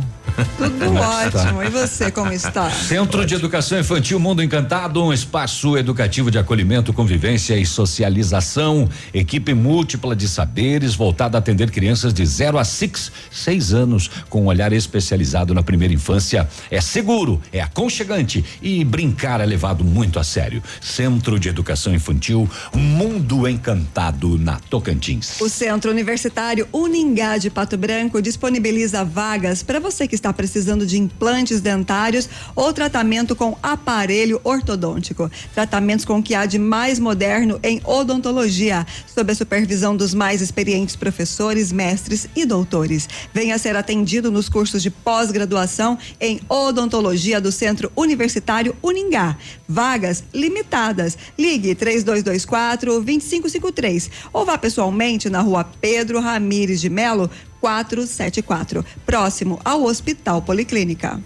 [0.57, 1.41] Tudo é que está?
[1.41, 1.63] ótimo.
[1.63, 2.69] E você, como está?
[2.69, 8.89] Centro de Educação Infantil Mundo Encantado, um espaço educativo de acolhimento, convivência e socialização.
[9.13, 14.43] Equipe múltipla de saberes voltada a atender crianças de 0 a 6, seis anos, com
[14.43, 16.47] um olhar especializado na primeira infância.
[16.71, 20.61] É seguro, é aconchegante e brincar é levado muito a sério.
[20.81, 25.39] Centro de Educação Infantil Mundo Encantado na Tocantins.
[25.41, 30.97] O Centro Universitário Uningá de Pato Branco disponibiliza vagas para você que está precisando de
[30.97, 35.29] implantes dentários ou tratamento com aparelho ortodôntico.
[35.53, 40.41] Tratamentos com o que há de mais moderno em odontologia, sob a supervisão dos mais
[40.41, 43.09] experientes professores, mestres e doutores.
[43.33, 49.37] Venha ser atendido nos cursos de pós-graduação em odontologia do Centro Universitário Uningá.
[49.67, 51.17] Vagas limitadas.
[51.37, 57.29] Ligue 3224 2553 ou vá pessoalmente na rua Pedro Ramires de Melo
[57.63, 61.21] 474, próximo ao Hospital Policlínica.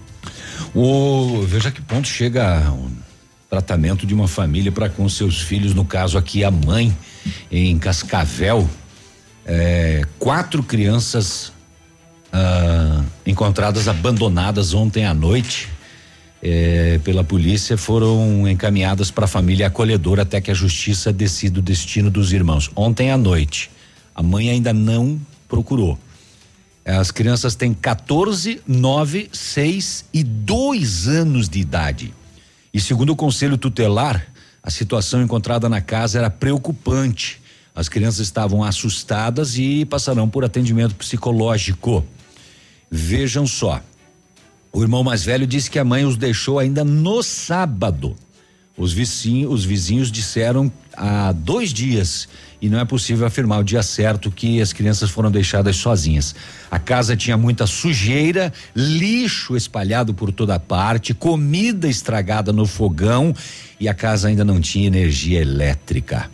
[0.76, 2.92] O veja que ponto chega o
[3.50, 6.96] tratamento de uma família para com seus filhos, no caso aqui a mãe
[7.52, 8.70] em Cascavel,
[9.48, 11.52] é, quatro crianças
[12.32, 15.68] ah, encontradas abandonadas ontem à noite
[16.40, 21.64] é, pela polícia foram encaminhadas para a família acolhedora até que a justiça decida o
[21.64, 22.70] destino dos irmãos.
[22.76, 23.72] Ontem à noite,
[24.14, 25.20] a mãe ainda não
[25.50, 25.98] procurou.
[26.88, 32.14] As crianças têm 14, 9, 6 e 2 anos de idade.
[32.74, 34.26] E segundo o conselho tutelar,
[34.64, 37.42] a situação encontrada na casa era preocupante.
[37.76, 42.06] As crianças estavam assustadas e passarão por atendimento psicológico.
[42.90, 43.82] Vejam só.
[44.72, 48.16] O irmão mais velho disse que a mãe os deixou ainda no sábado.
[48.78, 52.30] Os vizinhos, os vizinhos disseram há dois dias
[52.62, 56.36] e não é possível afirmar o dia certo que as crianças foram deixadas sozinhas.
[56.70, 63.34] A casa tinha muita sujeira, lixo espalhado por toda parte, comida estragada no fogão
[63.80, 66.30] e a casa ainda não tinha energia elétrica.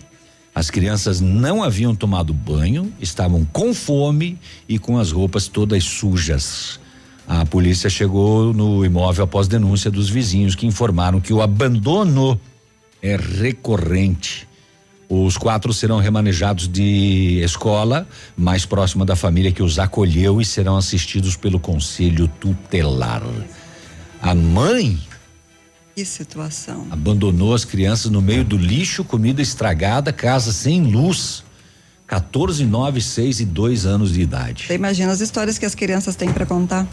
[0.53, 4.37] As crianças não haviam tomado banho, estavam com fome
[4.67, 6.82] e com as roupas todas sujas.
[7.27, 12.39] A polícia chegou no imóvel após denúncia dos vizinhos que informaram que o abandono
[13.01, 14.47] é recorrente.
[15.09, 20.75] Os quatro serão remanejados de escola mais próxima da família que os acolheu e serão
[20.75, 23.21] assistidos pelo conselho tutelar.
[24.21, 24.99] A mãe
[25.95, 26.87] Que situação.
[26.89, 31.43] abandonou as crianças no meio do lixo, comida estragada, casa sem luz.
[32.07, 34.65] 14, 9, 6 e 2 anos de idade.
[34.67, 36.87] Você imagina as histórias que as crianças têm para contar.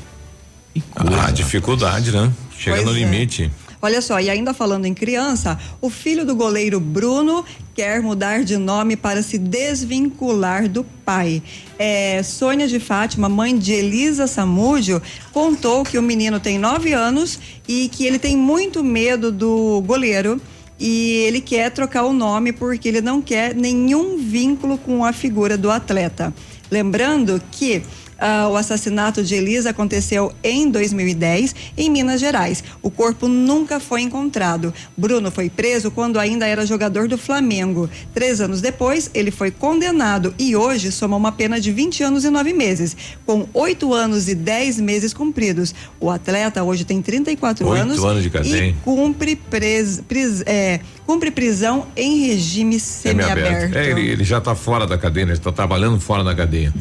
[0.95, 2.33] Ah, dificuldade, né?
[2.57, 3.01] Chega Pois no é.
[3.01, 3.51] limite.
[3.83, 7.43] Olha só, e ainda falando em criança, o filho do goleiro Bruno
[7.75, 11.43] quer mudar de nome para se desvincular do pai.
[11.79, 15.01] É, Sônia de Fátima, mãe de Elisa Samúdio,
[15.33, 20.39] contou que o menino tem nove anos e que ele tem muito medo do goleiro.
[20.79, 25.57] E ele quer trocar o nome porque ele não quer nenhum vínculo com a figura
[25.57, 26.35] do atleta.
[26.71, 27.83] Lembrando que
[28.21, 32.63] ah, o assassinato de Elisa aconteceu em 2010 em Minas Gerais.
[32.83, 34.73] O corpo nunca foi encontrado.
[34.97, 37.89] Bruno foi preso quando ainda era jogador do Flamengo.
[38.13, 42.31] Três anos depois, ele foi condenado e hoje soma uma pena de 20 anos e
[42.31, 45.75] nove meses, com oito anos e dez meses cumpridos.
[45.99, 48.67] O atleta hoje tem 34 Oito anos, anos de cadeia.
[48.69, 53.77] e cumpre, pres, pris- é, cumpre prisão em regime semiaberto.
[53.79, 55.33] É, ele, ele já está fora da cadeia, né?
[55.33, 56.73] ele está trabalhando fora da cadeia.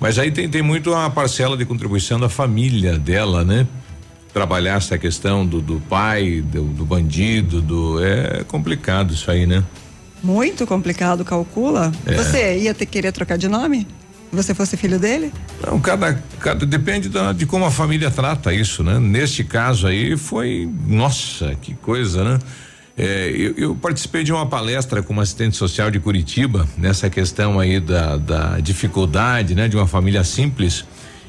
[0.00, 3.66] Mas aí tem, tem muito a parcela de contribuição da família dela, né?
[4.32, 8.04] Trabalhar essa questão do, do pai, do, do bandido, do.
[8.04, 9.64] É complicado isso aí, né?
[10.22, 11.90] Muito complicado, calcula.
[12.04, 12.14] É.
[12.14, 13.86] Você ia ter querer trocar de nome?
[14.30, 15.32] Se você fosse filho dele?
[15.66, 18.98] Não, cada, cada depende da- de como a família trata isso, né?
[18.98, 22.38] Neste caso aí foi, nossa, que coisa, né?
[22.98, 27.78] É, eu, eu participei de uma palestra como assistente social de Curitiba nessa questão aí
[27.78, 30.84] da, da dificuldade, né, de uma família simples.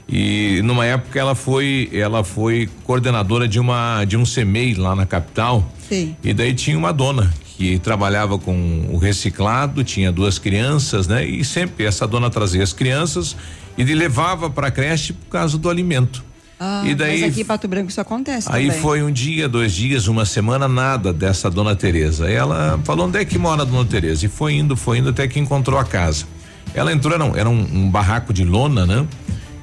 [0.07, 5.05] E numa época ela foi, ela foi coordenadora de uma de um CEMEI lá na
[5.05, 5.69] capital.
[5.89, 6.15] Sim.
[6.23, 11.25] E daí tinha uma dona que trabalhava com o reciclado, tinha duas crianças, né?
[11.25, 13.35] E sempre essa dona trazia as crianças
[13.77, 16.23] e levava para a creche por causa do alimento.
[16.59, 18.81] Ah, E daí- mas aqui em Pato Branco isso acontece Aí também.
[18.81, 22.29] foi um dia, dois dias, uma semana, nada dessa dona Tereza.
[22.29, 25.27] Ela falou onde é que mora a dona Tereza e foi indo, foi indo até
[25.27, 26.25] que encontrou a casa.
[26.73, 29.05] Ela entrou, era um, era um, um barraco de lona, né?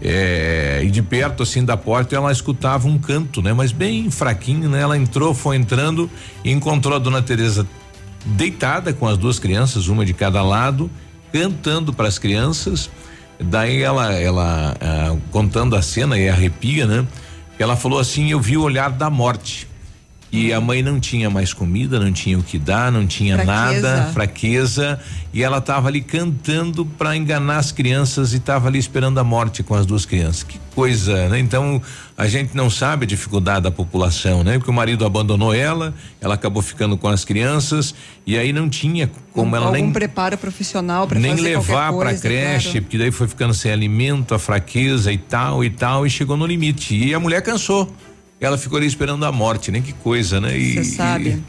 [0.00, 3.52] É, e de perto assim da porta ela escutava um canto, né?
[3.52, 4.80] Mas bem fraquinho, né?
[4.80, 6.10] Ela entrou, foi entrando
[6.44, 7.66] e encontrou a dona Tereza
[8.24, 10.90] deitada com as duas crianças, uma de cada lado,
[11.32, 12.90] cantando para as crianças.
[13.40, 17.06] Daí ela, ela ah, contando a cena e arrepia, né?
[17.58, 19.66] Ela falou assim: eu vi o olhar da morte.
[20.34, 23.88] E a mãe não tinha mais comida, não tinha o que dar, não tinha Fraqueza.
[23.88, 25.00] nada, fraqueza,
[25.32, 29.62] e ela estava ali cantando para enganar as crianças e estava ali esperando a morte
[29.62, 30.42] com as duas crianças.
[30.42, 31.38] Que coisa, né?
[31.38, 31.80] Então,
[32.18, 34.58] a gente não sabe a dificuldade da população, né?
[34.58, 37.94] Porque o marido abandonou ela, ela acabou ficando com as crianças
[38.26, 42.70] e aí não tinha como ela Algum nem preparo profissional para nem levar para creche,
[42.72, 42.82] claro.
[42.82, 46.44] porque daí foi ficando sem alimento, a fraqueza e tal e tal, e chegou no
[46.44, 46.96] limite.
[46.96, 47.88] E a mulher cansou.
[48.44, 49.80] Ela ficou ali esperando a morte, né?
[49.80, 50.56] Que coisa, né?
[50.56, 51.42] E, Você sabe.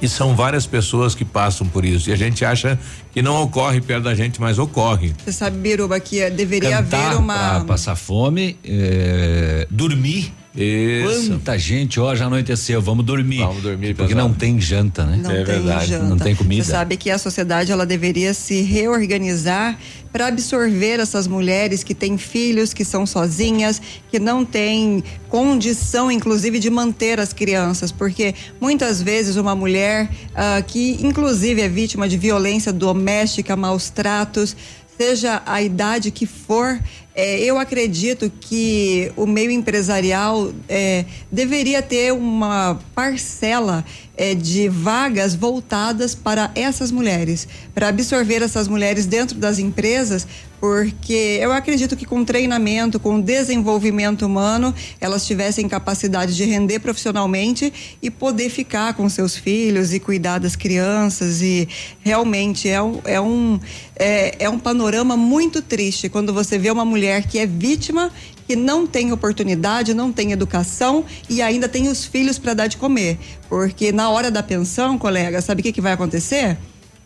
[0.00, 2.08] E, e são várias pessoas que passam por isso.
[2.10, 2.78] E a gente acha
[3.12, 5.12] que não ocorre perto da gente, mas ocorre.
[5.24, 7.34] Você sabe, Biruba, que deveria Cantar haver uma.
[7.34, 10.32] pra passar fome, eh, dormir
[10.62, 11.30] Isso.
[11.30, 13.38] Quanta gente, ó, já anoiteceu, vamos dormir.
[13.38, 14.28] Vamos dormir, Porque pesado.
[14.28, 15.20] não tem janta, né?
[15.22, 16.04] Não É tem verdade, janta.
[16.06, 16.64] não tem comida.
[16.64, 19.78] Você sabe que a sociedade ela deveria se reorganizar
[20.12, 23.80] para absorver essas mulheres que têm filhos, que são sozinhas,
[24.10, 30.62] que não têm condição, inclusive, de manter as crianças, porque muitas vezes uma mulher ah,
[30.66, 34.56] que, inclusive, é vítima de violência doméstica, maus tratos,
[34.96, 36.80] seja a idade que for,
[37.20, 43.84] eh, eu acredito que o meio empresarial eh, deveria ter uma parcela
[44.18, 50.26] eh, de vagas voltadas para essas mulheres, para absorver essas mulheres dentro das empresas,
[50.60, 57.72] porque eu acredito que com treinamento, com desenvolvimento humano, elas tivessem capacidade de render profissionalmente
[58.02, 61.40] e poder ficar com seus filhos e cuidar das crianças.
[61.40, 61.68] E
[62.00, 63.60] realmente é um, é um,
[63.94, 68.10] é, é um panorama muito triste quando você vê uma mulher que é vítima
[68.48, 72.78] que não tem oportunidade, não tem educação e ainda tem os filhos para dar de
[72.78, 73.18] comer.
[73.46, 76.56] Porque na hora da pensão, colega, sabe o que, que vai acontecer?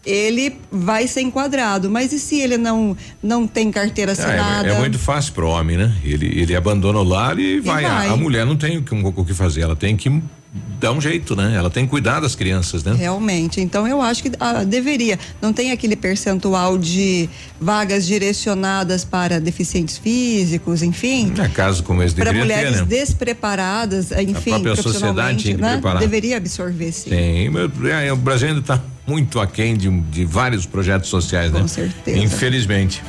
[0.07, 4.69] Ele vai ser enquadrado, mas e se ele não não tem carteira Ah, assinada?
[4.69, 5.93] é, é muito fácil pro homem, né?
[6.05, 7.85] Ele, ele abandona o lar e vai.
[7.85, 8.09] A- vai.
[8.09, 10.23] A, mulher não tem o que, o que fazer, ela tem que
[10.79, 11.55] dar um jeito, né?
[11.57, 12.95] Ela tem que cuidar das crianças, né?
[12.95, 13.61] Realmente.
[13.61, 15.19] Então eu acho que ah, deveria.
[15.41, 17.29] Não tem aquele percentual de
[17.61, 21.33] vagas direcionadas para deficientes físicos, enfim.
[21.39, 22.87] É caso como esse Para deveria ter, mulheres né?
[22.87, 25.81] despreparadas, enfim, própria sociedade né?
[25.99, 27.11] Deveria absorver sim.
[27.11, 27.51] Tem.
[27.91, 31.61] é, o Brasil ainda está muito aquém de, de vários projetos sociais, né?
[31.61, 32.19] Com certeza.
[32.19, 33.03] Infelizmente.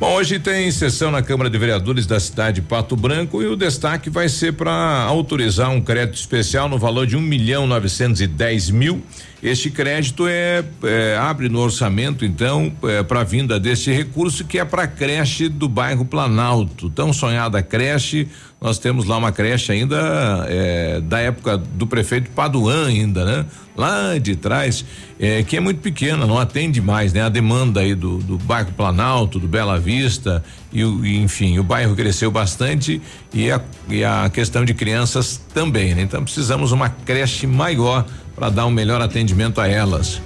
[0.00, 3.54] Bom, hoje tem sessão na Câmara de Vereadores da cidade de Pato Branco e o
[3.54, 4.72] destaque vai ser para
[5.02, 9.02] autorizar um crédito especial no valor de um milhão novecentos e dez mil.
[9.42, 12.70] Este crédito é, é, abre no orçamento, então,
[13.08, 16.90] para a vinda deste recurso que é para a creche do bairro Planalto.
[16.90, 18.28] Tão sonhada creche,
[18.60, 23.46] nós temos lá uma creche ainda é, da época do prefeito Paduan ainda, né?
[23.74, 24.84] Lá de trás,
[25.18, 27.22] é, que é muito pequena, não atende mais, né?
[27.22, 31.96] A demanda aí do, do bairro Planalto, do Bela Vista e, e, enfim, o bairro
[31.96, 33.00] cresceu bastante
[33.32, 36.02] e a, e a questão de crianças também, né?
[36.02, 38.04] Então precisamos uma creche maior
[38.34, 40.20] para dar um melhor atendimento a elas.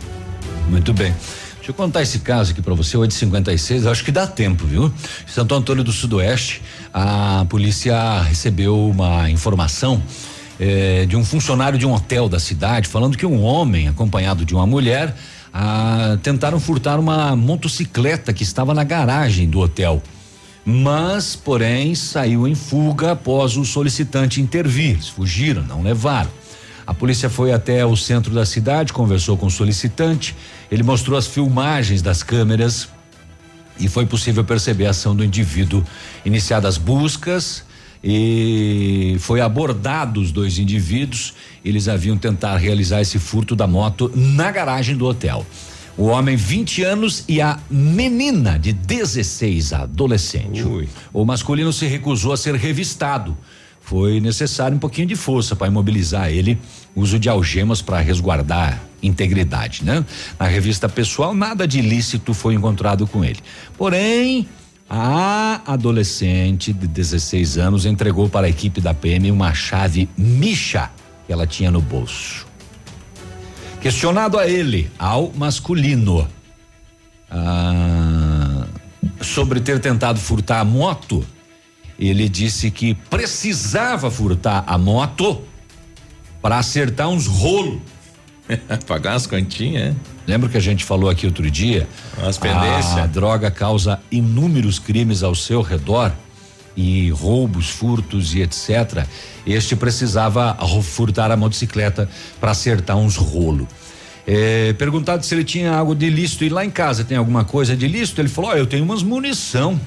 [0.69, 1.15] Muito bem.
[1.57, 4.93] Deixa eu contar esse caso aqui pra você, 856, eu acho que dá tempo, viu?
[5.27, 6.61] Santo Antônio do Sudoeste,
[6.93, 10.03] a polícia recebeu uma informação
[10.61, 14.55] eh, de um funcionário de um hotel da cidade falando que um homem acompanhado de
[14.55, 15.17] uma mulher
[15.55, 20.03] ah, tentaram furtar uma motocicleta que estava na garagem do hotel.
[20.67, 24.93] Mas, porém, saiu em fuga após o solicitante intervir.
[24.93, 26.31] Eles fugiram, não levaram.
[26.87, 30.37] A polícia foi até o centro da cidade, conversou com o solicitante,
[30.71, 32.89] ele mostrou as filmagens das câmeras
[33.79, 35.83] e foi possível perceber a ação do indivíduo.
[36.25, 37.65] Iniciadas buscas
[38.03, 41.35] e foi abordado os dois indivíduos.
[41.65, 45.45] Eles haviam tentado realizar esse furto da moto na garagem do hotel.
[45.97, 50.61] O homem, 20 anos, e a menina de 16, adolescente.
[51.13, 53.37] O masculino se recusou a ser revistado.
[53.85, 56.59] Foi necessário um pouquinho de força para imobilizar ele,
[56.97, 60.03] uso de algemas para resguardar integridade, né?
[60.41, 63.41] Na revista pessoal, nada de ilícito foi encontrado com ele.
[63.77, 64.49] Porém,
[64.89, 70.91] a adolescente de 16 anos entregou para a equipe da PM uma chave Misha
[71.27, 72.47] que ela tinha no bolso.
[73.83, 76.27] Questionado a ele, ao masculino,
[77.31, 78.67] ah,
[79.21, 81.23] sobre ter tentado furtar a moto,
[81.99, 85.43] ele disse que precisava furtar a moto
[86.43, 87.81] para acertar uns rolos.
[88.87, 89.95] Pagar as continhas,
[90.27, 91.87] Lembra que a gente falou aqui outro dia?
[92.27, 92.97] As pendências.
[92.97, 96.13] A droga causa inúmeros crimes ao seu redor
[96.77, 99.07] e roubos, furtos e etc.
[99.47, 102.09] Este precisava furtar a motocicleta
[102.41, 103.69] para acertar uns rolos.
[104.27, 107.77] É, perguntado se ele tinha algo de ilícito e lá em casa tem alguma coisa
[107.77, 109.79] de ilícito, ele falou: "Ó, eu tenho umas munição.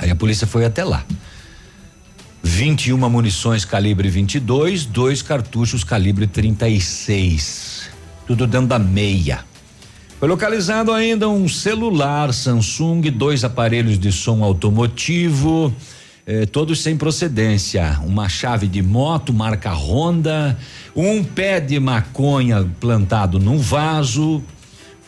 [0.00, 1.04] Aí a polícia foi até lá.
[2.42, 7.90] 21 munições calibre 22, dois cartuchos calibre 36.
[8.26, 9.44] Tudo dentro da meia.
[10.18, 15.74] Foi localizado ainda um celular Samsung, dois aparelhos de som automotivo,
[16.26, 18.00] eh, todos sem procedência.
[18.02, 20.58] Uma chave de moto marca Honda,
[20.96, 24.42] um pé de maconha plantado num vaso.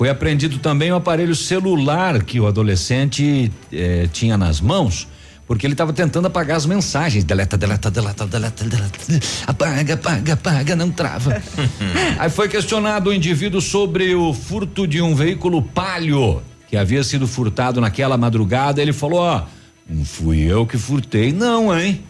[0.03, 5.07] Foi apreendido também o aparelho celular que o adolescente eh, tinha nas mãos,
[5.47, 7.23] porque ele estava tentando apagar as mensagens.
[7.23, 8.99] Deleta, deleta, deleta, deleta, deleta.
[9.47, 11.41] Apaga, apaga, apaga, não trava.
[12.19, 17.29] Aí foi questionado o indivíduo sobre o furto de um veículo palio que havia sido
[17.29, 18.83] furtado naquela madrugada.
[18.83, 19.45] Ele falou: Ó,
[19.89, 22.03] não fui eu que furtei, não, hein?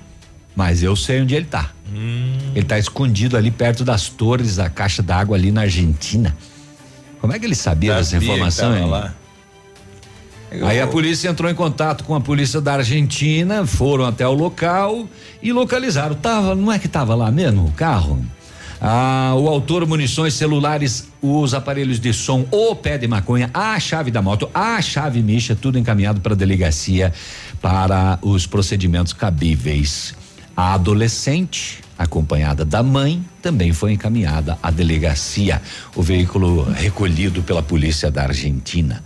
[0.57, 1.71] mas eu sei onde ele tá.
[1.95, 2.39] Hum.
[2.55, 6.35] Ele tá escondido ali perto das torres da caixa d'água ali na Argentina.
[7.23, 8.75] Como é que ele sabia dessa Sabia que informação?
[8.75, 9.15] tava lá.
[10.69, 15.09] Aí a polícia entrou em contato com a polícia da Argentina, foram até o local
[15.41, 16.17] e localizaram.
[16.17, 18.23] Tava, não é que tava lá mesmo o carro?
[18.81, 24.11] Ah, o autor, munições, celulares, os aparelhos de som, o pé de maconha, a chave
[24.11, 27.13] da moto, a chave micha, tudo encaminhado para a delegacia
[27.61, 30.13] para os procedimentos cabíveis.
[30.57, 35.61] A adolescente, acompanhada da mãe, também foi encaminhada à delegacia.
[35.95, 39.03] O veículo recolhido pela polícia da Argentina.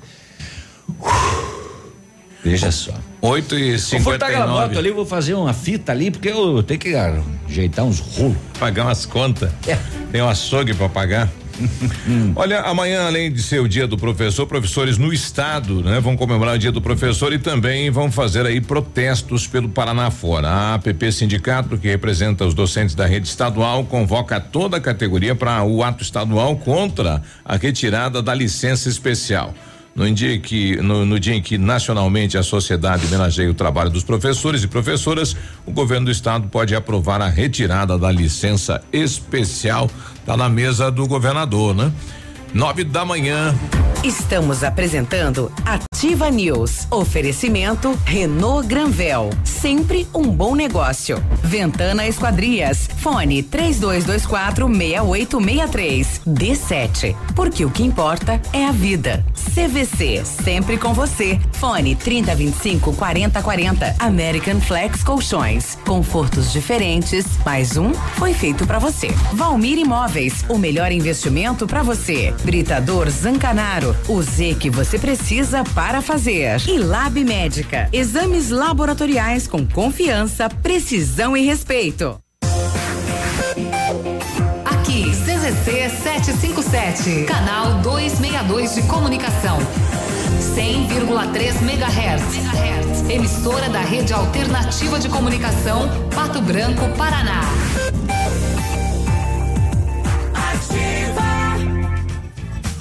[2.45, 2.93] Veja só.
[3.21, 6.63] 8 e Vou furtar aquela 59 moto ali, vou fazer uma fita ali, porque eu
[6.63, 8.37] tenho que ajeitar uns rolos.
[8.59, 9.51] Pagar umas contas.
[9.67, 9.77] É.
[10.13, 11.29] Tem um açougue para pagar.
[12.35, 16.57] Olha, amanhã, além de ser o dia do professor, professores no estado, né, vão comemorar
[16.57, 20.49] o dia do professor e também vão fazer aí protestos pelo Paraná fora.
[20.49, 25.63] A APP Sindicato, que representa os docentes da rede estadual, convoca toda a categoria para
[25.65, 29.55] o ato estadual contra a retirada da licença especial.
[29.97, 34.05] No dia, que, no, no dia em que nacionalmente a sociedade homenageia o trabalho dos
[34.05, 39.91] professores e professoras, o governo do estado pode aprovar a retirada da licença especial.
[40.27, 41.91] Tá na mesa do governador, né?
[42.53, 43.55] Nove da manhã.
[44.07, 46.87] Estamos apresentando Ativa News.
[46.93, 49.31] Oferecimento Renault Granvel.
[49.43, 51.21] Sempre um bom negócio.
[51.43, 52.89] Ventana Esquadrias.
[52.99, 56.21] Fone 3224 6863.
[56.25, 57.17] D7.
[57.35, 59.25] Porque o que importa é a vida.
[59.55, 60.25] CVC.
[60.25, 61.41] Sempre com você.
[61.55, 63.97] Fone 3025 4040.
[63.99, 65.77] American Flex Colchões.
[65.85, 67.27] Confortos diferentes.
[67.45, 69.09] Mais um foi feito para você.
[69.33, 70.45] Valmir Imóveis.
[70.49, 72.33] O melhor investimento para você.
[72.45, 73.97] Britador Zancanaro.
[74.09, 76.61] O Z que você precisa para fazer.
[76.69, 77.89] E Lab Médica.
[77.93, 82.21] Exames laboratoriais com confiança, precisão e respeito.
[84.65, 89.59] Aqui, CZC 757, canal 262 de comunicação.
[90.55, 93.11] 100,3 MHz.
[93.11, 97.41] Emissora da Rede Alternativa de Comunicação, Pato Branco, Paraná.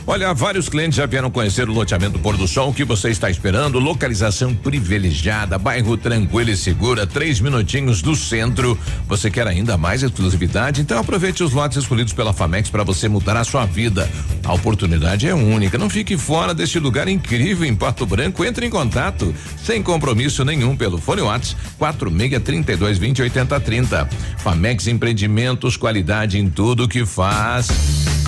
[0.07, 2.69] Olha, vários clientes já vieram conhecer o loteamento Pôr do Sol.
[2.69, 3.79] O que você está esperando?
[3.79, 8.77] Localização privilegiada, bairro tranquilo e segura, três minutinhos do centro.
[9.07, 10.79] Você quer ainda mais exclusividade?
[10.79, 14.07] Então aproveite os lotes escolhidos pela Famex para você mudar a sua vida.
[14.43, 15.75] A oportunidade é única.
[15.75, 18.45] Não fique fora deste lugar incrível em Pato Branco.
[18.45, 24.09] Entre em contato sem compromisso nenhum pelo fone Whats 46 32 20 80 30.
[24.37, 27.69] Famex Empreendimentos, qualidade em tudo que faz.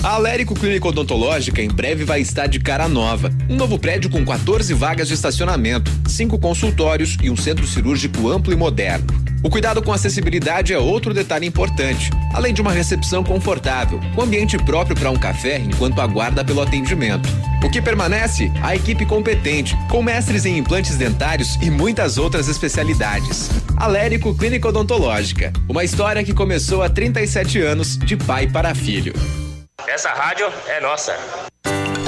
[0.02, 0.18] A
[0.54, 3.30] Clínica Odontológica em breve vai estar de cara nova.
[3.48, 8.52] Um novo prédio com 14 vagas de estacionamento, cinco consultórios e um centro cirúrgico amplo
[8.52, 9.06] e moderno.
[9.42, 14.56] O cuidado com acessibilidade é outro detalhe importante, além de uma recepção confortável, com ambiente
[14.56, 17.28] próprio para um café enquanto aguarda pelo atendimento.
[17.62, 18.50] O que permanece?
[18.62, 23.50] A equipe competente, com mestres em implantes dentários e muitas outras especialidades.
[23.76, 29.12] Alérico Clínica Odontológica, uma história que começou há 37 anos de pai para filho.
[29.86, 31.16] Essa rádio é nossa.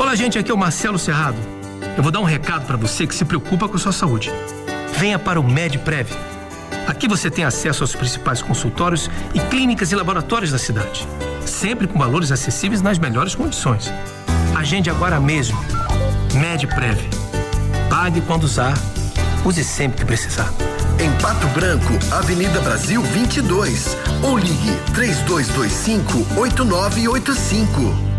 [0.00, 1.36] Olá, gente, aqui é o Marcelo Serrado.
[1.94, 4.32] Eu vou dar um recado para você que se preocupa com sua saúde.
[4.96, 6.08] Venha para o MedPrev.
[6.86, 11.06] Aqui você tem acesso aos principais consultórios e clínicas e laboratórios da cidade,
[11.44, 13.92] sempre com valores acessíveis nas melhores condições.
[14.56, 15.62] Agende agora mesmo.
[16.32, 16.98] MedPrev.
[17.90, 18.72] Pague quando usar,
[19.44, 20.50] use sempre que precisar.
[20.98, 23.98] Em Pato Branco, Avenida Brasil 22.
[24.22, 28.09] Ou ligue 3225 8985.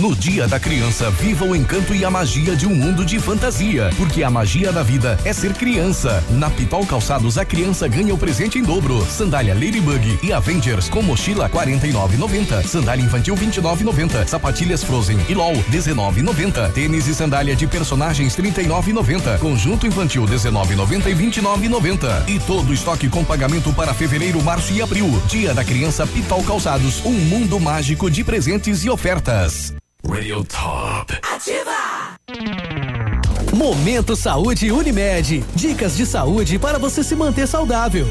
[0.00, 3.90] No Dia da Criança, viva o encanto e a magia de um mundo de fantasia,
[3.98, 6.24] porque a magia da vida é ser criança.
[6.30, 9.04] Na Pitol Calçados, a criança ganha o presente em dobro.
[9.04, 12.66] Sandália Ladybug e Avengers com mochila 49,90.
[12.66, 14.26] Sandália infantil 29,90.
[14.26, 16.72] Sapatilhas Frozen e LOL 19,90.
[16.72, 19.38] Tênis e sandália de personagens 39,90.
[19.38, 22.26] Conjunto infantil 19,90 e 29,90.
[22.26, 25.22] E todo estoque com pagamento para fevereiro, março e abril.
[25.26, 29.74] Dia da Criança Pitol Calçados, um mundo mágico de presentes e ofertas.
[30.06, 31.12] Radio Top.
[33.54, 35.44] Momento Saúde Unimed.
[35.54, 38.06] Dicas de saúde para você se manter saudável.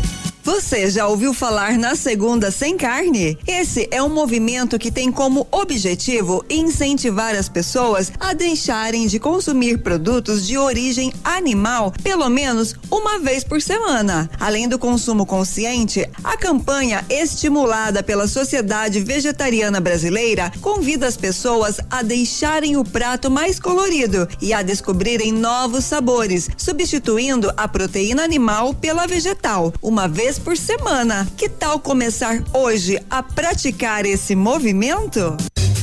[0.51, 3.37] Você já ouviu falar na segunda sem carne?
[3.45, 9.77] Esse é um movimento que tem como objetivo incentivar as pessoas a deixarem de consumir
[9.77, 14.27] produtos de origem animal pelo menos uma vez por semana.
[14.39, 22.01] Além do consumo consciente, a campanha estimulada pela Sociedade Vegetariana Brasileira convida as pessoas a
[22.01, 29.05] deixarem o prato mais colorido e a descobrirem novos sabores, substituindo a proteína animal pela
[29.05, 31.27] vegetal, uma vez por semana.
[31.37, 35.37] Que tal começar hoje a praticar esse movimento?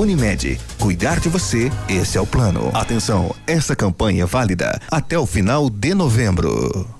[0.00, 2.70] Unimed, cuidar de você, esse é o plano.
[2.72, 6.99] Atenção, essa campanha é válida até o final de novembro.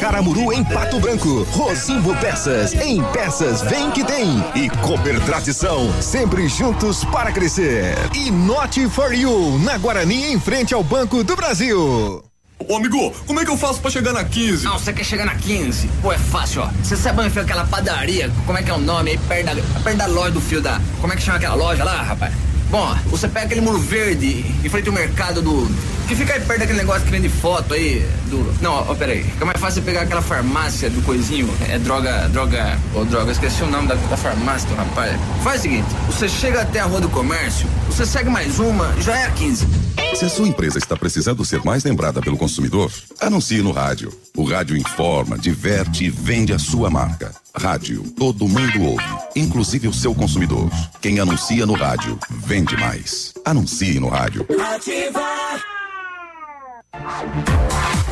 [0.00, 1.42] Caramuru em Pato Branco.
[1.50, 4.42] Rosimbo Peças, em Peças vem que tem.
[4.54, 7.94] E Cooper Tradição, sempre juntos para crescer.
[8.14, 12.22] E Not for You, na Guarani em frente ao Banco do Brasil.
[12.68, 14.64] Ô amigo, como é que eu faço pra chegar na 15?
[14.64, 15.88] Não, você quer chegar na 15?
[16.00, 16.70] Pô, é fácil, ó.
[16.82, 18.30] Você sabe onde fica aquela padaria?
[18.46, 19.18] Como é que é o nome aí?
[19.18, 20.80] Perto da, perto da loja do fio da.
[21.00, 22.32] Como é que chama aquela loja lá, rapaz?
[22.72, 25.70] Bom, ó, você pega aquele muro verde em frente ao mercado do.
[26.08, 28.02] Que fica aí perto daquele negócio que vende foto aí.
[28.30, 28.62] Do.
[28.62, 29.22] Não, ó, peraí.
[29.24, 31.54] Fica mais fácil pegar aquela farmácia do coisinho.
[31.68, 32.30] É droga.
[32.30, 32.78] Droga.
[32.94, 35.20] Ô, droga, esqueci o nome da, da farmácia do rapaz.
[35.44, 39.18] Faz o seguinte: você chega até a Rua do Comércio, você segue mais uma, já
[39.18, 39.66] é a 15.
[40.14, 42.90] Se a sua empresa está precisando ser mais lembrada pelo consumidor,
[43.20, 44.10] anuncie no rádio.
[44.34, 47.41] O rádio informa, diverte e vende a sua marca.
[47.54, 49.04] Rádio, todo mundo ouve,
[49.36, 50.70] inclusive o seu consumidor.
[51.00, 53.34] Quem anuncia no rádio, vende mais.
[53.44, 54.46] Anuncie no rádio.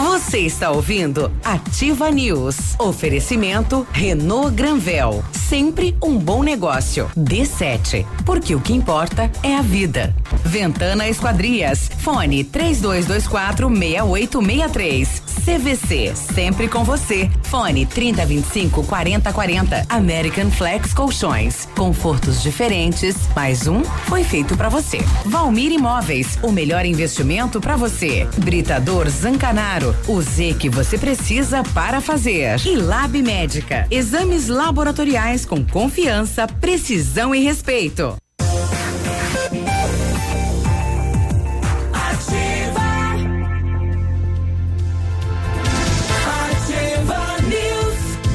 [0.01, 2.75] Você está ouvindo Ativa News.
[2.79, 5.23] Oferecimento Renault Granvel.
[5.31, 7.11] Sempre um bom negócio.
[7.15, 8.07] D7.
[8.25, 10.15] Porque o que importa é a vida.
[10.43, 11.91] Ventana Esquadrias.
[11.99, 15.23] Fone 3224 6863.
[15.45, 16.15] CVC.
[16.15, 17.31] Sempre com você.
[17.43, 19.87] Fone 3025 4040.
[19.89, 21.69] American Flex Colchões.
[21.77, 23.17] Confortos diferentes.
[23.35, 24.99] Mais um foi feito para você.
[25.27, 26.39] Valmir Imóveis.
[26.43, 28.27] O melhor investimento para você.
[28.39, 29.90] Britador Zancanaro.
[30.07, 32.61] O Z que você precisa para fazer.
[32.67, 33.87] E Lab Médica.
[33.91, 38.20] Exames laboratoriais com confiança, precisão e respeito.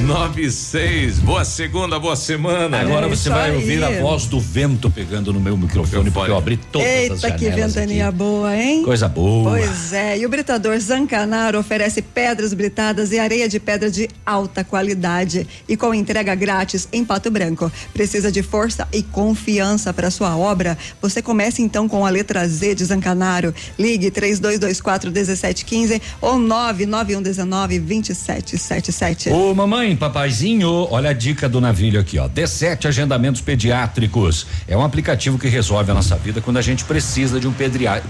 [0.06, 1.18] 96.
[1.18, 2.80] Boa segunda, boa semana.
[2.80, 3.56] Agora você isso vai aí.
[3.56, 7.16] ouvir a voz do vento pegando no meu microfone, porque eu abri todas as Eita,
[7.16, 8.16] janelas que ventania aqui.
[8.16, 8.84] boa, hein?
[8.84, 9.50] Coisa boa.
[9.50, 14.62] Pois é, e o Britador Zancanaro oferece pedras britadas e areia de pedra de alta
[14.62, 17.70] qualidade e com entrega grátis em Pato Branco.
[17.92, 20.78] Precisa de força e confiança para sua obra?
[21.02, 23.52] Você comece então com a letra Z de Zancanaro.
[23.76, 29.30] Ligue 3224 1715 ou 99119 2777.
[29.30, 32.28] Ô mamãe, papaizinho, olha a dica do navilho aqui, ó.
[32.28, 34.46] D7 Agendamentos Pediátricos.
[34.68, 37.54] É um aplicativo que resolve a nossa vida quando a gente precisa de um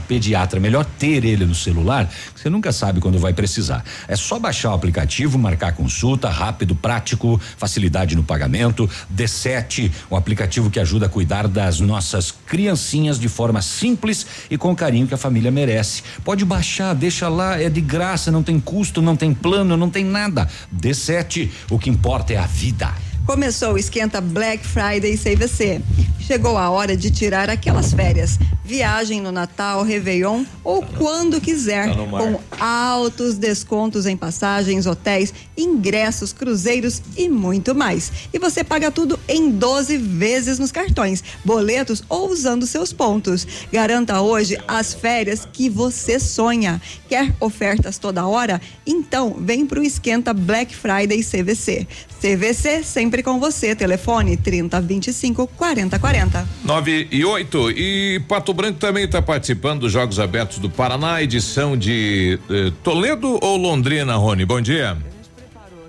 [0.08, 0.58] pediatra.
[0.58, 3.84] Melhor ter ele no celular, você nunca sabe quando vai precisar.
[4.08, 8.88] É só baixar o aplicativo, marcar consulta, rápido, prático, facilidade no pagamento.
[9.14, 14.72] D7, um aplicativo que ajuda a cuidar das nossas criancinhas de forma simples e com
[14.72, 16.02] o carinho que a família merece.
[16.24, 20.04] Pode baixar, deixa lá, é de graça, não tem custo, não tem plano, não tem
[20.04, 20.48] nada.
[20.74, 23.05] D7, o que importa é a vida.
[23.26, 25.82] Começou o esquenta Black Friday CVC.
[26.20, 28.38] Chegou a hora de tirar aquelas férias.
[28.64, 31.88] Viagem no Natal, Réveillon ou quando quiser.
[31.88, 32.04] Tá.
[32.04, 38.10] Com altos descontos em passagens, hotéis, ingressos, cruzeiros e muito mais.
[38.32, 43.46] E você paga tudo em 12 vezes nos cartões, boletos ou usando seus pontos.
[43.72, 46.82] Garanta hoje as férias que você sonha.
[47.08, 48.60] Quer ofertas toda hora?
[48.84, 51.86] Então vem pro Esquenta Black Friday CVC.
[52.20, 53.74] CVC sempre com você.
[53.74, 56.48] Telefone 3025 4040.
[56.64, 57.70] 9 e 8.
[57.70, 63.38] E Pato Branco também está participando dos Jogos Abertos do Paraná, edição de eh, Toledo
[63.42, 64.44] ou Londrina, Rony?
[64.44, 64.96] Bom dia.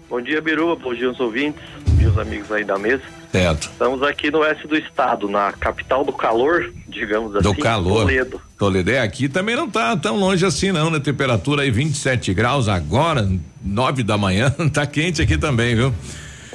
[0.09, 0.75] Bom dia, Biruba.
[0.75, 1.61] Bom dia aos ouvintes,
[1.97, 3.03] meus amigos aí da mesa.
[3.31, 3.69] Certo.
[3.71, 7.43] Estamos aqui no oeste do estado, na capital do calor, digamos assim.
[7.43, 8.01] Do calor.
[8.01, 8.41] Toledo.
[8.57, 8.91] Toledo.
[8.91, 10.99] É, aqui também não tá tão longe assim não, né?
[10.99, 13.29] Temperatura aí 27 graus agora,
[13.63, 15.93] nove da manhã, tá quente aqui também, viu?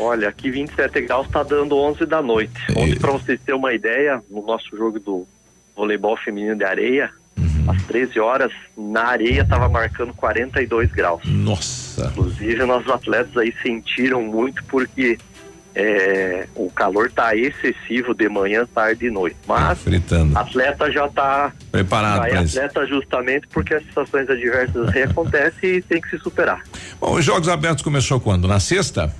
[0.02, 2.52] Olha, aqui 27 graus está dando 11 da noite.
[2.76, 5.26] Ontem, para vocês terem uma ideia, no nosso jogo do
[5.76, 7.10] voleibol feminino de areia,
[7.68, 11.22] às 13 horas, na areia estava marcando 42 graus.
[11.24, 12.06] Nossa.
[12.06, 15.16] Inclusive, nossos atletas aí sentiram muito porque
[15.74, 19.36] é, o calor tá excessivo de manhã, tarde e noite.
[19.46, 20.36] Mas Fritando.
[20.36, 22.58] atleta já tá Preparado já é pra isso.
[22.58, 26.62] atleta justamente porque as situações adversas reacontecem e tem que se superar.
[27.00, 28.46] Bom, os Jogos Abertos começou quando?
[28.48, 29.14] Na sexta?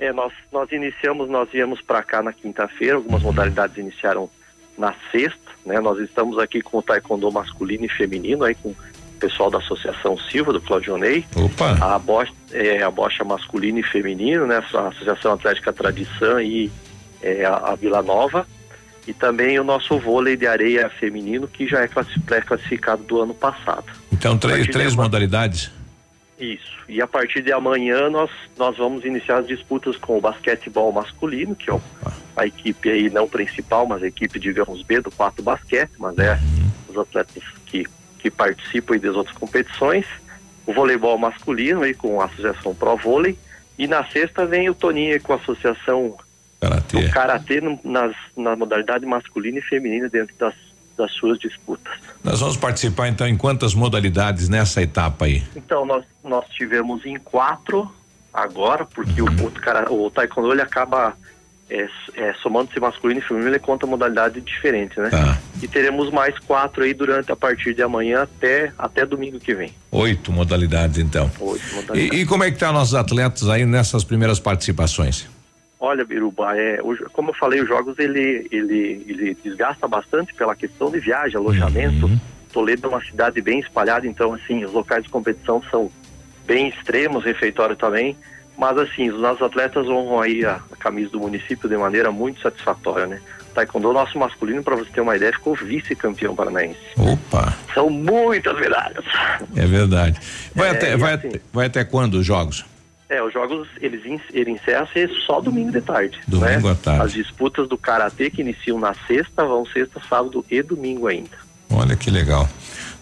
[0.00, 4.30] É, nós, nós iniciamos, nós viemos para cá na quinta-feira, algumas modalidades iniciaram
[4.76, 5.80] na sexta, né?
[5.80, 8.76] Nós estamos aqui com o taekwondo masculino e feminino, aí com o
[9.18, 11.24] pessoal da Associação Silva, do Claudionei.
[11.34, 11.76] Opa!
[11.80, 14.62] A bocha, é, a bocha masculino e feminino, né?
[14.72, 16.70] A Associação Atlética Tradição e
[17.20, 18.46] é, a, a Vila Nova.
[19.04, 23.34] E também o nosso vôlei de areia feminino, que já é classi- pré-classificado do ano
[23.34, 23.86] passado.
[24.12, 25.72] Então, três, três modalidades.
[26.38, 26.78] Isso.
[26.88, 31.56] E a partir de amanhã nós, nós vamos iniciar as disputas com o basquetebol masculino,
[31.56, 31.82] que é o-
[32.36, 36.38] a equipe aí não principal, mas a equipe, digamos, B do 4 basquete, mas é
[36.88, 37.84] os atletas que,
[38.20, 40.06] que participam aí das outras competições.
[40.64, 43.36] O voleibol masculino aí com a Associação Pro Vôlei.
[43.76, 46.16] E na sexta vem o Toninho com a Associação
[47.06, 50.54] do Karatê nas, na modalidade masculina e feminina dentro das,
[50.96, 51.92] das suas disputas.
[52.22, 55.42] Nós vamos participar então em quantas modalidades nessa etapa aí?
[55.54, 57.90] Então, nós, nós tivemos em quatro
[58.32, 61.16] agora, porque o, o, cara, o taekwondo ele acaba
[61.70, 65.10] é, é, somando-se masculino e feminino, ele conta modalidade diferente, né?
[65.62, 69.72] E teremos mais quatro aí durante a partir de amanhã até, até domingo que vem.
[69.90, 71.30] Oito modalidades então.
[71.38, 72.20] Oito E, modalidades.
[72.20, 75.28] e como é que tá nossos atletas aí nessas primeiras participações?
[75.80, 76.80] Olha, Biruba, é,
[77.12, 82.10] como eu falei, os jogos ele, ele, ele desgasta bastante pela questão de viagem, alojamento.
[82.52, 85.90] Toledo é uma cidade bem espalhada, então assim, os locais de competição são
[86.46, 88.16] bem extremos, refeitório também.
[88.56, 92.40] Mas assim, os nossos atletas honram aí a, a camisa do município de maneira muito
[92.40, 93.20] satisfatória, né?
[93.54, 96.78] Taekwondo nosso masculino, para você ter uma ideia, ficou vice-campeão paranaense.
[96.96, 99.04] Opa, São muitas medalhas.
[99.54, 100.18] é verdade.
[100.56, 102.64] Vai, É, até, vai, assim- até- vai até quando os jogos?
[103.08, 106.18] É, os jogos eles, in- ele encerram-se só domingo de tarde.
[106.26, 106.72] Domingo né?
[106.72, 107.02] à tarde.
[107.02, 111.30] As disputas do karatê que iniciam na sexta vão sexta, sábado e domingo ainda.
[111.70, 112.48] Olha que legal.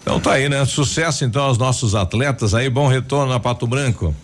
[0.01, 0.63] Então tá aí, né?
[0.65, 4.15] Sucesso então aos nossos atletas aí, bom retorno a Pato Branco.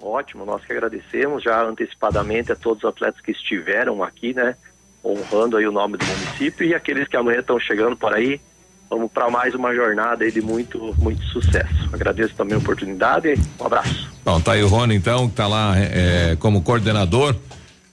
[0.00, 4.54] Ótimo, nós que agradecemos já antecipadamente a todos os atletas que estiveram aqui, né?
[5.04, 8.40] Honrando aí o nome do município e aqueles que amanhã estão chegando por aí.
[8.92, 11.88] Vamos para mais uma jornada de muito, muito sucesso.
[11.90, 13.40] Agradeço também a oportunidade.
[13.58, 14.06] Um abraço.
[14.22, 17.34] Bom, tá aí o Rony então, que tá lá é, como coordenador,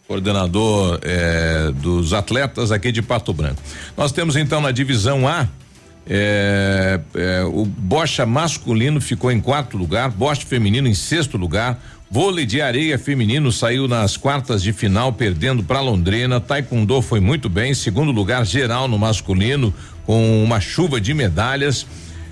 [0.06, 3.62] coordenador é, dos atletas aqui de Pato Branco.
[3.96, 5.48] Nós temos então na divisão A,
[6.06, 11.80] é, é, o bocha masculino ficou em quarto lugar, bocha feminino em sexto lugar,
[12.12, 17.48] vôlei de areia feminino saiu nas quartas de final perdendo para Londrina, taekwondo foi muito
[17.48, 19.74] bem, segundo lugar geral no masculino
[20.10, 21.86] com uma chuva de medalhas.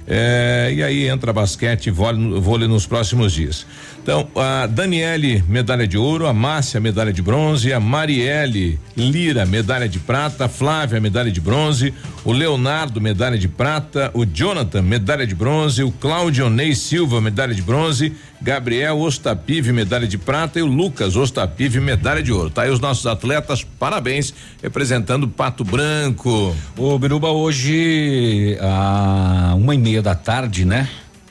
[0.07, 3.67] É, e aí entra basquete e vôlei, nos próximos dias.
[4.01, 9.87] Então, a Daniele, medalha de ouro, a Márcia, medalha de bronze, a Marielle Lira, medalha
[9.87, 11.93] de prata, a Flávia, medalha de bronze,
[12.25, 17.53] o Leonardo, medalha de prata, o Jonathan, medalha de bronze, o Claudio Ney Silva, medalha
[17.53, 18.11] de bronze,
[18.41, 22.49] Gabriel Ostapive, medalha de prata e o Lucas Ostapive, medalha de ouro.
[22.49, 26.55] Tá aí os nossos atletas, parabéns, representando Pato Branco.
[26.77, 30.87] Ô, Biruba, hoje, a uma e meia da tarde, né?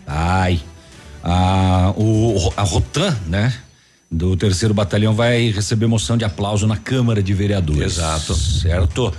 [0.07, 0.61] Ai.
[1.23, 3.53] A, o, a Rotan, né?
[4.11, 7.99] Do terceiro batalhão vai receber moção de aplauso na Câmara de Vereadores.
[7.99, 8.35] Exato.
[8.35, 9.13] Certo?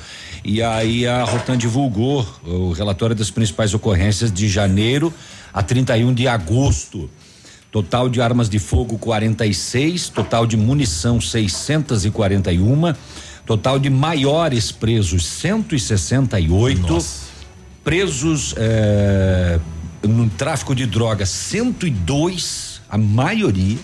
[0.44, 5.14] E aí a Rotan divulgou o relatório das principais ocorrências de janeiro
[5.54, 7.10] a 31 de agosto.
[7.78, 12.96] Total de armas de fogo 46, total de munição 641,
[13.46, 16.98] total de maiores presos 168,
[17.84, 19.60] presos eh,
[20.02, 23.78] no tráfico de drogas 102, a maioria.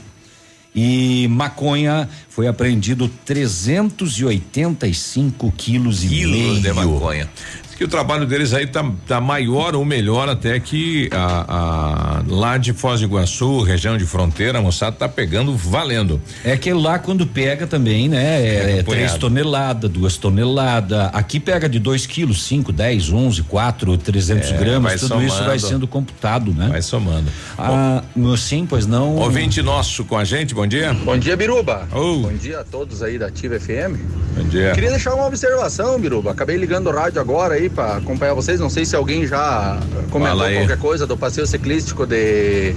[0.73, 6.61] E maconha foi apreendido 385 quilos e Quilos meio.
[6.61, 7.29] de maconha.
[7.77, 12.57] Que o trabalho deles aí tá, tá maior ou melhor até que a, a- lá
[12.57, 16.21] de Foz do Iguaçu, região de fronteira, a moçada tá pegando valendo.
[16.45, 18.41] É que lá quando pega também, né?
[18.41, 21.09] É, É três toneladas, duas toneladas.
[21.13, 24.99] Aqui pega de 2 quilos, 5, 10, 11, 4, 300 É, gramas.
[25.01, 25.61] Tudo isso vai somando.
[25.61, 26.67] sendo computado, né?
[26.69, 27.29] Vai somando.
[27.57, 28.03] Ah,
[28.37, 29.15] sim, pois não.
[29.15, 30.93] Ouvinte nosso com a gente, bom dia.
[30.93, 31.87] Bom dia, Biruba.
[31.91, 32.17] Oh.
[32.19, 33.97] Bom dia a todos aí da Ativa FM.
[34.37, 34.71] Bom dia.
[34.73, 36.31] Queria deixar uma observação, Biruba.
[36.31, 38.60] Acabei ligando o rádio agora aí pra acompanhar vocês.
[38.60, 39.80] Não sei se alguém já
[40.10, 40.57] comentou aí.
[40.57, 42.73] qualquer coisa do passeio ciclístico de,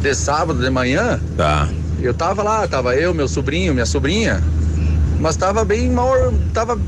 [0.00, 1.20] de sábado de manhã.
[1.36, 1.68] Tá.
[2.00, 4.42] Eu tava lá, tava eu, meu sobrinho, minha sobrinha,
[5.18, 6.14] mas tava bem mal,
[6.54, 6.78] tava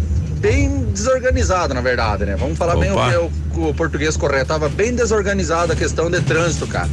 [0.40, 2.34] bem desorganizado, na verdade, né?
[2.36, 3.12] Vamos falar bem o, Opa.
[3.12, 3.30] é o,
[3.68, 4.46] o português correto.
[4.46, 6.88] Tava bem desorganizada a questão de trânsito, cara.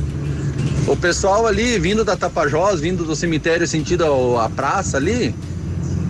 [0.86, 4.04] O pessoal ali, vindo da Tapajós, vindo do cemitério sentido
[4.38, 5.34] à praça ali,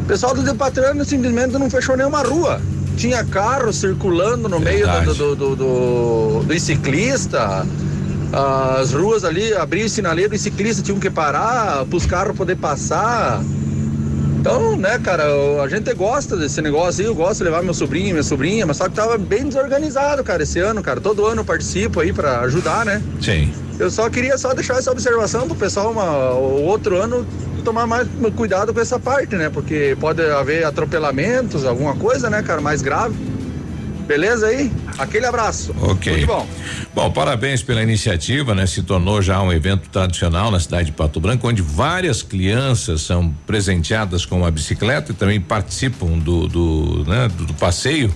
[0.01, 2.61] o pessoal do Depatrano simplesmente não fechou nenhuma rua.
[2.99, 7.65] Tinha carro circulando no meio do, do, do, do, ciclista.
[8.33, 12.57] As ruas ali, abriu o sinaleiro, os ciclistas tinham que parar para os carros poder
[12.57, 13.41] passar.
[14.37, 15.23] Então, né, cara,
[15.63, 18.75] a gente gosta desse negócio aí, eu gosto de levar meu sobrinho, minha sobrinha, mas
[18.75, 20.99] só que tava bem desorganizado, cara, esse ano, cara.
[20.99, 23.01] Todo ano eu participo aí para ajudar, né?
[23.21, 23.49] Sim.
[23.79, 27.25] Eu só queria só deixar essa observação pro pessoal, uma, o outro ano,
[27.69, 29.47] tomar mais cuidado com essa parte, né?
[29.47, 33.15] Porque pode haver atropelamentos, alguma coisa, né, cara, mais grave.
[34.07, 34.71] Beleza aí?
[34.97, 35.71] Aquele abraço.
[35.79, 36.21] Ok.
[36.21, 36.47] Tudo bom.
[36.95, 38.65] Bom, parabéns pela iniciativa, né?
[38.65, 43.31] Se tornou já um evento tradicional na cidade de Pato Branco, onde várias crianças são
[43.45, 48.11] presenteadas com uma bicicleta e também participam do, do, né, do, do passeio.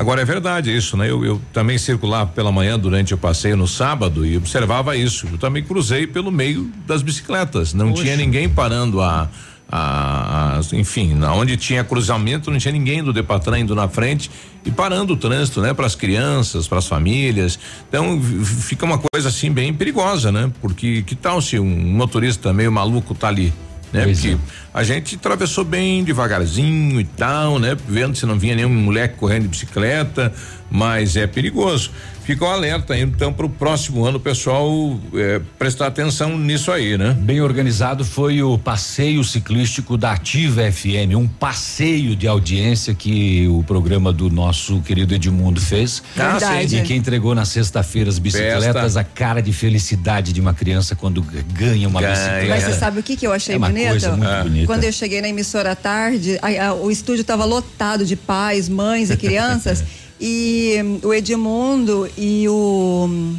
[0.00, 1.10] Agora é verdade isso, né?
[1.10, 5.28] Eu, eu também circulava pela manhã durante o passeio no sábado e observava isso.
[5.30, 7.74] Eu também cruzei pelo meio das bicicletas.
[7.74, 9.28] Não tinha ninguém parando a,
[9.70, 14.30] a, a- enfim, na onde tinha cruzamento não tinha ninguém do Depatran indo na frente
[14.64, 17.58] e parando o trânsito, né, para as crianças, para as famílias.
[17.86, 20.50] Então fica uma coisa assim bem perigosa, né?
[20.62, 23.52] Porque que tal se um motorista meio maluco tá ali,
[23.92, 24.04] né?
[24.04, 24.38] Pois Porque é.
[24.72, 27.76] a gente atravessou bem devagarzinho e tal, né?
[27.88, 30.32] Vendo se não vinha nenhum moleque correndo de bicicleta,
[30.70, 31.90] mas é perigoso.
[32.22, 36.70] Fica o alerta aí, então para o próximo ano o pessoal é, prestar atenção nisso
[36.70, 37.12] aí, né?
[37.18, 43.64] Bem organizado foi o passeio ciclístico da Ativa FM, um passeio de audiência que o
[43.64, 46.02] programa do nosso querido Edmundo fez.
[46.16, 46.68] Ah, Verdade.
[46.68, 46.78] sim.
[46.78, 48.64] E que entregou na sexta-feira as bicicletas,
[48.94, 49.00] Festa.
[49.00, 51.22] a cara de felicidade de uma criança quando
[51.52, 52.46] ganha uma bicicleta.
[52.48, 53.88] Mas você sabe o que, que eu achei É uma bonito?
[53.90, 54.42] coisa muito Ah.
[54.44, 54.66] bonita.
[54.66, 58.68] Quando eu cheguei na emissora à tarde, a- a- o estúdio estava lotado de pais,
[58.68, 59.82] mães e crianças.
[60.20, 63.36] E hum, o Edmundo e o hum,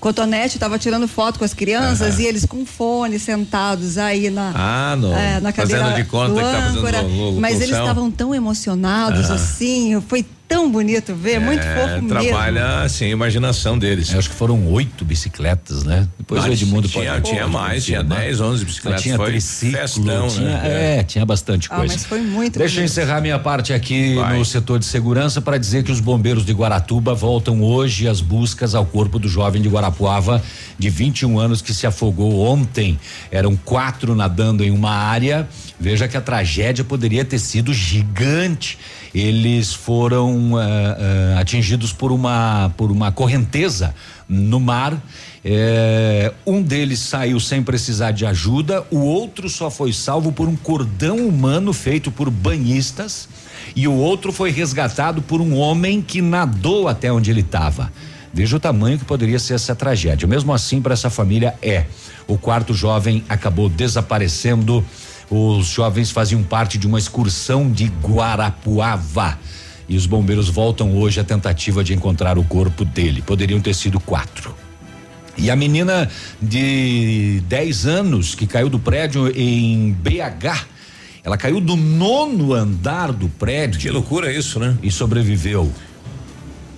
[0.00, 4.96] Cotonete estavam tirando foto com as crianças e eles com fone sentados aí na, Ah,
[4.96, 7.02] no, é, na cadeira fazendo de conta do que tá fazendo âncora.
[7.40, 7.80] Mas eles locução.
[7.84, 9.34] estavam tão emocionados Ah.
[9.34, 12.08] assim, foi tão bonito ver, muito É, fofo mesmo.
[12.08, 14.12] trabalha assim a imaginação deles.
[14.12, 16.08] Eu acho que foram oito bicicletas, né?
[16.18, 18.02] Depois Não, o Edmundo tinha, pode- tinha pode mais, tinha.
[18.04, 19.02] 10, 11 bicicletas.
[19.02, 20.98] Tinha foi triciclo, festão, tinha, né?
[20.98, 21.92] é, tinha bastante Ah, coisa.
[21.94, 22.90] mas foi muito Deixa eu bonito.
[22.92, 27.14] encerrar minha parte aqui no setor de segurança para dizer que os bombeiros de Guaratuba
[27.14, 30.42] voltam hoje às buscas ao corpo do jovem de Guarapuava
[30.78, 32.98] de 21 anos que se afogou ontem.
[33.30, 35.48] Eram quatro nadando em uma área.
[35.78, 38.78] Veja que a tragédia poderia ter sido gigante.
[39.14, 40.64] Eles foram ah,
[41.36, 43.94] ah, atingidos por uma por uma correnteza
[44.28, 45.00] no mar.
[45.44, 50.56] É, um deles saiu sem precisar de ajuda, o outro só foi salvo por um
[50.56, 53.28] cordão humano feito por banhistas
[53.76, 57.92] e o outro foi resgatado por um homem que nadou até onde ele estava.
[58.32, 60.26] Veja o tamanho que poderia ser essa tragédia.
[60.26, 61.84] Mesmo assim, para essa família é.
[62.26, 64.84] O quarto jovem acabou desaparecendo.
[65.30, 69.38] Os jovens faziam parte de uma excursão de Guarapuava.
[69.88, 73.22] E os bombeiros voltam hoje à tentativa de encontrar o corpo dele.
[73.22, 74.54] Poderiam ter sido quatro.
[75.36, 76.08] E a menina
[76.40, 80.66] de 10 anos que caiu do prédio em BH,
[81.22, 83.80] ela caiu do nono andar do prédio.
[83.80, 84.76] Que loucura isso, né?
[84.82, 85.70] E sobreviveu.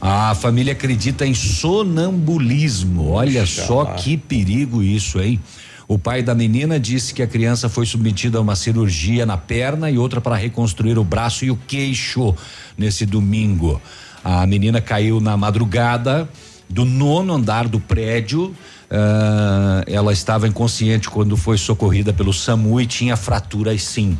[0.00, 3.10] A família acredita em sonambulismo.
[3.10, 3.94] Olha Puxa só lá.
[3.94, 5.40] que perigo isso, hein?
[5.88, 9.88] O pai da menina disse que a criança foi submetida a uma cirurgia na perna
[9.90, 12.34] e outra para reconstruir o braço e o queixo
[12.76, 13.80] nesse domingo.
[14.24, 16.28] A menina caiu na madrugada
[16.68, 18.54] do nono andar do prédio.
[18.90, 24.18] ah, ela estava inconsciente quando foi socorrida pelo SAMU e tinha fraturas sim.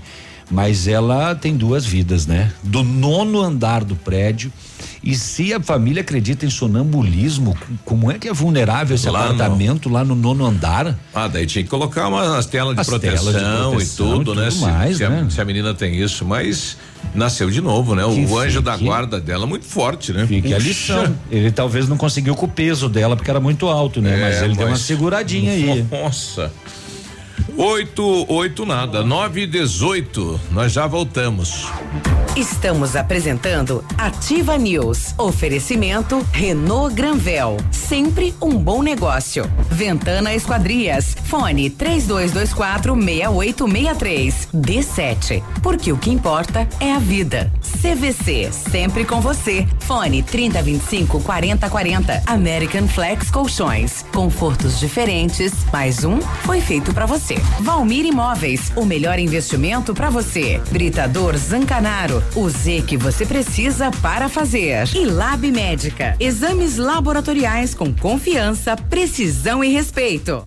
[0.49, 2.53] Mas ela tem duas vidas, né?
[2.63, 4.53] Do nono andar do prédio.
[5.03, 9.89] E se a família acredita em sonambulismo, como é que é vulnerável esse Lá apartamento
[9.89, 10.99] lá no nono andar?
[11.15, 13.87] Ah, daí tinha que colocar umas telas de, As proteção, telas de proteção e
[14.19, 14.43] tudo, e né?
[14.45, 15.27] tudo Se- mais, se, a- né?
[15.31, 16.77] se a menina tem isso, mas
[17.15, 18.03] nasceu de novo, né?
[18.03, 20.27] Que o anjo da guarda dela é muito forte, né?
[20.27, 20.69] Fique a Puxa.
[20.69, 21.17] lição.
[21.31, 24.19] Ele talvez não conseguiu com o peso dela porque era muito alto, né?
[24.19, 25.87] É, Mas ele deu uma mas- seguradinha aí.
[25.91, 26.53] Nossa.
[27.55, 30.41] Oito, oito nada, nove e dezoito.
[30.51, 31.71] Nós já voltamos.
[32.37, 35.15] Estamos apresentando Ativa News.
[35.17, 37.57] Oferecimento Renault Granvel.
[37.71, 39.51] Sempre um bom negócio.
[39.71, 41.17] Ventana Esquadrias.
[41.25, 44.49] Fone 3224 6863.
[44.55, 45.43] D7.
[45.63, 47.51] Porque o que importa é a vida.
[47.81, 48.51] CVC.
[48.53, 49.67] Sempre com você.
[49.81, 52.23] Fone 3025 4040.
[52.27, 54.05] American Flex Colchões.
[54.13, 55.55] Confortos diferentes.
[55.73, 57.07] Mais um foi feito para
[57.61, 58.73] Valmir Imóveis.
[58.77, 60.61] O melhor investimento para você.
[60.71, 62.23] Britador Zancanaro.
[62.35, 64.89] O Z que você precisa para fazer.
[64.95, 66.17] E Lab Médica.
[66.19, 70.47] Exames laboratoriais com confiança, precisão e respeito.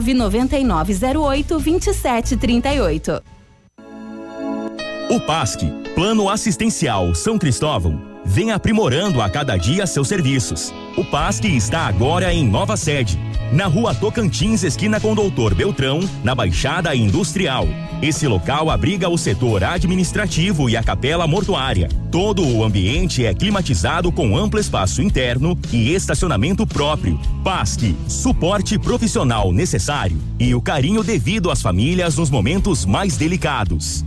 [0.00, 3.22] 99908 2738.
[5.10, 5.60] O PASC,
[5.94, 10.72] Plano Assistencial São Cristóvão, vem aprimorando a cada dia seus serviços.
[10.96, 13.18] O PASC está agora em nova sede,
[13.54, 17.66] na rua Tocantins, esquina com Doutor Beltrão, na Baixada Industrial.
[18.02, 21.88] Esse local abriga o setor administrativo e a capela mortuária.
[22.10, 27.18] Todo o ambiente é climatizado com amplo espaço interno e estacionamento próprio.
[27.44, 34.04] PASC, suporte profissional necessário e o carinho devido às famílias nos momentos mais delicados.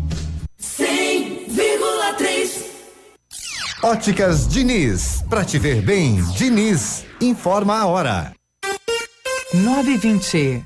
[0.62, 2.68] 100,3
[3.82, 8.37] Óticas Diniz, pra te ver bem, Diniz, informa a hora.
[9.54, 10.66] 920.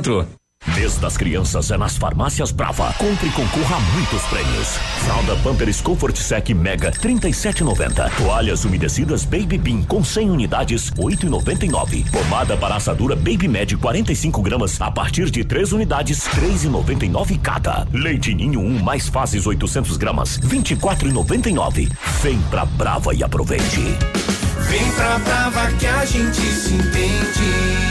[0.75, 2.93] Mês das crianças é nas farmácias Brava.
[2.93, 4.67] Compre e concorra a muitos prêmios.
[5.05, 8.09] Fralda Pampers Comfort Sec Mega 37,90.
[8.15, 12.09] Toalhas umedecidas Baby Bean com 100 unidades 8,99.
[12.11, 17.87] Pomada para assadura Baby Med 45 gramas a partir de 3 unidades 3,99 cada.
[17.91, 21.91] Leite Ninho 1 mais fases 800 gramas 24,99.
[22.21, 23.81] Vem pra Brava e aproveite.
[24.69, 27.90] Vem pra Brava que a gente se entende.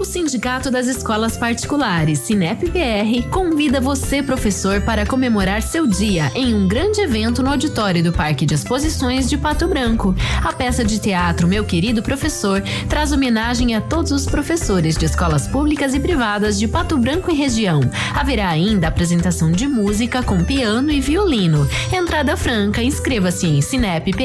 [0.00, 6.66] O Sindicato das Escolas Particulares, Sinep-BR, convida você, professor, para comemorar seu dia em um
[6.66, 10.16] grande evento no auditório do Parque de Exposições de Pato Branco.
[10.42, 15.46] A peça de teatro Meu Querido Professor traz homenagem a todos os professores de escolas
[15.46, 17.82] públicas e privadas de Pato Branco e região.
[18.14, 21.68] Haverá ainda apresentação de música com piano e violino.
[21.92, 24.22] Entrada franca, inscreva-se em sinep.org.br.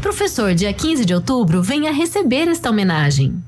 [0.00, 3.38] Professor, dia 15 de outubro, venha receber esta homenagem.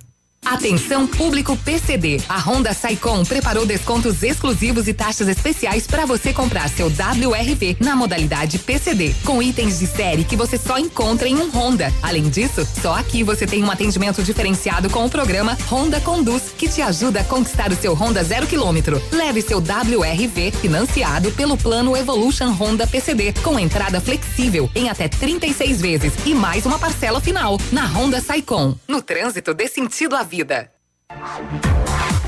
[0.44, 2.20] Atenção público PCD.
[2.28, 7.94] A Honda Saicom preparou descontos exclusivos e taxas especiais para você comprar seu WRV na
[7.94, 11.92] modalidade PCD, com itens de série que você só encontra em um Honda.
[12.02, 16.68] Além disso, só aqui você tem um atendimento diferenciado com o programa Honda Conduz, que
[16.68, 19.00] te ajuda a conquistar o seu Honda zero quilômetro.
[19.12, 25.80] Leve seu WRV financiado pelo plano Evolution Honda PCD, com entrada flexível em até 36
[25.80, 28.74] vezes e mais uma parcela final na Honda Saicom.
[28.88, 30.70] No trânsito dê sentido à vida.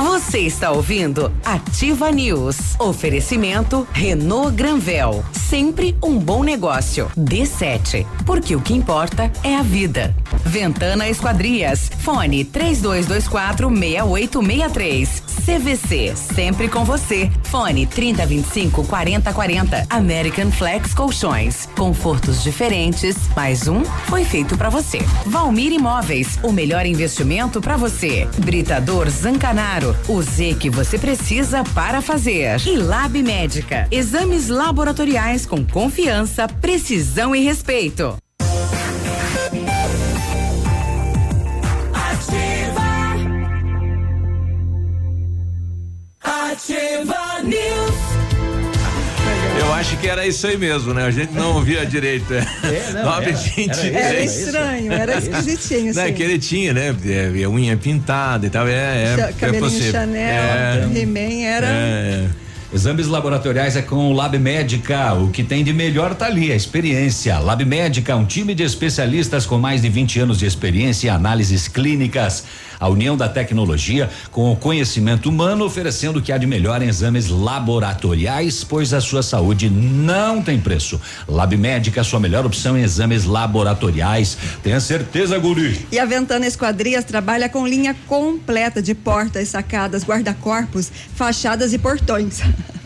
[0.02, 2.74] Você está ouvindo Ativa News.
[2.80, 5.24] Oferecimento Renault Granvel.
[5.30, 7.08] Sempre um bom negócio.
[7.16, 8.04] D7.
[8.26, 10.12] Porque o que importa é a vida.
[10.44, 11.88] Ventana Esquadrias.
[12.00, 15.22] Fone 3224 6863.
[15.44, 16.16] CVC.
[16.16, 17.30] Sempre com você.
[17.44, 19.86] Fone 3025 4040.
[19.88, 21.68] American Flex Colchões.
[21.76, 23.16] Confortos diferentes.
[23.36, 24.98] Mais um foi feito para você.
[25.26, 26.38] Valmir Imóveis.
[26.42, 28.26] O melhor investimento para você.
[28.38, 29.91] Britador Zancanaro.
[30.08, 32.60] O Z que você precisa para fazer.
[32.66, 33.86] E Lab Médica.
[33.90, 38.16] Exames laboratoriais com confiança, precisão e respeito.
[46.22, 47.81] Ativa News.
[49.72, 51.06] Eu acho que era isso aí mesmo, né?
[51.06, 52.34] A gente não ouvia direito.
[52.34, 53.84] É, não, 9 era, 23.
[53.86, 55.94] Era, era estranho, era esquisitinho.
[55.94, 56.94] Não, é que ele tinha, né?
[57.06, 58.68] É, unha pintada e tal.
[58.68, 61.66] É, é, Cabelinho é Chanel, é, He-Man era.
[61.68, 62.26] É,
[62.74, 65.14] Exames laboratoriais é com o Lab Médica.
[65.14, 67.38] O que tem de melhor tá ali, a experiência.
[67.38, 71.66] Lab Médica, um time de especialistas com mais de 20 anos de experiência em análises
[71.66, 72.44] clínicas
[72.82, 76.88] a união da tecnologia com o conhecimento humano, oferecendo o que há de melhor em
[76.88, 81.00] exames laboratoriais, pois a sua saúde não tem preço.
[81.28, 84.36] Lab Médica, sua melhor opção em exames laboratoriais.
[84.64, 85.86] Tenha certeza, Guri.
[85.92, 92.40] E a Ventana Esquadrias trabalha com linha completa de portas, sacadas, guarda-corpos, fachadas e portões.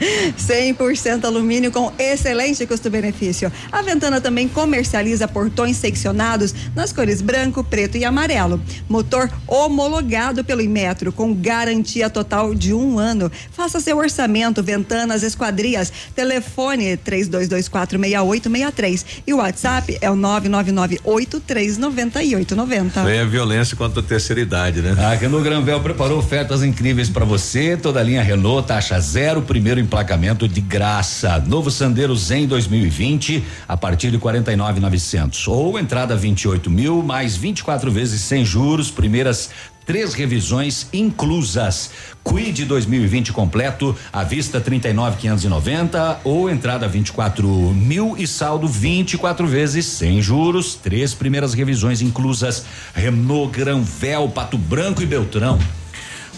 [0.00, 3.52] 100% alumínio com excelente custo-benefício.
[3.72, 8.60] A Ventana também comercializa portões seccionados nas cores branco, preto e amarelo.
[8.88, 13.30] Motor homologado pelo Inmetro com garantia total de um ano.
[13.52, 15.90] Faça seu orçamento Ventanas Esquadrias.
[16.14, 22.86] Telefone 32246863 e o WhatsApp é o 999839890.
[22.86, 24.96] Isso é violência contra a terceira idade, né?
[24.98, 27.76] A Renault Granvel preparou ofertas incríveis para você.
[27.76, 31.38] Toda a linha Renault taxa zero, primeiro emplacamento de graça.
[31.46, 38.20] Novo Sandero Zen 2020 a partir de 49,900 ou entrada 28 mil mais 24 vezes
[38.20, 39.48] sem juros, primeiras
[39.86, 41.90] três revisões inclusas.
[42.24, 50.20] Quid 2020 completo, à vista 39,590 ou entrada 24 mil e saldo 24 vezes sem
[50.20, 52.64] juros, três primeiras revisões inclusas.
[52.92, 55.60] Renault Granvel, Pato Branco e Beltrão.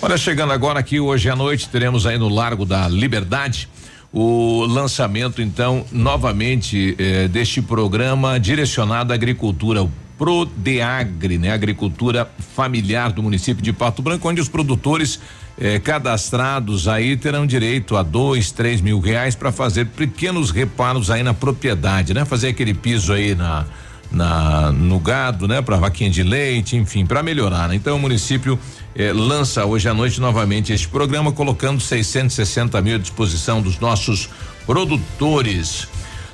[0.00, 3.68] Olha, chegando agora aqui hoje à noite, teremos aí no Largo da Liberdade
[4.12, 11.52] o lançamento, então, novamente eh, deste programa direcionado à agricultura, o Prodeagri, né?
[11.52, 15.20] Agricultura familiar do município de Pato Branco, onde os produtores
[15.60, 21.24] eh, cadastrados aí terão direito a dois, três mil reais para fazer pequenos reparos aí
[21.24, 22.24] na propriedade, né?
[22.24, 23.66] Fazer aquele piso aí na
[24.10, 27.68] na no gado, né, para vaquinha de leite, enfim, para melhorar.
[27.68, 27.74] Né?
[27.74, 28.58] Então o município
[28.98, 34.28] eh, lança hoje à noite novamente este programa, colocando 660 mil à disposição dos nossos
[34.66, 35.86] produtores.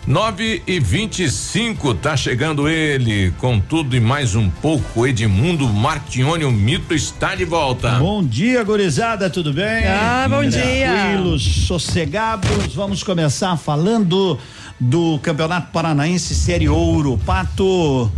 [0.07, 5.07] 9 e 25 tá chegando ele com tudo e mais um pouco.
[5.07, 7.93] Edmundo Martione, o mito está de volta.
[7.93, 9.87] Bom dia, gurizada, tudo bem?
[9.87, 10.89] Ah, bom dia.
[10.89, 12.75] Tranquilos, sossegados.
[12.75, 14.39] Vamos começar falando
[14.79, 17.19] do Campeonato Paranaense Série Ouro.
[17.25, 18.11] Pato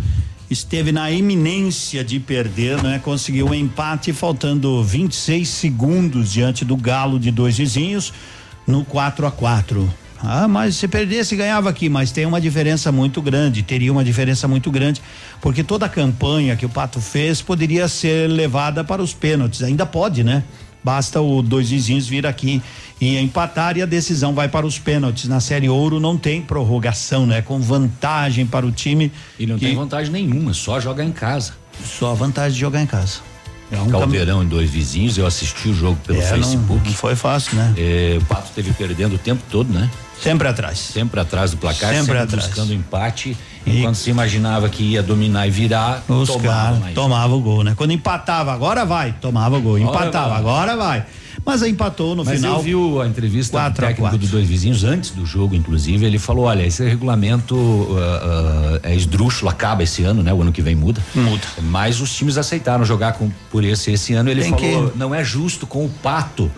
[0.50, 3.00] esteve na iminência de perder, né?
[3.02, 8.12] Conseguiu um empate faltando 26 segundos diante do Galo de dois vizinhos
[8.66, 13.20] no 4 a 4 ah, mas se perdesse ganhava aqui, mas tem uma diferença muito
[13.20, 15.02] grande, teria uma diferença muito grande,
[15.40, 19.84] porque toda a campanha que o Pato fez poderia ser levada para os pênaltis, ainda
[19.84, 20.42] pode, né?
[20.86, 22.62] Basta o dois vizinhos vir aqui
[23.00, 25.24] e empatar e a decisão vai para os pênaltis.
[25.24, 27.42] Na Série Ouro não tem prorrogação, né?
[27.42, 29.10] Com vantagem para o time.
[29.36, 29.66] E não que...
[29.66, 31.54] tem vantagem nenhuma, só jogar em casa.
[31.84, 33.18] Só vantagem de jogar em casa.
[33.68, 34.44] É um Caldeirão cam...
[34.44, 36.68] em dois vizinhos, eu assisti o jogo pelo é, Facebook.
[36.68, 37.74] Não, não, foi fácil, né?
[37.76, 39.90] É, o Pato teve perdendo o tempo todo, né?
[40.22, 40.78] Sempre atrás.
[40.78, 42.46] Sempre atrás do placar, sempre, sempre atrás.
[42.46, 43.36] buscando empate.
[43.66, 47.74] E quando se imaginava que ia dominar e virar, os tomava, tomava o gol, né?
[47.76, 49.78] Quando empatava, agora vai, tomava o gol.
[49.78, 51.04] Empatava, agora vai.
[51.44, 52.56] Mas empatou no Mas final.
[52.56, 56.18] Mas eu vi a entrevista do técnico dos dois vizinhos antes do jogo, inclusive, ele
[56.18, 60.32] falou, olha, esse regulamento uh, uh, é esdrúxulo, acaba esse ano, né?
[60.32, 61.00] O ano que vem muda.
[61.14, 61.42] Muda.
[61.62, 64.28] Mas os times aceitaram jogar com, por esse esse ano.
[64.28, 64.98] Ele Tem falou, que...
[64.98, 66.50] não é justo com o Pato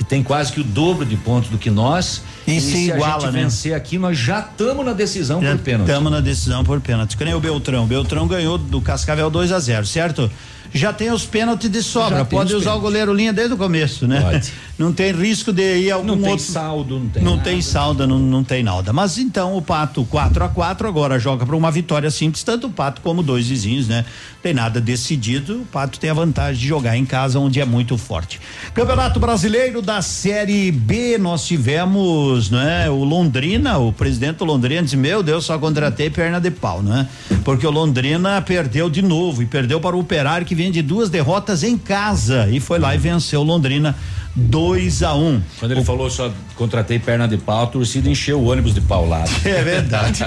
[0.00, 2.22] que tem quase que o dobro de pontos do que nós.
[2.46, 3.42] E, e se, se iguala, a gente né?
[3.42, 5.88] vencer aqui, nós já estamos na decisão já por pênalti.
[5.90, 7.18] Estamos na decisão por pênalti.
[7.18, 7.84] Que nem o Beltrão.
[7.84, 10.30] O Beltrão ganhou do Cascavel 2 a 0 certo?
[10.72, 12.24] Já tem os pênaltis de sobra.
[12.24, 14.20] Pode usar o goleiro linha desde o começo, né?
[14.20, 14.52] Pode.
[14.78, 16.28] Não tem risco de ir algum não outro.
[16.28, 18.92] Tem saldo, não tem Não tem saldo, não, não tem nada.
[18.94, 22.70] Mas então o Pato 4 a 4 agora joga para uma vitória simples, tanto o
[22.70, 24.06] Pato como dois vizinhos, né?
[24.42, 25.62] Tem nada decidido.
[25.62, 28.40] O Pato tem a vantagem de jogar em casa, onde é muito forte.
[28.72, 32.88] Campeonato Brasileiro da Série B, nós tivemos, né?
[32.88, 37.06] O Londrina, o presidente do Londrina disse: Meu Deus, só contratei perna de pau, né?
[37.44, 41.08] Porque o Londrina perdeu de novo e perdeu para o Operário que vem de duas
[41.08, 43.96] derrotas em casa e foi lá e venceu Londrina
[44.36, 45.42] 2 a 1 um.
[45.58, 45.84] Quando ele o...
[45.84, 49.30] falou só contratei perna de pau, a torcida encheu o ônibus de paulado.
[49.42, 50.22] É verdade.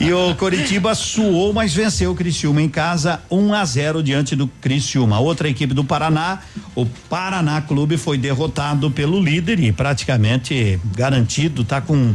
[0.00, 4.34] e o Coritiba suou, mas venceu o Criciúma em casa 1 um a 0 diante
[4.34, 5.20] do Criciúma.
[5.20, 6.38] Outra equipe do Paraná,
[6.74, 12.14] o Paraná Clube foi derrotado pelo líder e praticamente garantido, tá com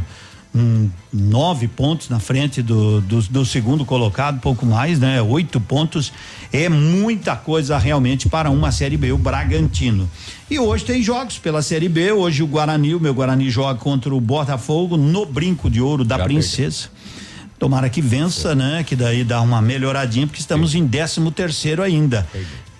[0.54, 5.22] um, nove pontos na frente do, do, do, segundo colocado, pouco mais, né?
[5.22, 6.12] Oito pontos
[6.52, 10.10] é muita coisa realmente para uma série B, o Bragantino.
[10.50, 12.12] E hoje tem jogos pela Série B.
[12.12, 16.18] Hoje o Guarani, o meu Guarani joga contra o Botafogo no Brinco de Ouro da
[16.18, 16.90] Já Princesa.
[17.60, 18.84] Tomara que vença, né?
[18.84, 22.28] Que daí dá uma melhoradinha, porque estamos em 13 terceiro ainda.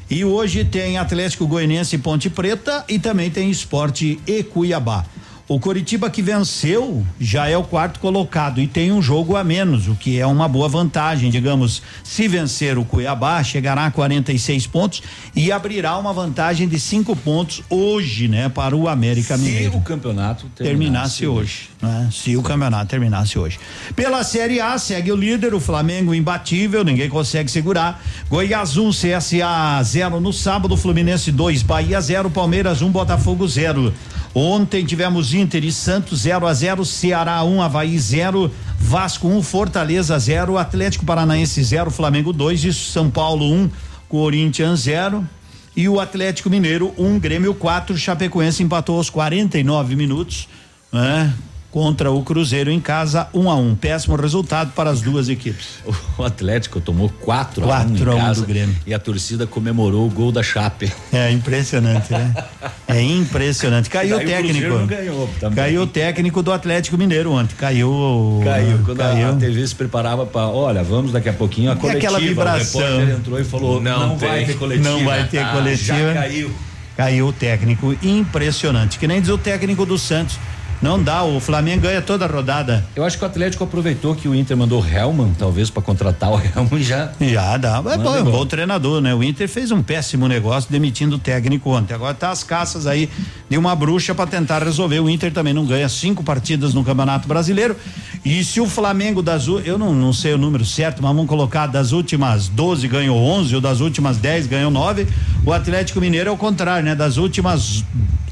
[0.10, 5.06] E hoje tem Atlético Goianiense e Ponte Preta e também tem Esporte e Cuiabá.
[5.50, 9.88] O Coritiba que venceu já é o quarto colocado e tem um jogo a menos,
[9.88, 11.82] o que é uma boa vantagem, digamos.
[12.04, 15.02] Se vencer o Cuiabá, chegará a 46 pontos
[15.36, 19.78] e abrirá uma vantagem de cinco pontos hoje, né, para o América Se Mineiro.
[19.78, 22.08] o campeonato terminasse, hoje, né?
[22.12, 23.60] Se o campeonato terminasse hoje.
[23.96, 28.04] Pela Série A, segue o líder, o Flamengo imbatível, ninguém consegue segurar.
[28.30, 33.92] Goiás 1, CSA 0 no sábado, Fluminense 2, Bahia 0, Palmeiras 1, Botafogo 0.
[34.34, 40.18] Ontem tivemos Inter e Santos 0 a 0, Ceará 1, Havaí 0, Vasco 1, Fortaleza
[40.18, 43.70] 0, Atlético Paranaense 0, Flamengo 2, e São Paulo 1,
[44.08, 45.28] Corinthians 0.
[45.76, 50.48] E o Atlético Mineiro 1, Grêmio 4, Chapecoense empatou aos 49 minutos,
[50.92, 51.34] né?
[51.72, 55.68] Contra o Cruzeiro em casa, 1 a 1 Péssimo resultado para as duas equipes.
[56.18, 58.76] O Atlético tomou 4 a 1 Quatro em a um casa do Grêmio.
[58.86, 60.92] e a torcida comemorou o gol da Chape.
[61.14, 62.34] É impressionante, né?
[62.90, 63.88] É impressionante.
[63.90, 64.68] Caiu o o técnico.
[64.68, 65.56] Não ganhou também.
[65.56, 67.56] Caiu o técnico do Atlético Mineiro ontem.
[67.56, 68.42] Caiu.
[68.44, 68.80] Caiu.
[68.84, 69.30] Quando a- caiu.
[69.30, 72.08] A, TV se preparava para, olha, vamos daqui a pouquinho a E coletiva.
[72.08, 72.82] aquela vibração.
[72.82, 74.90] O repórter entrou e falou, não, vai ter coletiva.
[74.90, 75.98] Não vai ter Ah, coletiva.
[75.98, 76.52] Já caiu.
[76.98, 77.96] Caiu o técnico.
[78.02, 78.98] Impressionante.
[79.00, 80.38] Que nem diz o técnico do Santos.
[80.82, 82.86] Não dá, o Flamengo ganha toda a rodada.
[82.96, 86.32] Eu acho que o Atlético aproveitou que o Inter mandou o Helman, talvez, para contratar
[86.32, 87.12] o Helman e já.
[87.20, 87.84] Já dá.
[87.86, 89.14] É bom, é um bom treinador, né?
[89.14, 91.94] O Inter fez um péssimo negócio demitindo o técnico ontem.
[91.94, 93.10] Agora tá as caças aí
[93.50, 95.02] de uma bruxa para tentar resolver.
[95.02, 97.76] O Inter também não ganha cinco partidas no Campeonato Brasileiro.
[98.24, 101.68] E se o Flamengo das eu não, não sei o número certo, mas vamos colocar
[101.68, 105.08] das últimas 12 ganhou 11 ou das últimas 10 ganhou 9,
[105.46, 106.96] o Atlético Mineiro é o contrário, né?
[106.96, 107.84] Das últimas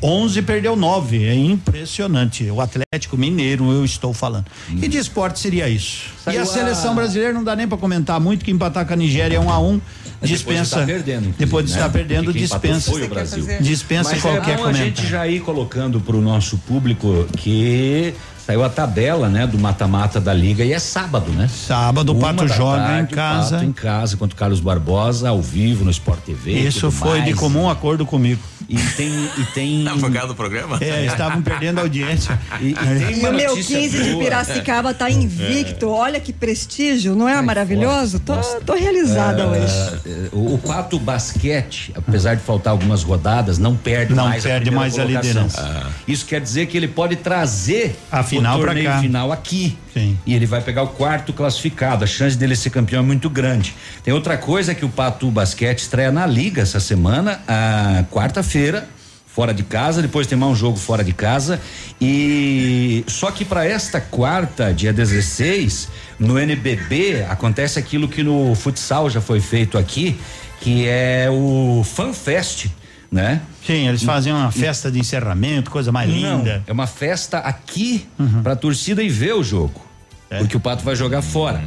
[0.02, 1.26] 11 perdeu 9.
[1.26, 2.37] É impressionante.
[2.46, 4.46] O Atlético Mineiro, eu estou falando.
[4.70, 6.06] E de esporte seria isso.
[6.22, 8.94] e Saiu a a- seleção brasileira não dá nem para comentar muito que empatar com
[8.94, 10.64] a Nigéria 1 a 1 Mas depois de dispensa.
[10.64, 11.78] estar perdendo, inclusive, depois de né?
[11.78, 12.92] estar perdendo, dispensa.
[12.92, 13.46] Foi o Brasil.
[13.62, 14.96] Dispensa Mas qualquer é bom a comentário.
[14.96, 18.14] gente já ir colocando para o nosso público que
[18.46, 21.50] saiu a tabela, né, do mata-mata da liga e é sábado, né?
[21.50, 23.56] Sábado, o Pato joga tarde, em casa.
[23.58, 26.52] Pato em casa contra o Carlos Barbosa, ao vivo no Sport TV.
[26.54, 27.40] e Isso foi de mais.
[27.40, 28.42] comum acordo comigo.
[28.70, 30.78] E tem e tem Tá focado no programa?
[30.82, 32.38] É, estavam perdendo a audiência.
[32.60, 34.24] E, e tem E uma o meu notícia 15 de boa.
[34.24, 35.88] Piracicaba tá invicto.
[35.90, 38.20] Olha que prestígio, não é maravilhoso?
[38.20, 40.02] Tô, tô realizada Ah, hoje.
[40.06, 44.70] eh, O, o Pato Basquete, apesar de faltar algumas rodadas, não perde Não mais perde
[44.70, 45.62] a mais a liderança.
[45.62, 45.90] Ah.
[46.08, 49.00] Isso quer dizer que ele pode trazer A final o pra torneio cá.
[49.00, 49.78] final aqui.
[49.98, 50.18] Sim.
[50.26, 52.04] E ele vai pegar o quarto classificado.
[52.04, 53.74] A chance dele ser campeão é muito grande.
[54.04, 58.88] Tem outra coisa que o Pato Basquete estreia na liga essa semana, a quarta-feira.
[59.28, 61.62] Fora de casa, depois tem mais um jogo fora de casa.
[62.02, 69.12] E só que para esta quarta, dia 16, no NBB, acontece aquilo que no futsal
[69.12, 70.20] já foi feito aqui,
[70.60, 72.66] que é o FanFest,
[73.12, 73.42] né?
[73.64, 76.56] Sim, eles fazem uma festa de encerramento, coisa mais Não, linda.
[76.56, 76.64] Uhum.
[76.66, 78.08] é uma festa aqui
[78.42, 79.87] pra torcida e ver o jogo.
[80.30, 81.64] Porque o Pato vai jogar fora.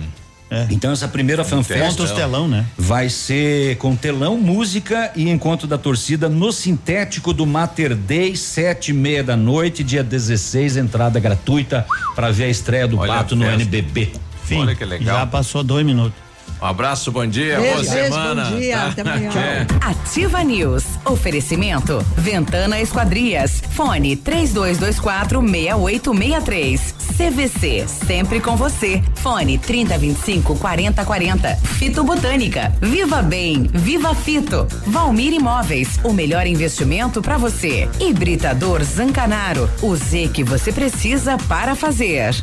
[0.68, 2.66] Então essa primeira fanfest Monta os telão, né?
[2.76, 8.90] vai ser com telão, música e encontro da torcida no sintético do Mater Day, sete
[8.90, 13.36] e meia da noite, dia 16, entrada gratuita para ver a estreia do Olha Pato
[13.36, 13.44] no.
[13.44, 14.10] NBB.
[14.44, 14.58] Fim.
[14.58, 15.20] Olha que legal.
[15.20, 16.18] Já passou dois minutos.
[16.62, 18.44] Um abraço, bom dia, Beijo, boa beijo, semana.
[18.44, 18.86] bom dia, tá?
[18.88, 19.30] até amanhã.
[19.34, 19.66] É.
[19.80, 20.84] Ativa News.
[21.06, 22.04] Oferecimento.
[22.18, 23.62] Ventana Esquadrias.
[23.70, 26.94] Fone 3224 6863.
[27.16, 27.86] CVC.
[28.06, 29.02] Sempre com você.
[29.16, 31.56] Fone 3025 4040.
[31.56, 32.72] Fito Botânica.
[32.80, 33.62] Viva Bem.
[33.72, 34.66] Viva Fito.
[34.86, 35.98] Valmir Imóveis.
[36.04, 37.88] O melhor investimento para você.
[37.98, 39.68] Hibridador Zancanaro.
[39.80, 42.34] O Z que você precisa para fazer.